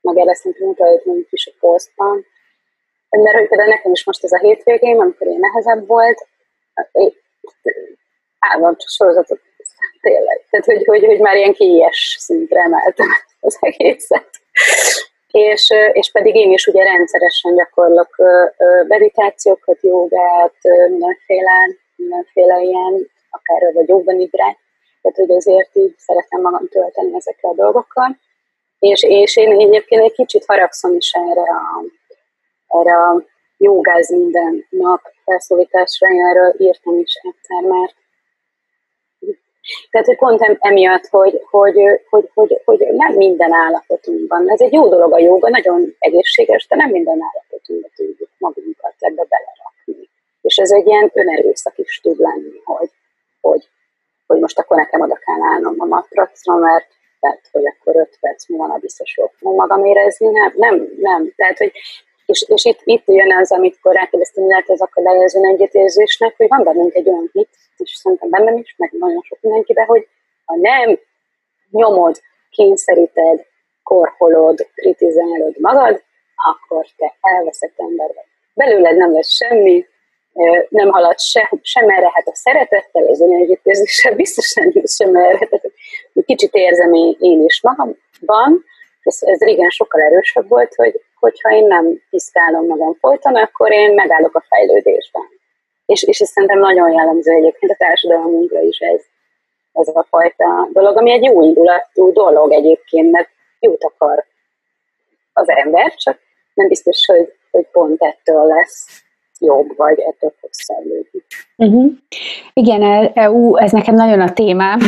Meg 0.00 0.18
erre 0.18 0.34
szerintem 0.34 0.66
mutatjuk 0.66 1.26
is 1.30 1.46
a 1.46 1.56
posztban. 1.60 2.26
Mert 3.10 3.36
hogy 3.36 3.48
például 3.48 3.68
nekem 3.68 3.92
is 3.92 4.04
most 4.04 4.24
ez 4.24 4.32
a 4.32 4.38
hétvégén, 4.38 5.00
amikor 5.00 5.26
én 5.26 5.38
nehezebb 5.40 5.86
volt, 5.86 6.26
állandó 8.38 8.84
sorozatot 8.86 9.40
tényleg. 10.00 10.46
Tehát, 10.50 10.66
hogy, 10.66 10.84
hogy, 10.84 11.04
hogy 11.04 11.20
már 11.20 11.36
ilyen 11.36 11.52
kies 11.52 12.16
szintre 12.20 12.60
emeltem 12.60 13.06
az 13.40 13.56
egészet. 13.60 14.30
És, 15.32 15.72
és 15.92 16.10
pedig 16.12 16.34
én 16.34 16.52
is 16.52 16.66
ugye 16.66 16.82
rendszeresen 16.82 17.54
gyakorlok 17.54 18.16
meditációkat, 18.88 19.82
jogát, 19.82 20.54
mindenféle, 20.88 21.52
mindenféle 21.96 22.60
ilyen, 22.60 23.10
akár 23.30 23.72
vagy 23.74 23.88
joganidrát, 23.88 24.58
tehát 25.02 25.16
hogy 25.16 25.30
azért 25.30 25.76
így 25.76 25.94
szeretem 25.96 26.40
magam 26.40 26.68
tölteni 26.68 27.14
ezekkel 27.14 27.50
a 27.50 27.54
dolgokkal. 27.54 28.18
És, 28.78 29.02
és 29.02 29.36
én 29.36 29.60
egyébként 29.60 30.02
egy 30.02 30.12
kicsit 30.12 30.44
haragszom 30.46 30.94
is 30.94 31.12
erre 31.12 31.50
a, 31.50 31.84
erre 32.78 32.96
a 32.96 33.24
jogáz 33.56 34.10
minden 34.10 34.66
nap 34.70 35.00
felszólításra, 35.24 36.08
én 36.08 36.24
erről 36.24 36.54
írtam 36.58 36.98
is 36.98 37.14
egyszer 37.22 37.62
már. 37.62 37.90
Tehát, 39.90 40.06
hogy 40.06 40.16
pont 40.16 40.58
emiatt, 40.58 41.06
hogy, 41.06 41.40
hogy, 41.50 41.76
hogy, 42.10 42.30
hogy, 42.34 42.60
hogy 42.64 42.78
nem 42.78 43.12
minden 43.12 43.52
állapotunkban. 43.52 44.50
Ez 44.50 44.60
egy 44.60 44.72
jó 44.72 44.88
dolog 44.88 45.12
a 45.12 45.18
joga, 45.18 45.48
nagyon 45.48 45.96
egészséges, 45.98 46.66
de 46.66 46.76
nem 46.76 46.90
minden 46.90 47.18
állapotunkban 47.22 47.90
tudjuk 47.96 48.30
magunkat 48.38 48.94
ebbe 48.98 49.26
belerakni. 49.28 50.08
És 50.40 50.56
ez 50.56 50.70
egy 50.70 50.86
ilyen 50.86 51.10
önerőszak 51.14 51.78
is 51.78 52.00
tud 52.00 52.18
lenni, 52.18 52.60
hogy, 52.64 52.90
hogy, 53.40 53.68
hogy 54.26 54.38
most 54.40 54.58
akkor 54.58 54.76
nekem 54.76 55.00
oda 55.00 55.14
kell 55.14 55.42
állnom 55.52 55.74
a 55.78 55.84
matracra, 55.84 56.54
mert 56.54 56.86
tehát, 57.20 57.48
hogy 57.52 57.66
akkor 57.66 57.96
öt 57.96 58.18
perc 58.20 58.48
múlva 58.48 58.78
biztos 58.78 59.16
jól 59.16 59.30
magam 59.40 59.84
érezni. 59.84 60.28
Nem, 60.30 60.52
nem, 60.56 60.88
nem. 61.00 61.32
Tehát, 61.36 61.58
hogy 61.58 61.72
és, 62.32 62.44
és 62.48 62.64
itt, 62.64 62.80
itt 62.84 63.06
jön 63.06 63.32
az, 63.36 63.52
amit 63.52 63.78
rákérdeztem, 63.82 64.42
hogy 64.42 64.52
lehet 64.52 64.68
ez 64.68 64.80
akadályozó 64.80 65.44
együttérzésnek, 65.44 66.34
hogy 66.36 66.48
van 66.48 66.64
bennünk 66.64 66.94
egy 66.94 67.08
olyan 67.08 67.30
hit, 67.32 67.48
és 67.76 67.94
szerintem 67.94 68.30
bennem 68.30 68.56
is, 68.56 68.74
meg 68.76 68.90
nagyon 68.98 69.22
sok 69.22 69.38
mindenkiben, 69.40 69.86
hogy 69.86 70.08
ha 70.44 70.56
nem 70.56 70.98
nyomod, 71.70 72.20
kényszeríted, 72.50 73.46
korholod, 73.82 74.66
kritizálod 74.74 75.58
magad, 75.58 76.02
akkor 76.34 76.86
te 76.96 77.14
elveszett 77.20 77.74
ember 77.76 78.06
vagy. 78.14 78.24
Belőled 78.54 78.96
nem 78.96 79.12
lesz 79.12 79.30
semmi, 79.30 79.86
nem 80.68 80.88
halad 80.90 81.18
se, 81.18 81.50
sem 81.62 81.88
erre, 81.88 82.10
hát 82.12 82.28
a 82.28 82.34
szeretettel, 82.34 83.06
az 83.06 83.20
önegyüttérzéssel 83.20 84.14
biztos 84.14 84.54
nem 84.54 84.72
sem 84.84 85.16
erre. 85.16 85.48
Kicsit 86.24 86.54
érzem 86.54 86.92
én, 86.92 87.16
én 87.20 87.44
is 87.44 87.62
magamban, 87.62 88.64
ez, 89.02 89.18
ez 89.20 89.40
régen 89.40 89.70
sokkal 89.70 90.00
erősebb 90.00 90.48
volt, 90.48 90.74
hogy 90.74 91.00
hogyha 91.20 91.50
én 91.50 91.66
nem 91.66 92.02
piszkálom 92.10 92.66
magam 92.66 92.94
folyton, 92.94 93.34
akkor 93.34 93.72
én 93.72 93.94
megállok 93.94 94.34
a 94.34 94.44
fejlődésben. 94.48 95.28
És, 95.86 96.02
és 96.02 96.20
ez 96.20 96.28
szerintem 96.28 96.58
nagyon 96.58 96.92
jellemző 96.92 97.32
egyébként 97.32 97.72
a 97.72 97.76
társadalmunkra 97.78 98.60
is 98.60 98.78
ez, 98.78 99.00
ez 99.72 99.88
a 99.88 100.06
fajta 100.08 100.68
dolog, 100.72 100.96
ami 100.96 101.12
egy 101.12 101.24
jó 101.24 101.42
indulatú 101.42 102.12
dolog 102.12 102.52
egyébként, 102.52 103.10
mert 103.10 103.28
jót 103.60 103.84
akar 103.84 104.24
az 105.32 105.48
ember, 105.48 105.94
csak 105.94 106.18
nem 106.54 106.68
biztos, 106.68 107.06
hogy, 107.06 107.32
hogy 107.50 107.66
pont 107.72 108.02
ettől 108.02 108.46
lesz 108.46 109.02
jobb, 109.38 109.76
vagy 109.76 109.98
ettől 109.98 110.32
fog 110.40 110.50
fejlődni. 110.66 111.22
Uh-huh. 111.56 111.92
Igen, 112.52 112.82
e, 112.82 113.10
e, 113.14 113.30
ú, 113.30 113.56
ez 113.56 113.72
nekem 113.72 113.94
nagyon 113.94 114.20
a 114.20 114.32
témám. 114.32 114.78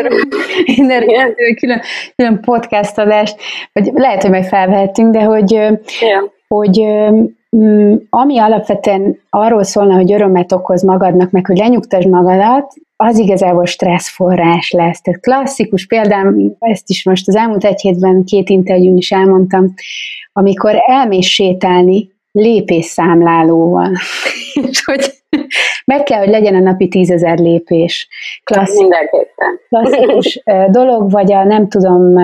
Én 0.76 0.90
erről 0.90 1.54
külön, 1.60 1.80
külön 2.16 2.40
podcast 2.40 2.98
adást, 2.98 3.36
vagy 3.72 3.90
lehet, 3.94 4.22
hogy 4.22 4.30
majd 4.30 4.44
felvehetünk, 4.44 5.12
de 5.12 5.22
hogy, 5.22 5.50
ja. 5.50 6.32
hogy 6.48 6.86
mm, 7.56 7.94
ami 8.10 8.38
alapvetően 8.38 9.20
arról 9.30 9.62
szólna, 9.62 9.94
hogy 9.94 10.12
örömet 10.12 10.52
okoz 10.52 10.82
magadnak, 10.82 11.30
meg 11.30 11.46
hogy 11.46 11.56
lenyugtasd 11.56 12.08
magadat, 12.08 12.74
az 12.96 13.18
igazából 13.18 13.66
stresszforrás 13.66 14.70
lesz. 14.70 15.00
Tehát 15.00 15.20
klasszikus 15.20 15.86
példám, 15.86 16.56
ezt 16.58 16.88
is 16.88 17.04
most 17.04 17.28
az 17.28 17.36
elmúlt 17.36 17.64
egy 17.64 17.80
hétben 17.80 18.24
két 18.24 18.48
interjún 18.48 18.96
is 18.96 19.10
elmondtam, 19.10 19.74
amikor 20.32 20.74
elmész 20.86 21.26
sétálni, 21.26 22.10
lépésszámlálóval. 22.36 23.92
és 24.70 24.84
hogy 24.84 25.10
meg 25.84 26.02
kell, 26.02 26.18
hogy 26.18 26.28
legyen 26.28 26.54
a 26.54 26.60
napi 26.60 26.88
tízezer 26.88 27.38
lépés. 27.38 28.08
Klassz, 28.44 28.78
Mindenképpen. 28.78 29.60
Klasszikus 29.68 30.42
dolog, 30.70 31.10
vagy 31.10 31.32
a 31.32 31.44
nem 31.44 31.68
tudom 31.68 32.16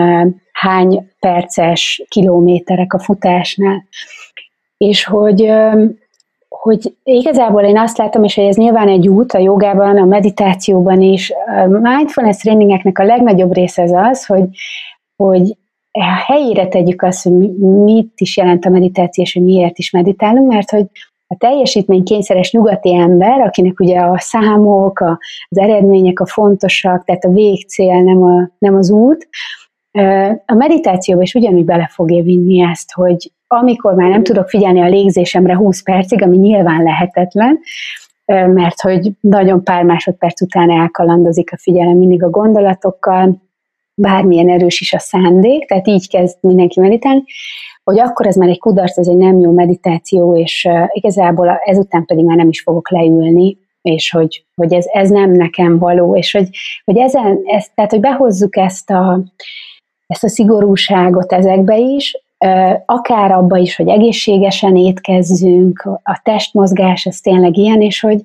hány 0.53 1.11
perces 1.21 2.05
kilométerek 2.09 2.93
a 2.93 2.99
futásnál. 2.99 3.85
És 4.77 5.05
hogy 5.05 5.53
hogy 6.49 6.95
igazából 7.03 7.63
én 7.63 7.79
azt 7.79 7.99
látom, 7.99 8.25
és 8.25 8.35
hogy 8.35 8.45
ez 8.45 8.57
nyilván 8.57 8.89
egy 8.89 9.09
út 9.09 9.33
a 9.33 9.39
jogában, 9.39 9.99
a 9.99 10.05
meditációban 10.05 11.01
is, 11.01 11.33
a 11.47 11.67
mindfulness 11.67 12.37
tréningeknek 12.37 12.99
a 12.99 13.05
legnagyobb 13.05 13.55
része 13.55 13.83
az 13.83 13.93
az, 13.95 14.27
hogy, 14.27 14.45
hogy 15.17 15.57
helyére 16.01 16.68
tegyük 16.68 17.03
azt, 17.03 17.22
hogy 17.22 17.57
mit 17.59 18.12
is 18.16 18.36
jelent 18.36 18.64
a 18.64 18.70
meditáció, 18.70 19.24
és 19.24 19.32
hogy 19.32 19.43
miért 19.43 19.78
is 19.78 19.90
meditálunk, 19.90 20.53
mert 20.53 20.70
hogy 20.70 20.86
a 21.26 21.36
teljesítménykényszeres 21.38 22.53
nyugati 22.53 22.95
ember, 22.95 23.40
akinek 23.40 23.80
ugye 23.80 23.99
a 23.99 24.18
számok, 24.18 25.01
a, 25.01 25.18
az 25.49 25.59
eredmények 25.59 26.20
a 26.20 26.26
fontosak, 26.26 27.05
tehát 27.05 27.24
a 27.24 27.32
végcél 27.32 28.03
nem, 28.03 28.22
a, 28.22 28.51
nem 28.59 28.74
az 28.74 28.90
út, 28.90 29.28
a 30.47 30.55
meditációba 30.55 31.22
is 31.22 31.34
ugyanúgy 31.34 31.64
bele 31.64 31.90
fogja 31.93 32.22
vinni 32.22 32.62
ezt, 32.62 32.93
hogy 32.93 33.32
amikor 33.47 33.95
már 33.95 34.09
nem 34.09 34.22
tudok 34.22 34.49
figyelni 34.49 34.80
a 34.80 34.88
légzésemre 34.88 35.57
20 35.57 35.82
percig, 35.82 36.22
ami 36.22 36.36
nyilván 36.36 36.82
lehetetlen, 36.82 37.59
mert 38.26 38.80
hogy 38.80 39.11
nagyon 39.20 39.64
pár 39.64 39.84
másodperc 39.84 40.40
után 40.40 40.70
elkalandozik 40.70 41.53
a 41.53 41.59
figyelem 41.59 41.97
mindig 41.97 42.22
a 42.22 42.30
gondolatokkal, 42.30 43.43
bármilyen 43.95 44.49
erős 44.49 44.80
is 44.80 44.93
a 44.93 44.99
szándék, 44.99 45.66
tehát 45.66 45.86
így 45.86 46.09
kezd 46.09 46.36
mindenki 46.40 46.80
meditálni, 46.80 47.22
hogy 47.84 48.01
akkor 48.01 48.26
ez 48.26 48.36
már 48.36 48.49
egy 48.49 48.59
kudarc, 48.59 48.99
ez 48.99 49.09
egy 49.09 49.16
nem 49.16 49.38
jó 49.38 49.53
meditáció, 49.53 50.36
és 50.36 50.68
igazából 50.93 51.61
ezután 51.64 52.05
pedig 52.05 52.24
már 52.24 52.36
nem 52.36 52.49
is 52.49 52.61
fogok 52.61 52.90
leülni, 52.90 53.57
és 53.82 54.11
hogy, 54.11 54.45
hogy 54.55 54.72
ez, 54.72 54.86
ez 54.93 55.11
nem 55.11 55.30
nekem 55.30 55.78
való, 55.78 56.16
és 56.16 56.32
hogy, 56.32 56.49
hogy 56.84 56.97
ezen, 56.97 57.40
ez, 57.45 57.66
tehát 57.74 57.90
hogy 57.90 58.01
behozzuk 58.01 58.57
ezt 58.57 58.90
a, 58.90 59.20
ezt 60.07 60.24
a 60.24 60.28
szigorúságot 60.28 61.32
ezekbe 61.32 61.76
is, 61.76 62.16
akár 62.86 63.32
abba 63.32 63.57
is, 63.57 63.76
hogy 63.76 63.88
egészségesen 63.88 64.76
étkezzünk, 64.76 65.88
a 66.03 66.20
testmozgás, 66.22 67.05
ez 67.07 67.20
tényleg 67.20 67.57
ilyen, 67.57 67.80
és 67.80 68.01
hogy 68.01 68.22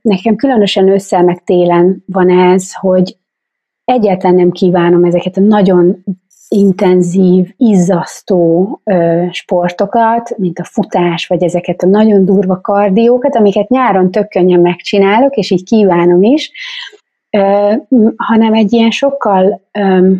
nekem 0.00 0.36
különösen 0.36 0.88
ősszel 0.88 1.22
meg 1.22 1.44
télen 1.44 2.04
van 2.06 2.30
ez, 2.30 2.74
hogy 2.74 3.16
egyáltalán 3.84 4.36
nem 4.36 4.50
kívánom 4.50 5.04
ezeket 5.04 5.36
a 5.36 5.40
nagyon 5.40 6.04
intenzív, 6.48 7.54
izzasztó 7.56 8.80
ö, 8.84 9.24
sportokat, 9.30 10.38
mint 10.38 10.58
a 10.58 10.64
futás, 10.64 11.26
vagy 11.26 11.42
ezeket 11.42 11.82
a 11.82 11.86
nagyon 11.86 12.24
durva 12.24 12.60
kardiókat, 12.60 13.36
amiket 13.36 13.68
nyáron 13.68 14.10
tök 14.10 14.28
könnyen 14.28 14.60
megcsinálok, 14.60 15.36
és 15.36 15.50
így 15.50 15.64
kívánom 15.64 16.22
is, 16.22 16.50
ö, 17.30 17.72
hanem 18.16 18.54
egy 18.54 18.72
ilyen 18.72 18.90
sokkal, 18.90 19.60
ö, 19.72 20.10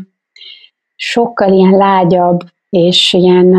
sokkal 0.97 1.53
ilyen 1.53 1.77
lágyabb, 1.77 2.41
és 2.71 3.13
ilyen 3.13 3.55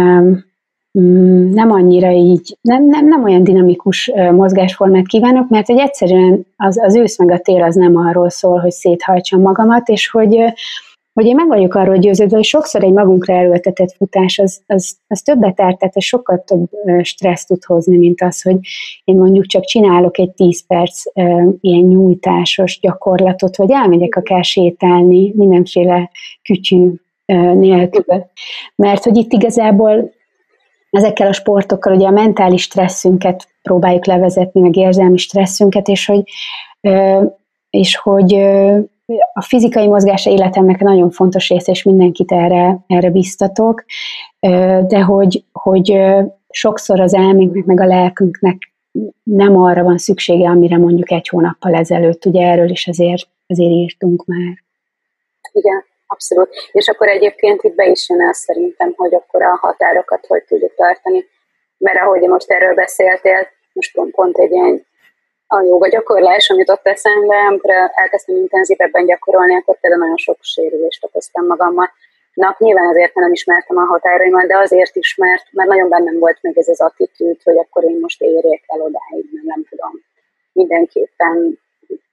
nem 1.52 1.72
annyira 1.72 2.12
így, 2.12 2.58
nem, 2.62 2.86
nem, 2.86 3.08
nem 3.08 3.24
olyan 3.24 3.44
dinamikus 3.44 4.12
mozgásformát 4.32 5.08
kívánok, 5.08 5.50
mert 5.50 5.68
hogy 5.68 5.80
egyszerűen 5.80 6.46
az, 6.58 6.80
az 6.84 6.96
ősz 6.96 7.18
meg 7.18 7.32
a 7.32 7.40
tél 7.40 7.64
az 7.64 7.76
nem 7.76 7.96
arról 7.96 8.30
szól, 8.30 8.60
hogy 8.60 8.72
széthajtsam 8.72 9.42
magamat, 9.42 9.88
és 9.88 10.10
hogy, 10.10 10.38
hogy 11.14 11.26
én 11.26 11.36
meg 11.36 11.48
vagyok 11.48 11.76
arról 11.76 11.98
győződve, 11.98 12.36
hogy 12.36 12.46
sokszor 12.46 12.84
egy 12.84 12.92
magunkra 12.92 13.34
erőltetett 13.34 13.96
futás 13.98 14.40
az, 14.40 14.62
az, 14.68 14.98
az 15.08 15.22
többet 15.22 15.62
árt, 15.62 15.78
tehát 15.78 15.96
ez 15.96 16.04
sokkal 16.04 16.44
több 16.44 16.70
stressz 17.02 17.46
tud 17.46 17.64
hozni, 17.64 17.98
mint 17.98 18.22
az, 18.22 18.42
hogy 18.42 18.58
én 19.04 19.16
mondjuk 19.16 19.46
csak 19.46 19.64
csinálok 19.64 20.18
egy 20.18 20.32
10 20.32 20.66
perc 20.66 21.04
ilyen 21.60 21.84
nyújtásos 21.84 22.80
gyakorlatot, 22.80 23.56
vagy 23.56 23.72
elmegyek 23.72 24.16
akár 24.16 24.44
sétálni 24.44 25.34
mindenféle 25.36 26.10
kütyű 26.42 26.90
nélkül. 27.54 28.24
Mert 28.76 29.04
hogy 29.04 29.18
itt 29.18 29.32
igazából 29.32 30.12
ezekkel 30.94 31.28
a 31.28 31.34
sportokkal 31.34 31.96
ugye 31.96 32.08
a 32.08 32.12
mentális 32.12 32.62
stresszünket 32.62 33.48
próbáljuk 33.62 34.06
levezetni, 34.06 34.62
meg 34.62 34.76
érzelmi 34.76 35.18
stresszünket, 35.18 35.88
és 35.88 36.06
hogy, 36.06 36.24
és 37.70 37.98
hogy 37.98 38.34
a 39.34 39.42
fizikai 39.42 39.88
mozgás 39.88 40.26
életemnek 40.26 40.80
nagyon 40.80 41.12
fontos 41.12 41.50
része, 41.50 41.72
és 41.72 41.84
mindenkit 41.84 42.32
erre, 42.32 42.84
erre 42.88 43.10
biztatok, 43.10 43.86
de 44.88 45.02
hogy, 45.06 45.44
hogy 45.52 46.00
sokszor 46.50 47.00
az 47.00 47.14
elménknek, 47.14 47.66
meg 47.66 47.80
a 47.80 47.86
lelkünknek 47.86 48.74
nem 49.24 49.58
arra 49.58 49.84
van 49.84 49.98
szüksége, 49.98 50.50
amire 50.50 50.78
mondjuk 50.78 51.12
egy 51.12 51.28
hónappal 51.28 51.74
ezelőtt, 51.74 52.26
ugye 52.26 52.48
erről 52.48 52.70
is 52.70 52.88
azért, 52.88 53.28
azért 53.48 53.72
írtunk 53.72 54.26
már. 54.26 54.64
Igen, 55.52 55.84
Abszolút. 56.14 56.50
És 56.72 56.88
akkor 56.88 57.08
egyébként 57.08 57.64
itt 57.64 57.76
be 57.76 57.86
is 57.86 58.10
jön 58.10 58.22
el 58.22 58.34
szerintem, 58.34 58.94
hogy 58.96 59.14
akkor 59.16 59.42
a 59.44 59.58
határokat 59.62 60.26
hogy 60.26 60.44
tudjuk 60.44 60.76
tartani. 60.76 61.26
Mert 61.78 62.00
ahogy 62.02 62.22
most 62.22 62.52
erről 62.52 62.74
beszéltél, 62.74 63.48
most 63.74 63.94
pont, 63.94 64.16
pont 64.16 64.38
egy 64.38 64.52
ilyen 64.52 64.86
a 65.48 65.62
joga 65.62 65.88
gyakorlás, 65.88 66.50
amit 66.50 66.70
ott 66.70 66.88
eszembe, 66.88 67.36
amikor 67.36 67.72
elkezdtem 67.96 68.36
intenzívebben 68.36 69.06
gyakorolni, 69.06 69.56
akkor 69.56 69.80
például 69.80 70.02
nagyon 70.02 70.18
sok 70.18 70.38
sérülést 70.42 71.04
okoztam 71.04 71.46
magammal. 71.46 71.92
Na, 72.34 72.56
nyilván 72.60 72.88
azért 72.88 73.16
nem 73.16 73.32
ismertem 73.32 73.78
a 73.78 73.86
határaimat, 73.86 74.48
de 74.48 74.58
azért 74.58 74.96
is, 74.96 75.16
mert, 75.16 75.46
mert 75.52 75.70
nagyon 75.70 75.90
bennem 75.90 76.20
volt 76.20 76.38
meg 76.42 76.58
ez 76.58 76.68
az 76.68 76.82
attitűd, 76.82 77.42
hogy 77.44 77.58
akkor 77.58 77.84
én 77.84 77.98
most 78.02 78.22
érjek 78.22 78.64
el 78.68 78.82
odáig, 78.82 79.26
nem, 79.32 79.44
nem 79.46 79.64
tudom. 79.70 79.92
Mindenképpen 80.54 81.60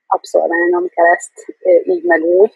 abszolválnom 0.06 0.88
kell 0.88 1.06
ezt 1.06 1.56
így 1.84 2.02
meg 2.02 2.22
úgy 2.22 2.52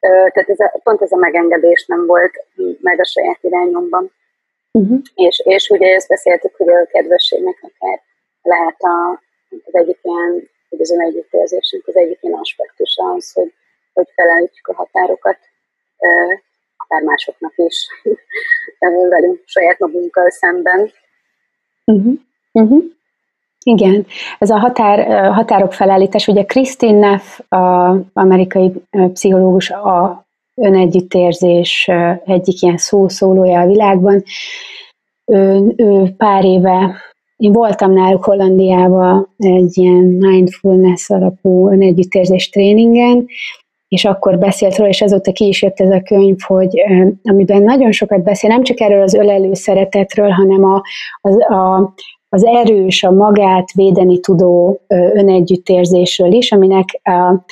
tehát 0.00 0.48
ez 0.48 0.60
a, 0.60 0.80
pont 0.82 1.02
ez 1.02 1.12
a 1.12 1.16
megengedés 1.16 1.86
nem 1.86 2.06
volt 2.06 2.44
meg 2.80 3.00
a 3.00 3.04
saját 3.04 3.38
irányomban. 3.40 4.12
Uh-huh. 4.70 4.98
És, 5.14 5.42
és 5.44 5.68
ugye 5.68 5.94
ezt 5.94 6.08
beszéltük, 6.08 6.54
hogy 6.56 6.68
a 6.68 6.86
kedvességnek 6.86 7.58
akár 7.62 8.00
lehet 8.42 8.80
a, 8.80 9.22
az 9.64 9.74
egyik 9.74 9.98
ilyen, 10.02 10.50
hogy 10.68 10.80
az 10.80 10.92
önegyüttérzésünk 10.92 11.86
az 11.86 11.96
egyik 11.96 12.18
ilyen 12.20 12.38
aspektus 12.38 12.96
az, 13.14 13.32
hogy, 13.32 13.52
hogy 13.92 14.08
felelítjük 14.14 14.68
a 14.68 14.74
határokat, 14.74 15.38
akár 16.76 17.02
másoknak 17.02 17.52
is, 17.56 17.88
velünk, 19.08 19.42
saját 19.44 19.78
magunkkal 19.78 20.30
szemben. 20.30 20.92
Uh-huh. 21.84 22.14
Uh-huh. 22.52 22.84
Igen, 23.68 24.06
ez 24.38 24.50
a 24.50 24.58
határ, 24.58 25.32
határok 25.32 25.72
felállítás, 25.72 26.28
ugye 26.28 26.44
Christine 26.44 26.98
Neff, 26.98 27.38
a 27.50 27.96
amerikai 28.12 28.72
pszichológus, 29.12 29.70
a 29.70 30.26
önegyüttérzés 30.54 31.90
egyik 32.24 32.62
ilyen 32.62 32.76
szószólója 32.76 33.60
a 33.60 33.66
világban, 33.66 34.22
ő, 35.24 35.72
ő 35.76 36.14
pár 36.16 36.44
éve, 36.44 36.94
én 37.36 37.52
voltam 37.52 37.92
náluk 37.92 38.24
Hollandiában 38.24 39.28
egy 39.38 39.78
ilyen 39.78 40.04
mindfulness 40.04 41.10
alapú 41.10 41.70
önegyüttérzés 41.70 42.48
tréningen, 42.48 43.26
és 43.88 44.04
akkor 44.04 44.38
beszélt 44.38 44.76
róla, 44.76 44.90
és 44.90 45.02
azóta 45.02 45.32
ki 45.32 45.46
is 45.46 45.62
jött 45.62 45.80
ez 45.80 45.90
a 45.90 46.02
könyv, 46.02 46.38
hogy 46.40 46.80
amiben 47.22 47.62
nagyon 47.62 47.92
sokat 47.92 48.22
beszél, 48.22 48.50
nem 48.50 48.62
csak 48.62 48.80
erről 48.80 49.02
az 49.02 49.14
ölelő 49.14 49.54
szeretetről, 49.54 50.30
hanem 50.30 50.64
a, 50.64 50.82
a, 51.20 51.54
a 51.54 51.94
az 52.36 52.44
erős, 52.44 53.02
a 53.02 53.10
magát 53.10 53.72
védeni 53.72 54.20
tudó 54.20 54.80
önegyüttérzésről 55.12 56.32
is, 56.32 56.52
aminek 56.52 57.00
a, 57.02 57.44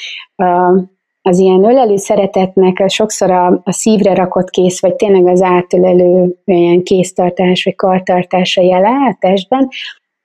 a, 0.44 0.78
az 1.22 1.38
ilyen 1.38 1.64
ölelő 1.64 1.96
szeretetnek 1.96 2.84
sokszor 2.86 3.30
a, 3.30 3.60
a 3.64 3.72
szívre 3.72 4.14
rakott 4.14 4.50
kész, 4.50 4.80
vagy 4.80 4.94
tényleg 4.94 5.26
az 5.26 5.42
átölelő 5.42 6.36
ilyen 6.44 6.82
kéztartás, 6.82 7.64
vagy 7.64 7.74
kartartása 7.74 8.62
jele 8.62 8.88
a 8.88 9.16
testben, 9.20 9.68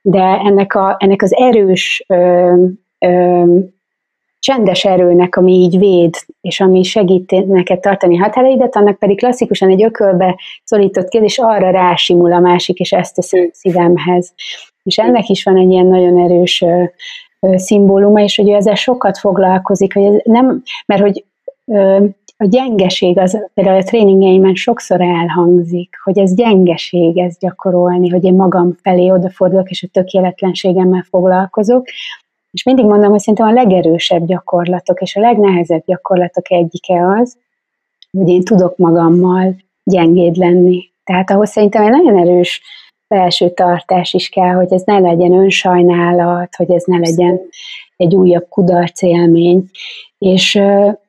de 0.00 0.22
ennek, 0.44 0.74
a, 0.74 0.96
ennek 0.98 1.22
az 1.22 1.34
erős 1.34 2.04
ö, 2.08 2.54
ö, 2.98 3.44
csendes 4.40 4.84
erőnek, 4.84 5.36
ami 5.36 5.52
így 5.52 5.78
véd, 5.78 6.14
és 6.40 6.60
ami 6.60 6.82
segít 6.82 7.46
neked 7.46 7.80
tartani 7.80 8.16
határaidat, 8.16 8.76
annak 8.76 8.98
pedig 8.98 9.16
klasszikusan 9.18 9.70
egy 9.70 9.82
ökölbe 9.82 10.38
szorított 10.64 11.08
kéz, 11.08 11.22
és 11.22 11.38
arra 11.38 11.70
rásimul 11.70 12.32
a 12.32 12.40
másik, 12.40 12.78
és 12.78 12.92
ezt 12.92 13.18
a 13.18 13.22
szívemhez. 13.52 14.32
És 14.82 14.98
ennek 14.98 15.28
is 15.28 15.42
van 15.42 15.56
egy 15.56 15.70
ilyen 15.70 15.86
nagyon 15.86 16.18
erős 16.18 16.62
ö, 16.62 16.82
ö, 17.40 17.56
szimbóluma, 17.56 18.20
és 18.22 18.36
hogy 18.36 18.50
ő 18.50 18.54
ezzel 18.54 18.74
sokat 18.74 19.18
foglalkozik, 19.18 19.94
hogy 19.94 20.02
ez 20.04 20.20
nem, 20.24 20.62
mert 20.86 21.00
hogy 21.00 21.24
ö, 21.64 22.04
a 22.42 22.46
gyengeség, 22.46 23.18
az 23.18 23.48
például 23.54 23.80
a 23.80 23.82
tréningeimen 23.82 24.54
sokszor 24.54 25.00
elhangzik, 25.00 25.96
hogy 26.04 26.18
ez 26.18 26.34
gyengeség, 26.34 27.18
ez 27.18 27.38
gyakorolni, 27.38 28.08
hogy 28.08 28.24
én 28.24 28.34
magam 28.34 28.76
felé 28.82 29.10
odafordulok, 29.10 29.70
és 29.70 29.82
a 29.82 29.88
tökéletlenségemmel 29.92 31.06
foglalkozok, 31.10 31.84
és 32.50 32.64
mindig 32.64 32.84
mondom, 32.84 33.10
hogy 33.10 33.20
szerintem 33.20 33.46
a 33.46 33.52
legerősebb 33.52 34.26
gyakorlatok 34.26 35.00
és 35.00 35.16
a 35.16 35.20
legnehezebb 35.20 35.82
gyakorlatok 35.86 36.50
egyike 36.50 37.06
az, 37.20 37.36
hogy 38.10 38.28
én 38.28 38.42
tudok 38.42 38.76
magammal 38.76 39.56
gyengéd 39.84 40.36
lenni. 40.36 40.90
Tehát 41.04 41.30
ahhoz 41.30 41.50
szerintem 41.50 41.82
egy 41.82 41.90
nagyon 41.90 42.18
erős 42.18 42.62
belső 43.08 43.50
tartás 43.50 44.14
is 44.14 44.28
kell, 44.28 44.54
hogy 44.54 44.72
ez 44.72 44.82
ne 44.84 44.98
legyen 44.98 45.32
önsajnálat, 45.32 46.54
hogy 46.56 46.70
ez 46.70 46.82
ne 46.86 46.98
legyen 46.98 47.40
egy 47.96 48.14
újabb 48.14 48.46
kudarc 48.48 49.02
élmény. 49.02 49.64
És, 50.18 50.60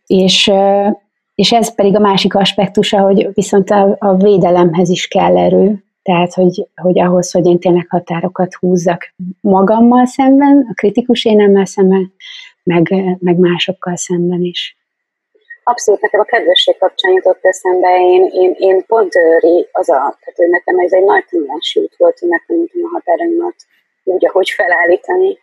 és, 0.06 0.52
és 1.36 1.52
ez 1.52 1.76
pedig 1.76 1.96
a 1.96 2.00
másik 2.00 2.36
aspektusa, 2.36 3.00
hogy 3.00 3.30
viszont 3.34 3.70
a, 3.70 3.96
a 4.00 4.16
védelemhez 4.16 4.90
is 4.90 5.08
kell 5.08 5.38
erő, 5.38 5.84
tehát, 6.04 6.34
hogy, 6.34 6.68
hogy 6.76 7.00
ahhoz, 7.00 7.32
hogy 7.32 7.46
én 7.46 7.60
tényleg 7.60 7.88
határokat 7.90 8.54
húzzak 8.54 9.14
magammal 9.42 10.06
szemben, 10.06 10.68
a 10.70 10.74
kritikus 10.74 11.26
énemmel 11.26 11.66
szemben, 11.66 12.14
meg, 12.64 12.94
meg 13.20 13.38
másokkal 13.38 13.96
szemben 13.96 14.42
is. 14.42 14.76
Abszolút, 15.64 16.02
nekem 16.02 16.20
a 16.20 16.24
kedvesség 16.24 16.78
kapcsán 16.78 17.12
jutott 17.12 17.40
eszembe, 17.42 18.00
én, 18.00 18.30
én, 18.34 18.56
én 18.58 18.86
pont 18.86 19.16
őri 19.16 19.68
az 19.72 19.90
a, 19.90 19.94
tehát 19.94 20.36
hogy 20.36 20.50
nekem 20.50 20.80
ez 20.80 20.94
egy 20.94 21.04
nagy 21.04 21.24
út 21.74 21.96
volt, 21.98 22.20
hogy 22.20 22.30
megtanítom 22.30 22.82
a 22.84 22.90
határaimat 22.94 23.56
úgy, 24.04 24.26
ahogy 24.26 24.50
felállítani. 24.50 25.38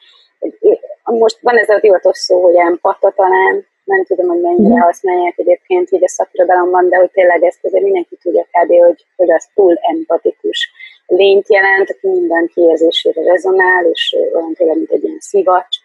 Most 1.04 1.38
van 1.40 1.58
ez 1.58 1.68
a 1.68 1.80
divatos 1.80 2.18
szó, 2.18 2.42
hogy 2.42 2.54
empata 2.54 3.10
talán, 3.16 3.66
nem 3.88 4.04
tudom, 4.04 4.28
hogy 4.28 4.40
mennyire 4.40 4.74
mm. 4.74 4.86
használják 4.88 5.38
egyébként 5.38 5.90
így 5.90 6.04
a 6.04 6.08
szakirodalomban, 6.08 6.88
de 6.88 6.96
hogy 6.96 7.10
tényleg 7.10 7.42
ezt 7.42 7.64
azért 7.64 7.84
mindenki 7.84 8.16
tudja 8.22 8.42
kb., 8.42 8.70
hogy, 8.86 9.04
hogy 9.16 9.30
az 9.30 9.48
túl 9.54 9.74
empatikus 9.80 10.70
lényt 11.06 11.48
jelent, 11.48 11.90
aki 11.90 12.08
minden 12.08 12.50
kiérzésére 12.54 13.22
rezonál, 13.22 13.84
és 13.84 14.16
olyan 14.34 14.54
tényleg, 14.54 14.76
mint 14.76 14.90
egy 14.90 15.04
ilyen 15.04 15.20
szivacs. 15.20 15.76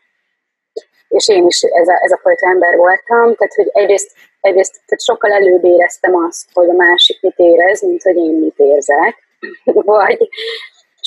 És 1.07 1.27
én 1.27 1.45
is 1.45 1.61
ez 1.61 1.87
a, 1.87 1.99
ez 2.03 2.11
a 2.11 2.19
fajta 2.21 2.47
ember 2.47 2.75
voltam, 2.75 3.35
tehát 3.35 3.53
hogy 3.55 3.69
egyrészt, 3.73 4.11
egyrészt 4.41 4.73
tehát 4.73 5.03
sokkal 5.03 5.31
előbb 5.31 5.63
éreztem 5.63 6.15
azt, 6.15 6.49
hogy 6.53 6.69
a 6.69 6.73
másik 6.73 7.21
mit 7.21 7.37
érez, 7.37 7.81
mint 7.81 8.01
hogy 8.01 8.15
én 8.15 8.35
mit 8.35 8.57
érzek, 8.57 9.15
vagy, 9.63 10.29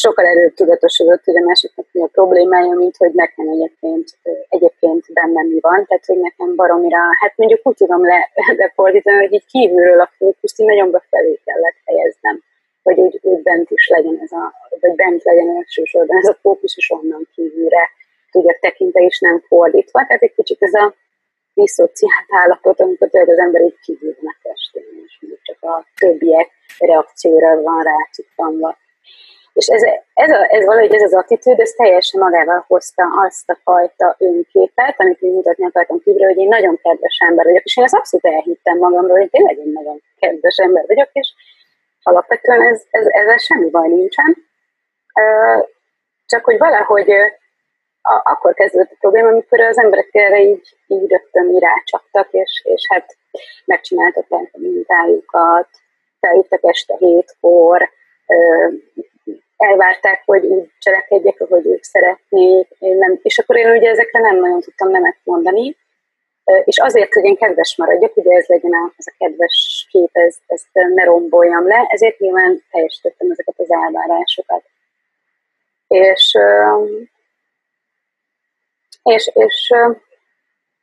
sokkal 0.04 0.26
előbb 0.26 0.54
tudatosodott, 0.54 1.24
hogy 1.24 1.36
a 1.36 1.44
másiknak 1.44 1.86
mi 1.92 2.00
a 2.02 2.06
problémája, 2.06 2.74
mint 2.74 2.96
hogy 2.96 3.12
nekem 3.12 3.48
egyébként, 3.48 4.06
egyébként 4.48 5.04
bennem 5.12 5.46
mi 5.46 5.60
van. 5.60 5.86
Tehát, 5.86 6.06
hogy 6.06 6.18
nekem 6.18 6.54
baromira, 6.54 7.02
hát 7.20 7.36
mondjuk 7.36 7.60
úgy 7.62 7.76
tudom 7.76 8.02
le, 8.06 8.30
lefordítani, 8.62 9.16
hogy 9.16 9.32
így 9.32 9.46
kívülről 9.46 10.00
a 10.00 10.10
fókuszt 10.18 10.60
így 10.60 10.66
nagyon 10.66 10.90
befelé 10.90 11.40
kellett 11.44 11.78
helyeznem, 11.84 12.42
hogy 12.82 12.98
úgy, 12.98 13.18
úgy 13.22 13.42
bent 13.42 13.70
is 13.70 13.88
legyen 13.88 14.18
ez 14.22 14.32
a, 14.32 14.52
vagy 14.80 14.94
bent 14.94 15.22
legyen 15.22 15.56
elsősorban 15.56 16.16
ez 16.16 16.28
a 16.28 16.38
fókusz, 16.42 16.76
és 16.76 16.90
onnan 16.90 17.28
kívülre 17.34 17.90
tudjak 18.30 18.58
tekinteni, 18.58 19.06
és 19.06 19.18
nem 19.20 19.40
fordítva. 19.48 20.06
Tehát 20.06 20.22
egy 20.22 20.34
kicsit 20.34 20.62
ez 20.62 20.74
a 20.74 20.94
diszociált 21.54 22.30
állapot, 22.42 22.80
amikor 22.80 23.08
tényleg 23.08 23.30
az 23.30 23.38
ember 23.38 23.62
így 23.62 23.78
kívül 23.84 24.16
a 24.20 24.36
testén, 24.42 25.02
és 25.06 25.18
csak 25.42 25.62
a 25.70 25.84
többiek 26.00 26.50
reakcióra 26.78 27.62
van 27.62 27.82
rácukkanva. 27.82 28.76
És 29.56 29.66
ez, 29.66 29.82
ez, 30.14 30.30
a, 30.30 30.46
ez 30.48 30.64
valahogy 30.64 30.94
ez 30.94 31.02
az 31.02 31.14
attitűd, 31.14 31.60
ez 31.60 31.70
teljesen 31.70 32.20
magával 32.20 32.64
hozta 32.68 33.04
azt 33.26 33.50
a 33.50 33.58
fajta 33.64 34.16
önképet, 34.18 34.94
amit 34.96 35.20
én 35.20 35.32
mutatni 35.32 35.64
akartam 35.64 35.98
kívül, 35.98 36.24
hogy 36.24 36.36
én 36.36 36.48
nagyon 36.48 36.78
kedves 36.82 37.18
ember 37.28 37.44
vagyok, 37.44 37.64
és 37.64 37.76
én 37.76 37.84
ezt 37.84 37.94
abszolút 37.94 38.26
elhittem 38.26 38.78
magamról, 38.78 39.18
hogy 39.18 39.30
tényleg 39.30 39.56
én 39.58 39.72
nagyon 39.72 40.02
kedves 40.18 40.56
ember 40.56 40.84
vagyok, 40.86 41.08
és 41.12 41.34
alapvetően 42.02 42.62
ez, 42.62 42.82
ez, 42.90 43.06
ezzel 43.06 43.36
semmi 43.36 43.70
baj 43.70 43.88
nincsen. 43.88 44.36
Csak 46.26 46.44
hogy 46.44 46.58
valahogy 46.58 47.12
akkor 48.22 48.54
kezdődött 48.54 48.90
a 48.90 48.96
probléma, 49.00 49.28
amikor 49.28 49.60
az 49.60 49.78
emberek 49.78 50.08
erre 50.12 50.40
így, 50.40 50.76
így 50.86 51.10
rögtön 51.10 51.58
rácsaptak, 51.58 52.28
és, 52.30 52.62
és 52.64 52.86
hát 52.88 53.16
megcsináltatták 53.64 54.50
a 54.52 54.58
mintájukat, 54.58 55.68
felhívtak 56.20 56.60
este 56.62 56.94
hétkor, 56.98 57.90
elvárták, 59.56 60.22
hogy 60.24 60.44
úgy 60.44 60.70
cselekedjek, 60.78 61.40
ahogy 61.40 61.66
ők 61.66 61.82
szeretnék, 61.82 62.68
én 62.78 62.96
nem, 62.96 63.18
és 63.22 63.38
akkor 63.38 63.56
én 63.56 63.70
ugye 63.70 63.90
ezekre 63.90 64.20
nem 64.20 64.38
nagyon 64.38 64.60
tudtam 64.60 64.90
nemet 64.90 65.16
mondani, 65.24 65.76
és 66.64 66.78
azért, 66.78 67.12
hogy 67.12 67.24
én 67.24 67.36
kedves 67.36 67.76
maradjak, 67.76 68.16
ugye 68.16 68.36
ez 68.36 68.46
legyen 68.46 68.72
a, 68.72 68.92
ez 68.96 69.06
a 69.06 69.14
kedves 69.18 69.86
kép, 69.90 70.10
ez, 70.12 70.36
ezt 70.46 70.66
ne 70.72 71.04
romboljam 71.04 71.66
le, 71.66 71.86
ezért 71.88 72.18
nyilván 72.18 72.62
teljesítettem 72.70 73.30
ezeket 73.30 73.54
az 73.58 73.70
elvárásokat. 73.70 74.62
És, 75.88 76.36
és, 79.02 79.30
és 79.34 79.70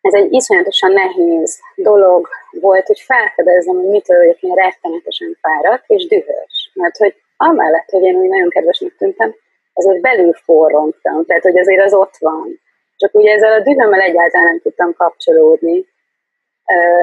ez 0.01 0.13
egy 0.13 0.33
iszonyatosan 0.33 0.91
nehéz 0.91 1.59
dolog 1.75 2.27
volt, 2.51 2.87
hogy 2.87 2.99
felfedezzem, 2.99 3.75
hogy 3.75 3.89
mitől 3.89 4.17
vagyok 4.17 4.41
én 4.41 4.53
rettenetesen 4.53 5.37
fáradt 5.41 5.83
és 5.87 6.07
dühös. 6.07 6.71
Mert 6.73 6.97
hogy 6.97 7.15
amellett, 7.49 7.89
hogy 7.89 8.03
én 8.03 8.15
úgy 8.15 8.29
nagyon 8.29 8.49
kedvesnek 8.49 8.95
tűntem, 8.97 9.35
azért 9.73 10.01
belül 10.01 10.33
forrongtam, 10.33 11.25
tehát 11.25 11.43
hogy 11.43 11.57
azért 11.57 11.83
az 11.83 11.93
ott 11.93 12.17
van. 12.19 12.61
Csak 12.97 13.13
ugye 13.13 13.33
ezzel 13.33 13.53
a 13.53 13.63
dühömmel 13.63 14.01
egyáltalán 14.01 14.47
nem 14.47 14.59
tudtam 14.59 14.93
kapcsolódni, 14.93 15.85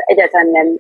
egyáltalán 0.05 0.47
nem, 0.47 0.78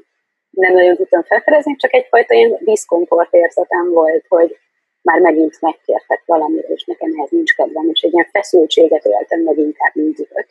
nem 0.50 0.72
nagyon 0.72 0.96
tudtam 0.96 1.22
felfedezni, 1.22 1.76
csak 1.76 1.94
egyfajta 1.94 2.34
ilyen 2.34 2.56
diszkomfort 2.60 3.34
érzetem 3.34 3.90
volt, 3.90 4.24
hogy 4.28 4.58
már 5.02 5.20
megint 5.20 5.60
megkértek 5.60 6.22
valamire, 6.26 6.68
és 6.68 6.84
nekem 6.84 7.10
ehhez 7.16 7.30
nincs 7.30 7.54
kedvem, 7.54 7.88
és 7.92 8.00
egy 8.00 8.12
ilyen 8.12 8.28
feszültséget 8.32 9.04
éltem 9.04 9.40
meg 9.40 9.58
inkább, 9.58 9.94
mint 9.94 10.16
dühöt. 10.16 10.46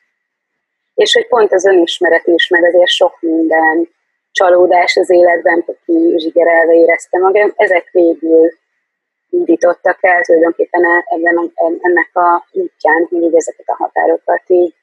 És 0.94 1.14
hogy 1.14 1.28
pont 1.28 1.54
az 1.54 1.66
önismeret 1.66 2.28
is, 2.28 2.48
meg 2.48 2.64
azért 2.64 2.90
sok 2.90 3.18
minden 3.22 3.90
csalódás 4.32 4.98
az 4.98 5.10
életben, 5.10 5.64
aki 5.68 6.16
zsigerelve 6.18 6.74
érezte 6.74 7.18
magam, 7.18 7.54
ezek 7.56 7.90
végül 7.92 8.52
indítottak 9.30 9.98
el 10.02 10.22
tulajdonképpen 10.22 10.86
e- 10.86 11.06
ebben 11.06 11.38
a, 11.38 11.52
ennek 11.82 12.10
a 12.14 12.46
útján, 12.52 13.08
hogy 13.10 13.22
így 13.22 13.36
ezeket 13.36 13.68
a 13.68 13.76
határokat 13.76 14.44
így, 14.48 14.74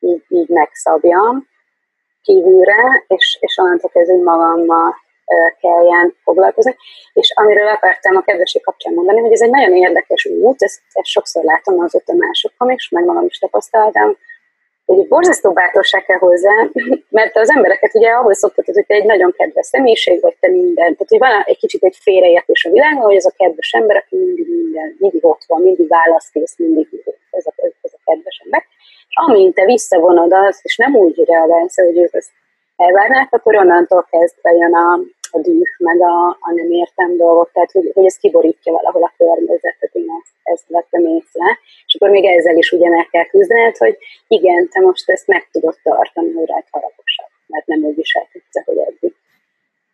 így, 0.00 0.24
így 0.28 0.48
megszabjam 0.48 1.48
kívülre, 2.22 3.04
és, 3.06 3.38
és 3.40 3.56
onnantól 3.56 3.90
kezdve 3.90 4.22
magammal 4.22 4.94
kelljen 5.60 6.16
foglalkozni. 6.22 6.76
És 7.12 7.32
amiről 7.34 7.68
akartam 7.68 8.16
a 8.16 8.20
kedvesség 8.20 8.62
kapcsán 8.62 8.94
mondani, 8.94 9.20
hogy 9.20 9.32
ez 9.32 9.40
egy 9.40 9.50
nagyon 9.50 9.74
érdekes 9.74 10.26
út, 10.26 10.62
ezt, 10.62 10.80
ezt 10.92 11.06
sokszor 11.06 11.44
látom 11.44 11.80
az 11.80 11.94
ott 11.94 12.08
a 12.08 12.14
másokon 12.14 12.70
is, 12.70 12.88
meg 12.88 13.04
magam 13.04 13.24
is 13.24 13.38
tapasztaltam, 13.38 14.16
hogy 14.86 15.08
borzasztó 15.08 15.52
bátorság 15.52 16.04
kell 16.04 16.18
hozzá, 16.18 16.54
mert 17.08 17.36
az 17.36 17.50
embereket 17.50 17.94
ugye 17.94 18.10
ahhoz 18.10 18.38
szoktatod, 18.38 18.74
hogy 18.74 18.86
te 18.86 18.94
egy 18.94 19.04
nagyon 19.04 19.32
kedves 19.36 19.66
személyiség 19.66 20.20
vagy, 20.20 20.36
te 20.40 20.48
minden. 20.48 20.74
Tehát, 20.74 21.08
hogy 21.08 21.18
van 21.18 21.42
egy 21.44 21.58
kicsit 21.58 21.82
egy 21.82 21.96
félreértés 22.00 22.64
a 22.64 22.70
világon, 22.70 23.04
hogy 23.04 23.16
ez 23.16 23.24
a 23.24 23.34
kedves 23.36 23.72
ember, 23.72 23.96
aki 23.96 24.16
mindig 24.16 24.48
minden, 24.48 24.96
mindig 24.98 25.24
ott 25.24 25.44
van, 25.46 25.62
mindig 25.62 25.88
válaszkész, 25.88 26.54
mindig 26.56 26.88
ez 27.30 27.46
a, 27.46 27.52
ez 27.82 27.92
a 27.92 28.00
kedves 28.04 28.40
ember. 28.44 28.64
És 29.08 29.14
amint 29.26 29.54
te 29.54 29.64
visszavonod 29.64 30.32
az, 30.32 30.58
és 30.62 30.76
nem 30.76 30.94
úgy 30.96 31.24
reagálsz, 31.26 31.76
hogy 31.76 31.98
ők 31.98 32.14
azt 32.14 32.30
elvárnák, 32.76 33.32
akkor 33.32 33.56
onnantól 33.56 34.06
kezdve 34.10 34.50
jön 34.52 34.74
a, 34.74 35.00
a 35.34 35.38
düh, 35.40 35.68
meg 35.78 36.00
a, 36.00 36.28
a 36.28 36.50
nem 36.54 36.70
értem 36.70 37.16
dolgok, 37.16 37.50
tehát 37.52 37.72
hogy, 37.72 37.90
hogy 37.94 38.04
ez 38.04 38.16
kiborítja 38.16 38.72
valahol 38.72 39.02
a 39.02 39.14
környezetet, 39.16 39.92
én 39.92 40.06
ezt, 40.20 40.34
ezt 40.42 40.68
vettem 40.68 41.06
észre, 41.06 41.58
és 41.86 41.94
akkor 41.94 42.10
még 42.10 42.24
ezzel 42.24 42.56
is 42.56 42.72
ugye 42.72 42.88
meg 42.88 43.06
kell 43.10 43.24
küzdened, 43.24 43.76
hogy 43.76 43.96
igen, 44.28 44.68
te 44.68 44.80
most 44.80 45.10
ezt 45.10 45.26
meg 45.26 45.48
tudod 45.52 45.76
tartani, 45.82 46.32
hogy 46.32 46.46
rád 46.46 46.64
haragosabb, 46.70 47.32
mert 47.46 47.66
nem 47.66 47.84
úgy 47.84 47.94
viselkedsz, 47.94 48.64
hogy 48.64 48.78
eddig. 48.78 49.14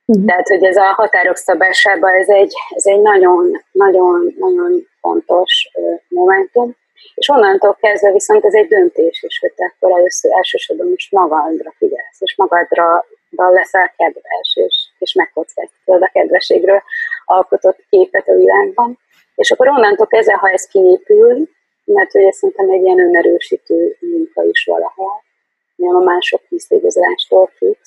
Uh-huh. 0.05 0.27
Tehát, 0.27 0.49
hogy 0.49 0.65
ez 0.65 0.77
a 0.77 0.93
határok 1.01 1.37
szabásában 1.37 2.13
ez 2.13 2.29
egy, 2.29 2.55
ez 2.69 2.87
egy 2.87 3.01
nagyon, 3.01 3.65
nagyon, 3.73 4.35
nagyon 4.39 4.89
fontos 5.01 5.71
momentum, 6.09 6.77
és 7.15 7.29
onnantól 7.29 7.77
kezdve 7.81 8.13
viszont 8.13 8.45
ez 8.45 8.55
egy 8.55 8.69
döntés 8.69 9.23
is, 9.23 9.39
hogy 9.39 9.53
te 9.53 9.75
akkor 9.75 9.99
először 9.99 10.33
elsősorban 10.33 10.89
most 10.89 11.13
magadra 11.13 11.73
figyelsz, 11.79 12.21
és 12.21 12.37
magadra 12.37 13.05
leszel 13.31 13.93
kedves, 13.97 14.53
és, 14.55 14.89
és 14.99 15.13
megkockáztatod 15.15 16.03
a 16.03 16.11
kedveségről 16.13 16.83
alkotott 17.25 17.85
képet 17.91 18.29
a 18.29 18.35
világban. 18.35 18.99
És 19.35 19.51
akkor 19.51 19.69
onnantól 19.69 20.07
kezdve, 20.07 20.35
ha 20.35 20.49
ez 20.49 20.67
kiépül, 20.67 21.49
mert 21.85 22.11
hogy 22.11 22.33
szerintem 22.33 22.71
egy 22.71 22.83
ilyen 22.83 23.01
önerősítő 23.01 23.97
munka 24.01 24.43
is 24.43 24.65
valahol, 24.65 25.23
nem 25.75 25.97
a 25.97 26.01
mások 26.01 26.41
visszaigazolástól 26.49 27.51
fix, 27.55 27.79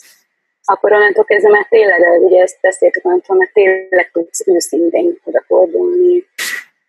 akkor 0.64 0.94
onnantól 0.94 1.24
kezdve 1.24 1.50
már 1.50 1.68
tényleg, 1.70 2.22
ugye 2.22 2.42
ezt 2.42 2.58
beszéltük, 2.62 3.06
onnantól, 3.06 3.38
mert 3.38 3.54
tényleg 3.54 4.12
tudsz 4.12 4.48
őszintén 4.48 5.20
odafordulni 5.24 6.26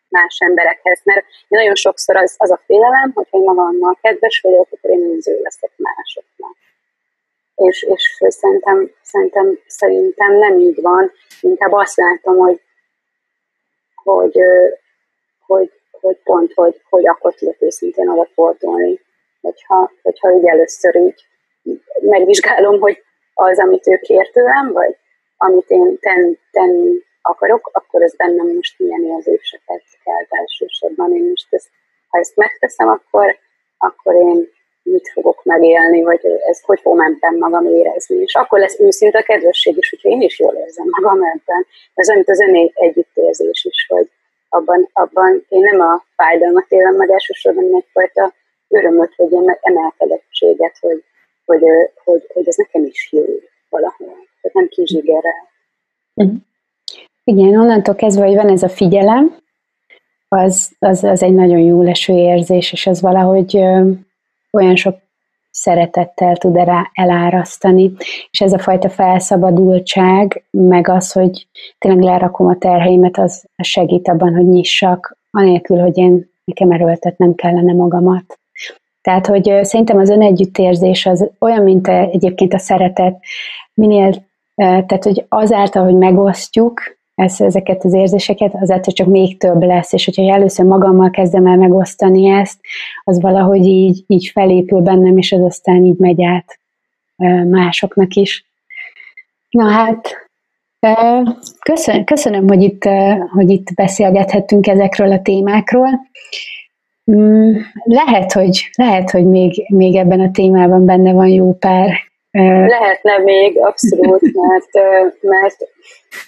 más 0.09 0.39
emberekhez, 0.39 1.01
mert 1.05 1.25
nagyon 1.49 1.75
sokszor 1.75 2.17
az, 2.17 2.35
az 2.39 2.51
a 2.51 2.61
félelem, 2.67 3.11
hogyha 3.15 3.39
én 3.39 3.45
magammal 3.45 3.99
kedves 4.01 4.41
vagyok, 4.41 4.69
akkor 4.71 4.91
én 4.91 5.11
önző 5.11 5.39
leszek 5.43 5.71
másoknak. 5.77 6.57
És, 7.55 7.83
és 7.83 8.17
szerintem, 8.29 8.91
szerintem, 9.03 9.59
szerintem 9.67 10.33
nem 10.33 10.59
így 10.59 10.81
van, 10.81 11.13
inkább 11.41 11.73
azt 11.73 11.97
látom, 11.97 12.37
hogy, 12.37 12.61
hogy, 13.95 14.39
hogy, 15.47 15.73
hogy 15.91 16.17
pont, 16.25 16.53
hogy, 16.53 16.83
hogy 16.89 17.07
akkor 17.07 17.35
tudok 17.35 17.57
őszintén 17.63 18.09
odafordulni, 18.09 19.01
hogyha, 19.41 19.93
hogyha 20.03 20.33
így 20.33 20.47
először 20.47 20.97
így 20.97 21.25
megvizsgálom, 22.01 22.81
hogy 22.81 23.03
az, 23.35 23.59
amit 23.59 23.87
ő 23.87 23.97
kér 23.97 24.31
tőlem, 24.31 24.73
vagy 24.73 24.97
amit 25.37 25.71
én 25.71 25.99
ten, 25.99 26.39
tenni 26.51 27.03
akarok, 27.23 27.71
akkor 27.73 28.03
ez 28.03 28.15
bennem 28.17 28.47
most 28.47 28.79
milyen 28.79 29.05
érzéseket 29.05 29.83
kelt 30.05 30.27
elsősorban. 30.29 31.15
Én 31.15 31.29
most 31.29 31.47
ezt, 31.51 31.69
ha 32.09 32.19
ezt 32.19 32.37
megteszem, 32.37 32.89
akkor, 32.89 33.39
akkor 33.79 34.15
én 34.15 34.49
mit 34.85 35.11
fogok 35.13 35.45
megélni, 35.45 36.03
vagy 36.03 36.21
ez 36.49 36.61
hogy 36.63 36.81
fogom 36.81 37.01
ebben 37.01 37.37
magam 37.39 37.67
érezni. 37.67 38.17
És 38.17 38.35
akkor 38.35 38.59
lesz 38.59 38.81
őszinte 38.81 39.19
a 39.19 39.23
kedvesség 39.23 39.77
is, 39.77 39.91
hogyha 39.91 40.09
én 40.09 40.21
is 40.21 40.39
jól 40.39 40.55
érzem 40.55 40.87
magam 40.91 41.23
ebben. 41.23 41.67
Ez 41.95 42.09
olyan, 42.09 42.23
mint 42.25 42.31
az 42.31 42.41
ön 42.41 42.71
együttérzés 42.75 43.65
is, 43.65 43.87
hogy 43.89 44.11
abban, 44.49 44.89
abban 44.93 45.45
én 45.49 45.61
nem 45.61 45.81
a 45.81 46.05
fájdalmat 46.17 46.67
élem 46.69 46.95
meg 46.95 47.11
elsősorban, 47.11 47.65
hanem 47.65 47.83
egyfajta 47.85 48.33
örömöt, 48.69 49.15
vagy 49.17 49.31
ilyen 49.31 49.59
emelkedettséget, 49.61 50.77
hogy, 50.81 51.05
hogy, 51.45 51.63
hogy, 52.05 52.23
hogy 52.33 52.49
ez 52.49 52.57
nekem 52.57 52.85
is 52.85 53.13
jó 53.13 53.25
valahol. 53.69 54.17
Tehát 54.41 54.53
nem 54.53 54.69
kizsigerel. 54.69 55.49
Uh-huh. 56.15 56.35
Igen, 57.25 57.61
onnantól 57.61 57.95
kezdve, 57.95 58.27
hogy 58.27 58.35
van 58.35 58.49
ez 58.49 58.63
a 58.63 58.69
figyelem, 58.69 59.37
az, 60.29 60.73
az, 60.79 61.05
az 61.05 61.23
egy 61.23 61.35
nagyon 61.35 61.59
jó 61.59 61.83
leső 61.83 62.13
érzés, 62.13 62.73
és 62.73 62.87
az 62.87 63.01
valahogy 63.01 63.59
olyan 64.55 64.77
sok 64.77 64.97
szeretettel 65.51 66.37
tud 66.37 66.57
rá 66.57 66.91
elárasztani, 66.93 67.93
és 68.31 68.41
ez 68.41 68.53
a 68.53 68.59
fajta 68.59 68.89
felszabadultság, 68.89 70.45
meg 70.51 70.89
az, 70.89 71.13
hogy 71.13 71.47
tényleg 71.79 72.03
lerakom 72.03 72.47
a 72.47 72.59
terheimet, 72.59 73.19
az 73.19 73.45
segít 73.57 74.09
abban, 74.09 74.35
hogy 74.35 74.49
nyissak, 74.49 75.19
anélkül, 75.31 75.79
hogy 75.79 75.99
én 75.99 76.31
nekem 76.45 76.71
erőltetnem 76.71 77.35
kellene 77.35 77.73
magamat. 77.73 78.39
Tehát, 79.03 79.27
hogy 79.27 79.59
szerintem 79.63 79.99
az 79.99 80.11
önegyüttérzés 80.11 81.07
az 81.07 81.31
olyan, 81.39 81.63
mint 81.63 81.89
egyébként 81.89 82.55
a 82.55 82.59
szeretet, 82.59 83.19
minél, 83.75 84.25
tehát, 84.55 85.05
hogy 85.05 85.27
azáltal, 85.29 85.85
hogy 85.85 85.97
megosztjuk 85.97 86.81
ezt, 87.15 87.41
ezeket 87.41 87.85
az 87.85 87.93
érzéseket, 87.93 88.55
azáltal 88.61 88.93
csak 88.93 89.07
még 89.07 89.39
több 89.39 89.63
lesz, 89.63 89.93
és 89.93 90.05
hogyha 90.05 90.35
először 90.35 90.67
magammal 90.67 91.11
kezdem 91.11 91.47
el 91.47 91.57
megosztani 91.57 92.29
ezt, 92.29 92.59
az 93.05 93.21
valahogy 93.21 93.67
így, 93.67 94.05
így 94.07 94.31
felépül 94.33 94.81
bennem, 94.81 95.19
és 95.19 95.33
az 95.33 95.41
aztán 95.41 95.85
így 95.85 95.99
megy 95.99 96.25
át 96.25 96.59
másoknak 97.45 98.15
is. 98.15 98.45
Na 99.51 99.71
hát, 99.71 100.29
köszönöm, 101.63 102.05
köszönöm 102.05 102.49
hogy, 102.49 102.63
itt, 102.63 102.85
hogy 103.31 103.51
itt 103.51 103.75
beszélgethettünk 103.75 104.67
ezekről 104.67 105.13
a 105.13 105.23
témákról. 105.23 105.89
Mm, 107.13 107.57
lehet, 107.85 108.33
hogy, 108.33 108.71
lehet, 108.75 109.11
hogy 109.11 109.27
még, 109.27 109.67
még 109.69 109.97
ebben 109.97 110.21
a 110.21 110.31
témában 110.31 110.85
benne 110.85 111.13
van 111.13 111.29
jó 111.29 111.53
pár. 111.53 112.13
Lehetne 112.67 113.19
még, 113.19 113.59
abszolút, 113.59 114.21
mert, 114.47 114.73
mert 115.21 115.57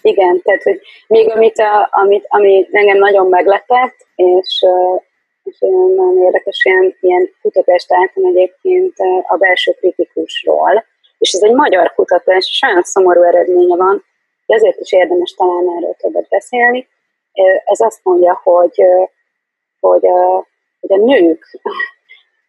igen, 0.03 0.43
tehát, 0.43 0.63
hogy 0.63 0.81
még 1.07 1.31
amit, 1.31 1.59
a, 1.59 1.89
amit 1.91 2.27
ami 2.29 2.69
engem 2.71 2.99
nagyon 2.99 3.27
meglepett, 3.27 3.97
és, 4.15 4.65
és 5.43 5.59
nagyon 5.97 6.23
érdekes, 6.23 6.65
ilyen, 6.65 6.97
ilyen 7.01 7.31
kutatást 7.43 7.93
álltam 7.93 8.25
egyébként 8.25 8.95
a 9.27 9.37
belső 9.37 9.73
kritikusról, 9.73 10.85
és 11.19 11.33
ez 11.33 11.43
egy 11.43 11.55
magyar 11.55 11.95
kutatás, 11.95 12.49
és 12.51 12.63
olyan 12.67 12.83
szomorú 12.83 13.23
eredménye 13.23 13.77
van, 13.77 14.05
ezért 14.47 14.81
is 14.81 14.93
érdemes 14.93 15.35
talán 15.37 15.65
erről 15.77 15.97
többet 15.99 16.29
beszélni. 16.29 16.89
Ez 17.65 17.81
azt 17.81 18.01
mondja, 18.03 18.41
hogy, 18.45 18.83
hogy 19.81 20.09
hogy 20.81 21.01
a 21.01 21.05
nők 21.05 21.59
a 21.63 21.71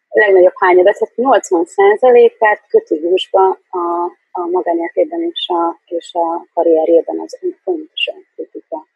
legnagyobb 0.08 0.52
hányadat, 0.54 0.96
tehát 0.98 1.40
80%-át 1.42 2.66
köti 2.68 2.98
húsba 3.00 3.46
a, 3.70 4.04
a 4.30 4.46
magánéletében 4.50 5.22
és 5.22 5.48
a, 5.48 5.80
és 5.84 6.14
a 6.14 6.46
karrierjében 6.54 7.20
az 7.20 7.38
fontosan 7.62 8.26
kritika. 8.34 8.86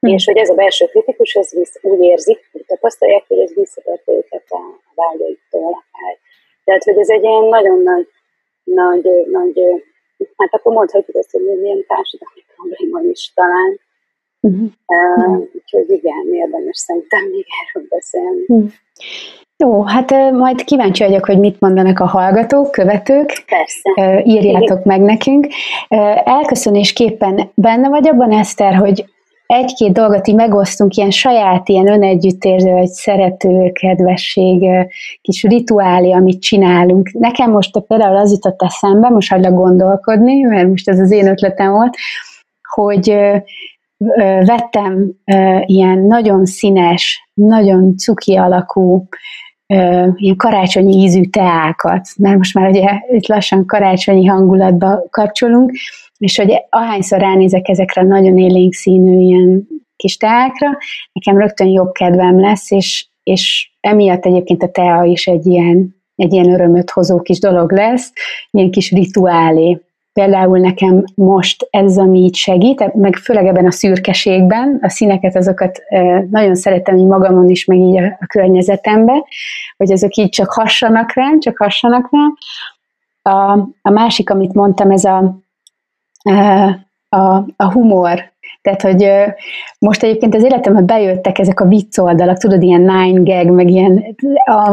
Hm. 0.00 0.06
És 0.06 0.24
hogy 0.24 0.36
ez 0.36 0.50
a 0.50 0.54
belső 0.54 0.86
kritikus, 0.86 1.34
ez 1.34 1.52
visz, 1.54 1.78
úgy 1.82 2.02
érzik, 2.02 2.50
úgy 2.52 2.64
tapasztalják, 2.66 3.24
hogy 3.28 3.38
ez 3.38 3.54
visszatart 3.54 4.08
őket 4.08 4.44
a, 4.48 4.62
a 4.88 4.92
vágyaiktól 4.94 5.62
akár. 5.62 6.16
Tehát, 6.64 6.84
hogy 6.84 6.98
ez 6.98 7.08
egy 7.08 7.22
ilyen 7.22 7.44
nagyon 7.44 7.82
nagy, 7.82 8.08
nagy, 8.64 9.26
nagy 9.30 9.60
hát 10.36 10.54
akkor 10.54 10.72
mondhatjuk 10.72 11.16
azt, 11.16 11.30
hogy 11.30 11.42
milyen 11.42 11.84
társadalmi 11.86 12.44
probléma 12.56 13.00
is 13.00 13.32
talán, 13.34 13.80
Uh-huh. 14.40 14.70
Uh, 14.86 15.48
úgyhogy 15.52 15.90
igen, 15.90 16.34
érdemes 16.34 16.76
szerintem 16.76 17.24
még 17.24 17.46
erről 17.64 17.88
beszélni. 17.88 18.44
Uh-huh. 18.46 18.72
Jó, 19.64 19.82
hát 19.82 20.10
majd 20.32 20.64
kíváncsi 20.64 21.04
vagyok, 21.04 21.26
hogy 21.26 21.38
mit 21.38 21.60
mondanak 21.60 22.00
a 22.00 22.06
hallgatók, 22.06 22.70
követők. 22.70 23.44
Persze. 23.46 24.22
Írjátok 24.24 24.84
meg 24.84 25.00
nekünk. 25.00 25.46
Elköszönésképpen 26.24 27.50
benne 27.54 27.88
vagy 27.88 28.08
abban, 28.08 28.32
Eszter, 28.32 28.74
hogy 28.74 29.04
egy-két 29.46 29.92
dolgot 29.92 30.28
így 30.28 30.34
megosztunk, 30.34 30.94
ilyen 30.94 31.10
saját, 31.10 31.68
ilyen 31.68 31.88
önegyüttérző, 31.88 32.70
vagy 32.70 32.88
szerető, 32.88 33.70
kedvesség, 33.72 34.68
kis 35.20 35.42
rituálé, 35.42 36.12
amit 36.12 36.42
csinálunk. 36.42 37.10
Nekem 37.12 37.50
most 37.50 37.80
például 37.80 38.16
az 38.16 38.32
jutott 38.32 38.62
eszembe, 38.62 39.08
most 39.08 39.30
hagylak 39.30 39.54
gondolkodni, 39.54 40.40
mert 40.40 40.68
most 40.68 40.88
ez 40.88 40.98
az 40.98 41.10
én 41.10 41.26
ötletem 41.26 41.72
volt, 41.72 41.96
hogy 42.74 43.16
vettem 44.44 45.10
ilyen 45.66 45.98
nagyon 45.98 46.46
színes, 46.46 47.30
nagyon 47.34 47.96
cuki 47.96 48.36
alakú, 48.36 49.08
ilyen 50.16 50.36
karácsonyi 50.36 51.02
ízű 51.02 51.24
teákat, 51.24 52.08
mert 52.18 52.36
most 52.36 52.54
már 52.54 52.68
ugye 52.68 53.00
itt 53.10 53.26
lassan 53.26 53.66
karácsonyi 53.66 54.26
hangulatba 54.26 55.02
kapcsolunk, 55.10 55.72
és 56.18 56.36
hogy 56.36 56.64
ahányszor 56.68 57.18
ránézek 57.18 57.68
ezekre 57.68 58.02
nagyon 58.02 58.38
élénk 58.38 58.72
színű 58.72 59.20
ilyen 59.20 59.66
kis 59.96 60.16
teákra, 60.16 60.68
nekem 61.12 61.40
rögtön 61.40 61.66
jobb 61.66 61.92
kedvem 61.92 62.40
lesz, 62.40 62.70
és, 62.70 63.06
és 63.22 63.70
emiatt 63.80 64.24
egyébként 64.24 64.62
a 64.62 64.70
tea 64.70 65.04
is 65.04 65.26
egy 65.26 65.46
ilyen, 65.46 65.96
egy 66.14 66.32
ilyen 66.32 66.52
örömöt 66.52 66.90
hozó 66.90 67.20
kis 67.20 67.38
dolog 67.38 67.72
lesz, 67.72 68.12
ilyen 68.50 68.70
kis 68.70 68.90
rituálé. 68.90 69.80
Például 70.18 70.58
nekem 70.58 71.04
most 71.14 71.66
ez, 71.70 71.98
ami 71.98 72.18
így 72.18 72.34
segít, 72.34 72.94
meg 72.94 73.16
főleg 73.16 73.46
ebben 73.46 73.66
a 73.66 73.70
szürkeségben, 73.70 74.78
a 74.82 74.88
színeket 74.88 75.36
azokat 75.36 75.82
nagyon 76.30 76.54
szeretem 76.54 76.96
így 76.96 77.06
magamon 77.06 77.48
is, 77.48 77.64
meg 77.64 77.78
így 77.78 77.96
a, 77.96 78.04
a 78.04 78.26
környezetembe, 78.26 79.24
hogy 79.76 79.92
azok 79.92 80.14
így 80.14 80.28
csak 80.28 80.52
hassanak 80.52 81.14
rám, 81.14 81.40
csak 81.40 81.58
hassanak 81.58 82.08
rám. 82.10 82.34
A, 83.22 83.58
a 83.82 83.90
másik, 83.90 84.30
amit 84.30 84.54
mondtam, 84.54 84.90
ez 84.90 85.04
a, 85.04 85.38
a, 87.08 87.44
a 87.56 87.72
humor, 87.72 88.32
tehát, 88.62 88.82
hogy 88.82 89.10
most 89.78 90.02
egyébként 90.02 90.34
az 90.34 90.44
életemben 90.44 90.86
bejöttek 90.86 91.38
ezek 91.38 91.60
a 91.60 91.68
vicc 91.68 91.98
oldalak, 91.98 92.38
tudod, 92.38 92.62
ilyen 92.62 92.80
nine 92.80 93.20
gag, 93.22 93.50
meg 93.50 93.70
ilyen, 93.70 94.16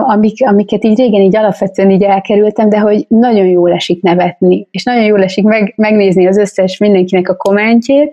amik, 0.08 0.48
amiket 0.48 0.84
így 0.84 0.98
régen 0.98 1.22
így 1.22 1.36
alapvetően 1.36 1.92
így 1.92 2.04
elkerültem, 2.04 2.70
de 2.70 2.80
hogy 2.80 3.06
nagyon 3.08 3.46
jól 3.46 3.72
esik 3.72 4.02
nevetni, 4.02 4.68
és 4.72 4.84
nagyon 4.84 5.04
jól 5.04 5.24
esik 5.24 5.44
meg, 5.44 5.74
megnézni 5.78 6.28
az 6.28 6.38
összes 6.38 6.78
mindenkinek 6.78 7.30
a 7.30 7.36
kommentjét, 7.36 8.12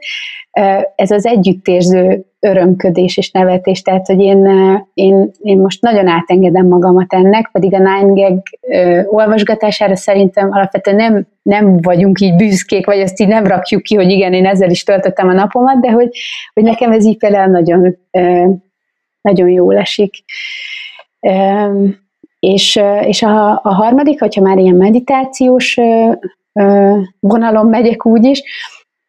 ez 0.94 1.10
az 1.10 1.26
együttérző 1.26 2.24
örömködés 2.40 3.16
és 3.16 3.30
nevetés, 3.30 3.82
tehát 3.82 4.06
hogy 4.06 4.20
én, 4.20 4.46
én, 4.94 5.30
én 5.40 5.58
most 5.58 5.82
nagyon 5.82 6.06
átengedem 6.06 6.66
magamat 6.66 7.12
ennek, 7.12 7.48
pedig 7.52 7.74
a 7.74 7.78
Nine 7.78 8.12
Gag 8.12 8.42
olvasgatására 9.06 9.96
szerintem 9.96 10.52
alapvetően 10.52 10.96
nem, 10.96 11.26
nem 11.42 11.80
vagyunk 11.80 12.20
így 12.20 12.36
büszkék, 12.36 12.86
vagy 12.86 12.98
ezt 12.98 13.20
így 13.20 13.28
nem 13.28 13.46
rakjuk 13.46 13.82
ki, 13.82 13.94
hogy 13.94 14.10
igen, 14.10 14.32
én 14.32 14.46
ezzel 14.46 14.70
is 14.70 14.82
töltöttem 14.82 15.28
a 15.28 15.32
napomat, 15.32 15.80
de 15.80 15.90
hogy, 15.90 16.08
hogy 16.54 16.62
nekem 16.62 16.92
ez 16.92 17.04
így 17.04 17.18
például 17.18 17.50
nagyon, 17.50 17.96
nagyon 19.20 19.48
jól 19.48 19.76
esik. 19.76 20.14
És, 22.38 22.80
és 23.00 23.22
a, 23.22 23.50
a 23.50 23.74
harmadik, 23.74 24.20
hogyha 24.20 24.42
már 24.42 24.58
ilyen 24.58 24.74
meditációs 24.74 25.78
vonalon 27.20 27.66
megyek 27.66 28.06
úgy 28.06 28.24
is, 28.24 28.42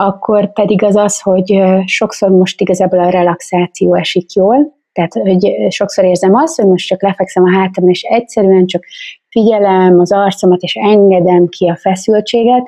akkor 0.05 0.53
pedig 0.53 0.83
az 0.83 0.95
az, 0.95 1.21
hogy 1.21 1.61
sokszor 1.85 2.29
most 2.29 2.61
igazából 2.61 2.99
a 2.99 3.09
relaxáció 3.09 3.95
esik 3.95 4.33
jól, 4.33 4.81
tehát, 4.93 5.13
hogy 5.13 5.55
sokszor 5.69 6.05
érzem 6.05 6.35
azt, 6.35 6.55
hogy 6.55 6.69
most 6.69 6.87
csak 6.87 7.01
lefekszem 7.01 7.43
a 7.43 7.51
hátamon, 7.51 7.89
és 7.89 8.01
egyszerűen 8.01 8.65
csak 8.65 8.83
figyelem 9.29 9.99
az 9.99 10.11
arcomat, 10.11 10.61
és 10.61 10.75
engedem 10.75 11.47
ki 11.47 11.67
a 11.67 11.75
feszültséget, 11.75 12.67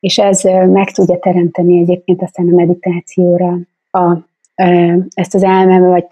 és 0.00 0.18
ez 0.18 0.42
meg 0.68 0.90
tudja 0.90 1.18
teremteni 1.18 1.78
egyébként 1.78 2.22
aztán 2.22 2.48
a 2.52 2.54
meditációra 2.54 3.58
a, 3.90 4.16
ezt 5.14 5.34
az 5.34 5.42
elmeme 5.42 5.88
vagy 5.88 6.06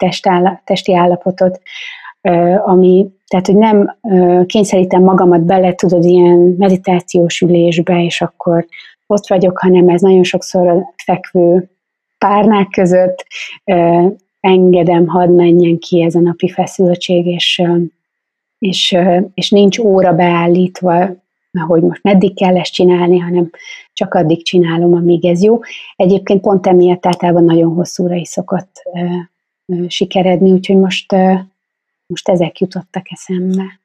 testi 0.63 0.95
állapotot, 0.95 1.61
ami, 2.65 3.07
tehát, 3.27 3.45
hogy 3.45 3.55
nem 3.57 3.97
kényszerítem 4.45 5.03
magamat 5.03 5.43
bele, 5.43 5.73
tudod, 5.73 6.03
ilyen 6.03 6.55
meditációs 6.57 7.41
ülésbe, 7.41 8.03
és 8.03 8.21
akkor 8.21 8.65
ott 9.07 9.27
vagyok, 9.27 9.57
hanem 9.57 9.89
ez 9.89 10.01
nagyon 10.01 10.23
sokszor 10.23 10.83
fekvő 11.03 11.69
párnák 12.17 12.67
között 12.69 13.25
engedem, 14.39 15.07
hadd 15.07 15.29
menjen 15.29 15.79
ki 15.79 16.01
ez 16.01 16.15
a 16.15 16.19
napi 16.19 16.49
feszültség, 16.49 17.25
és, 17.25 17.61
és, 18.59 18.97
és 19.33 19.49
nincs 19.49 19.79
óra 19.79 20.13
beállítva, 20.13 21.23
hogy 21.51 21.81
most 21.81 22.03
meddig 22.03 22.35
kell 22.35 22.57
ezt 22.57 22.73
csinálni, 22.73 23.19
hanem 23.19 23.49
csak 23.93 24.13
addig 24.13 24.43
csinálom, 24.43 24.93
amíg 24.93 25.25
ez 25.25 25.43
jó. 25.43 25.59
Egyébként 25.95 26.41
pont 26.41 26.67
emiatt 26.67 27.05
általában 27.05 27.43
nagyon 27.43 27.73
hosszúra 27.73 28.15
is 28.15 28.27
szokott 28.27 28.81
sikeredni, 29.87 30.51
úgyhogy 30.51 30.77
most, 30.77 31.15
most 32.05 32.29
ezek 32.29 32.59
jutottak 32.59 33.11
eszembe. 33.11 33.79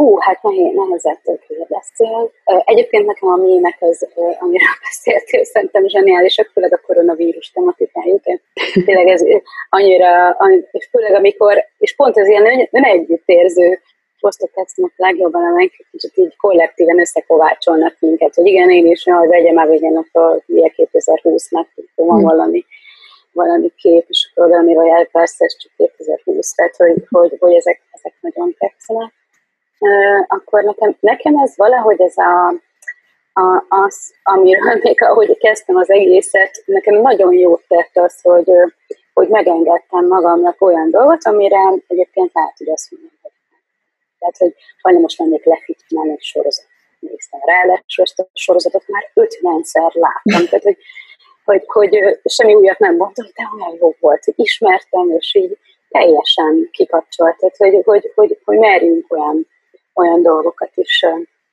Hú, 0.00 0.16
hát 0.18 0.42
nehéz, 0.42 0.74
nehezettől 0.74 1.38
kérdeztél. 1.48 2.30
Egyébként 2.64 3.06
nekem 3.06 3.28
a 3.28 3.36
mémek, 3.36 3.76
az, 3.80 4.08
amiről 4.38 4.76
beszéltél, 4.86 5.44
szerintem 5.44 5.88
zseniálisak, 5.88 6.50
főleg 6.52 6.72
a 6.72 6.80
koronavírus 6.86 7.50
tematikájuk. 7.50 8.22
Tényleg 8.84 9.08
ez 9.08 9.22
annyira, 9.68 10.36
és 10.70 10.88
főleg 10.90 11.14
amikor, 11.14 11.64
és 11.78 11.94
pont 11.96 12.16
az 12.16 12.28
ilyen 12.28 12.68
ön 12.70 12.84
együttérző 12.84 13.80
posztok 14.20 14.50
tetszenek 14.54 14.92
legjobban, 14.96 15.44
amelyek 15.44 15.86
kicsit 15.90 16.16
így 16.16 16.36
kollektíven 16.36 17.00
összekovácsolnak 17.00 17.96
minket, 17.98 18.34
hogy 18.34 18.46
igen, 18.46 18.70
én 18.70 18.86
is, 18.86 19.04
hogy 19.04 19.28
vegyem 19.28 19.54
már 19.54 19.68
végén 19.68 19.96
a 19.96 20.04
2020-nak, 20.12 21.66
van 21.94 22.18
hmm. 22.18 22.26
valami 22.26 22.64
valami 23.32 23.72
kép, 23.76 24.04
és 24.08 24.30
akkor 24.30 24.46
oda, 24.46 24.56
amiről 24.56 25.08
persze 25.12 25.44
ez 25.44 25.56
csak 25.56 25.72
2020, 25.94 26.54
tehát 26.54 26.76
hogy, 26.76 26.94
hogy, 27.08 27.36
hogy 27.38 27.54
ezek, 27.54 27.82
ezek 27.90 28.14
nagyon 28.20 28.54
tetszenek 28.58 29.12
akkor 30.26 30.62
nekem, 30.62 30.96
nekem 31.00 31.36
ez 31.36 31.56
valahogy 31.56 32.00
ez 32.00 32.16
a, 32.16 32.48
a, 33.32 33.64
az, 33.68 34.14
amiről 34.22 34.80
még 34.82 35.02
ahogy 35.02 35.38
kezdtem 35.38 35.76
az 35.76 35.90
egészet, 35.90 36.62
nekem 36.66 36.94
nagyon 36.94 37.32
jót 37.32 37.62
tett 37.68 37.96
az, 37.96 38.20
hogy, 38.22 38.50
hogy 39.14 39.28
megengedtem 39.28 40.06
magamnak 40.06 40.62
olyan 40.62 40.90
dolgot, 40.90 41.26
amire 41.26 41.58
egyébként 41.86 42.30
lehet, 42.32 42.54
hogy 42.56 42.70
azt 42.70 42.90
mondom, 42.90 43.10
hogy 43.22 43.32
tehát, 44.18 44.36
hogy 44.38 44.54
hajna 44.82 44.98
most 44.98 45.18
mennék 45.18 45.44
lefitnálni 45.44 46.10
egy 46.10 46.22
sorozat. 46.22 46.66
Néztem 46.98 47.40
rá, 47.44 47.82
ezt 47.86 48.18
a 48.18 48.28
sorozatot 48.32 48.84
már 48.86 49.10
50-szer 49.14 49.92
láttam, 49.92 50.46
tehát, 50.46 50.62
hogy, 50.62 50.76
hogy, 51.44 51.66
hogy 51.68 52.20
semmi 52.24 52.54
újat 52.54 52.78
nem 52.78 52.96
mondtam, 52.96 53.26
de 53.34 53.42
olyan 53.56 53.76
jó 53.80 53.94
volt, 54.00 54.24
hogy 54.24 54.34
ismertem, 54.36 55.10
és 55.18 55.34
így 55.34 55.58
teljesen 55.88 56.68
kikapcsolt, 56.70 57.36
tehát, 57.36 57.56
hogy, 57.56 57.80
hogy, 57.84 58.12
hogy, 58.14 58.38
hogy 58.44 58.58
merjünk 58.58 59.12
olyan 59.12 59.46
olyan 60.00 60.22
dolgokat 60.22 60.70
is, 60.74 61.06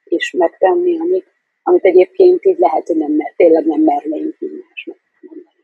is 0.04 0.32
megtenni, 0.32 1.00
amit, 1.00 1.28
amit 1.64 1.86
egyébként 1.86 2.46
így 2.46 2.58
lehet, 2.58 2.88
hogy 2.88 2.96
nem, 2.96 3.12
mer, 3.12 3.34
tényleg 3.36 3.66
nem 3.66 3.82
mernénk 3.82 4.36
így 4.40 4.64
másnak 4.68 4.98
mondani. 5.22 5.64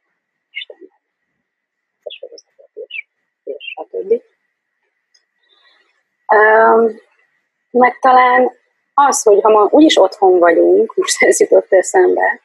Istennek. 0.52 1.02
A 2.04 2.10
sorozatot 2.20 2.70
és, 2.74 3.06
és 3.44 3.74
stb. 3.76 4.22
Um, 6.36 7.02
meg 7.72 8.00
talán 8.00 8.52
az, 8.94 9.24
hogy 9.24 9.42
ha 9.42 9.50
ma 9.50 9.68
úgyis 9.72 9.98
otthon 9.98 10.40
vagyunk, 10.40 10.96
most 10.96 11.24
ez 11.24 11.40
jutott 11.40 11.74
eszembe, 11.74 12.42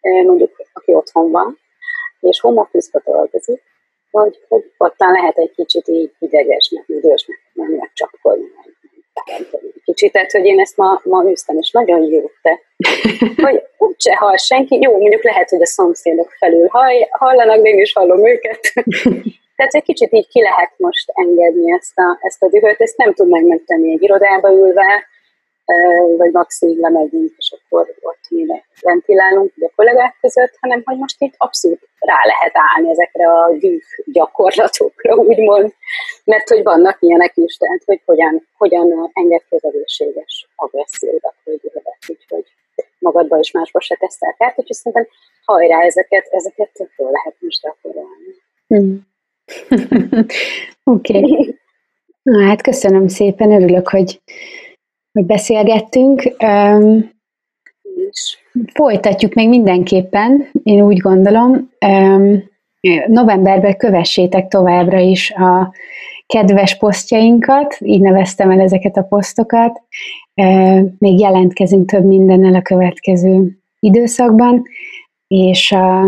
mondjuk 0.00 0.68
aki 0.72 0.94
otthon 0.94 1.30
van, 1.30 1.58
és 2.20 2.40
home 2.40 2.60
office 2.60 3.00
dolgozik, 3.04 3.62
hogy, 4.10 4.44
hogy 4.48 4.72
ottan 4.76 5.12
lehet 5.12 5.36
egy 5.36 5.52
kicsit 5.54 5.88
így 5.88 6.14
idegesnek, 6.18 6.84
idősnek, 6.86 7.38
nem 7.52 7.70
megcsapkolni, 7.70 8.52
kicsit, 9.84 10.12
tehát 10.12 10.30
hogy 10.30 10.44
én 10.44 10.60
ezt 10.60 10.76
ma, 10.76 11.00
ma 11.04 11.30
üztem, 11.30 11.58
és 11.58 11.70
nagyon 11.70 12.02
jó 12.02 12.30
te. 12.42 12.60
Hogy 13.42 13.62
úgyse 13.78 14.16
hall 14.16 14.36
senki, 14.36 14.80
jó, 14.80 14.98
mondjuk 14.98 15.24
lehet, 15.24 15.50
hogy 15.50 15.62
a 15.62 15.66
szomszédok 15.66 16.30
felül 16.38 16.66
hall, 16.68 16.92
hallanak, 17.10 17.62
de 17.62 17.68
én 17.68 17.78
is 17.78 17.92
hallom 17.92 18.26
őket. 18.26 18.60
Tehát 19.56 19.74
egy 19.74 19.82
kicsit 19.82 20.12
így 20.12 20.28
ki 20.28 20.42
lehet 20.42 20.72
most 20.76 21.10
engedni 21.14 21.72
ezt 21.72 21.98
a, 21.98 22.18
ezt 22.20 22.42
a 22.42 22.48
dühöt, 22.48 22.80
ezt 22.80 22.96
nem 22.96 23.14
tud 23.14 23.28
meg 23.28 23.44
megtenni 23.44 23.92
egy 23.92 24.02
irodába 24.02 24.50
ülve, 24.52 25.06
vagy 26.16 26.32
maximum 26.32 26.80
lemegyünk, 26.80 27.32
és 27.36 27.54
akkor 27.56 27.94
ott 28.00 28.24
mi 28.28 28.46
ventilálunk 28.80 29.52
a 29.60 29.70
kollégák 29.76 30.16
között, 30.20 30.56
hanem 30.60 30.82
hogy 30.84 30.98
most 30.98 31.20
itt 31.20 31.34
abszolút 31.36 31.88
rá 31.98 32.18
lehet 32.24 32.52
állni 32.52 32.90
ezekre 32.90 33.28
a 33.28 33.52
düh 33.58 33.80
gyakorlatokra, 34.04 35.14
úgymond, 35.14 35.74
mert 36.24 36.48
hogy 36.48 36.62
vannak 36.62 36.96
ilyenek 37.00 37.32
is, 37.36 37.56
tehát 37.56 37.82
hogy 37.84 38.00
hogyan, 38.04 38.48
hogyan 38.56 39.10
enged 39.12 39.42
közegészséges 39.48 40.48
agressziódat, 40.56 41.34
hogy 41.44 41.60
jöhet, 41.62 41.98
úgyhogy 42.06 42.44
magadba 42.98 43.38
és 43.38 43.50
másba 43.50 43.80
se 43.80 43.96
teszel 43.96 44.34
kárt, 44.38 44.58
úgyhogy 44.58 44.76
szerintem 44.76 45.06
hajrá 45.44 45.80
ezeket, 45.80 46.26
ezeket 46.30 46.70
többről 46.72 47.10
lehet 47.10 47.36
most 47.38 47.60
gyakorolni. 47.62 48.34
Hmm. 48.66 49.06
Oké. 50.96 51.18
okay. 51.18 51.58
Na 52.22 52.44
hát 52.46 52.62
köszönöm 52.62 53.08
szépen, 53.08 53.52
örülök, 53.52 53.88
hogy 53.88 54.20
hogy 55.14 55.24
beszélgettünk. 55.24 56.36
Folytatjuk 58.74 59.34
még 59.34 59.48
mindenképpen, 59.48 60.50
én 60.62 60.82
úgy 60.82 60.98
gondolom. 60.98 61.70
Novemberben 63.06 63.76
kövessétek 63.76 64.48
továbbra 64.48 64.98
is 64.98 65.30
a 65.30 65.72
kedves 66.26 66.76
posztjainkat, 66.76 67.76
így 67.80 68.00
neveztem 68.00 68.50
el 68.50 68.60
ezeket 68.60 68.96
a 68.96 69.02
posztokat. 69.02 69.82
Még 70.98 71.18
jelentkezünk 71.18 71.90
több 71.90 72.04
mindennel 72.04 72.54
a 72.54 72.62
következő 72.62 73.58
időszakban, 73.80 74.62
és 75.26 75.72
a, 75.72 76.06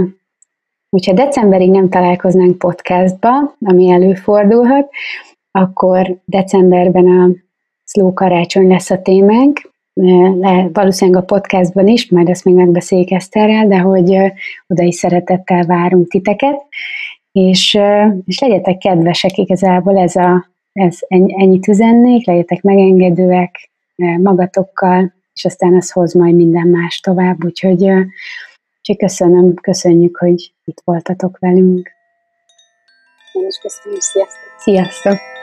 hogyha 0.90 1.12
decemberig 1.12 1.70
nem 1.70 1.88
találkoznánk 1.88 2.58
podcastba, 2.58 3.56
ami 3.60 3.90
előfordulhat, 3.90 4.88
akkor 5.50 6.16
decemberben 6.24 7.06
a 7.06 7.45
Slow 7.86 8.12
karácsony 8.12 8.66
lesz 8.66 8.90
a 8.90 9.02
témánk, 9.02 9.70
le, 9.94 10.68
valószínűleg 10.72 11.22
a 11.22 11.24
podcastban 11.24 11.88
is, 11.88 12.10
majd 12.10 12.28
ezt 12.28 12.44
még 12.44 12.54
megbeszéljük 12.54 13.10
Eszterrel, 13.10 13.66
de 13.66 13.78
hogy 13.78 14.16
oda 14.66 14.82
is 14.82 14.94
szeretettel 14.94 15.64
várunk 15.64 16.08
titeket, 16.08 16.62
és, 17.32 17.78
és 18.24 18.38
legyetek 18.38 18.78
kedvesek, 18.78 19.36
igazából 19.36 19.98
ez 19.98 20.16
a, 20.16 20.48
ez 20.72 20.98
ennyit 21.08 21.68
üzennék, 21.68 22.26
legyetek 22.26 22.62
megengedőek 22.62 23.70
magatokkal, 24.22 25.14
és 25.34 25.44
aztán 25.44 25.74
ez 25.74 25.90
hoz 25.90 26.14
majd 26.14 26.34
minden 26.34 26.66
más 26.66 27.00
tovább, 27.00 27.44
úgyhogy, 27.44 27.82
úgyhogy 28.78 28.96
köszönöm, 28.98 29.54
köszönjük, 29.54 30.16
hogy 30.16 30.52
itt 30.64 30.80
voltatok 30.84 31.38
velünk. 31.38 31.90
Én 33.32 33.46
is 33.46 33.58
köszönöm, 33.58 33.98
sziasztok! 34.00 34.58
Sziasztok! 34.58 35.35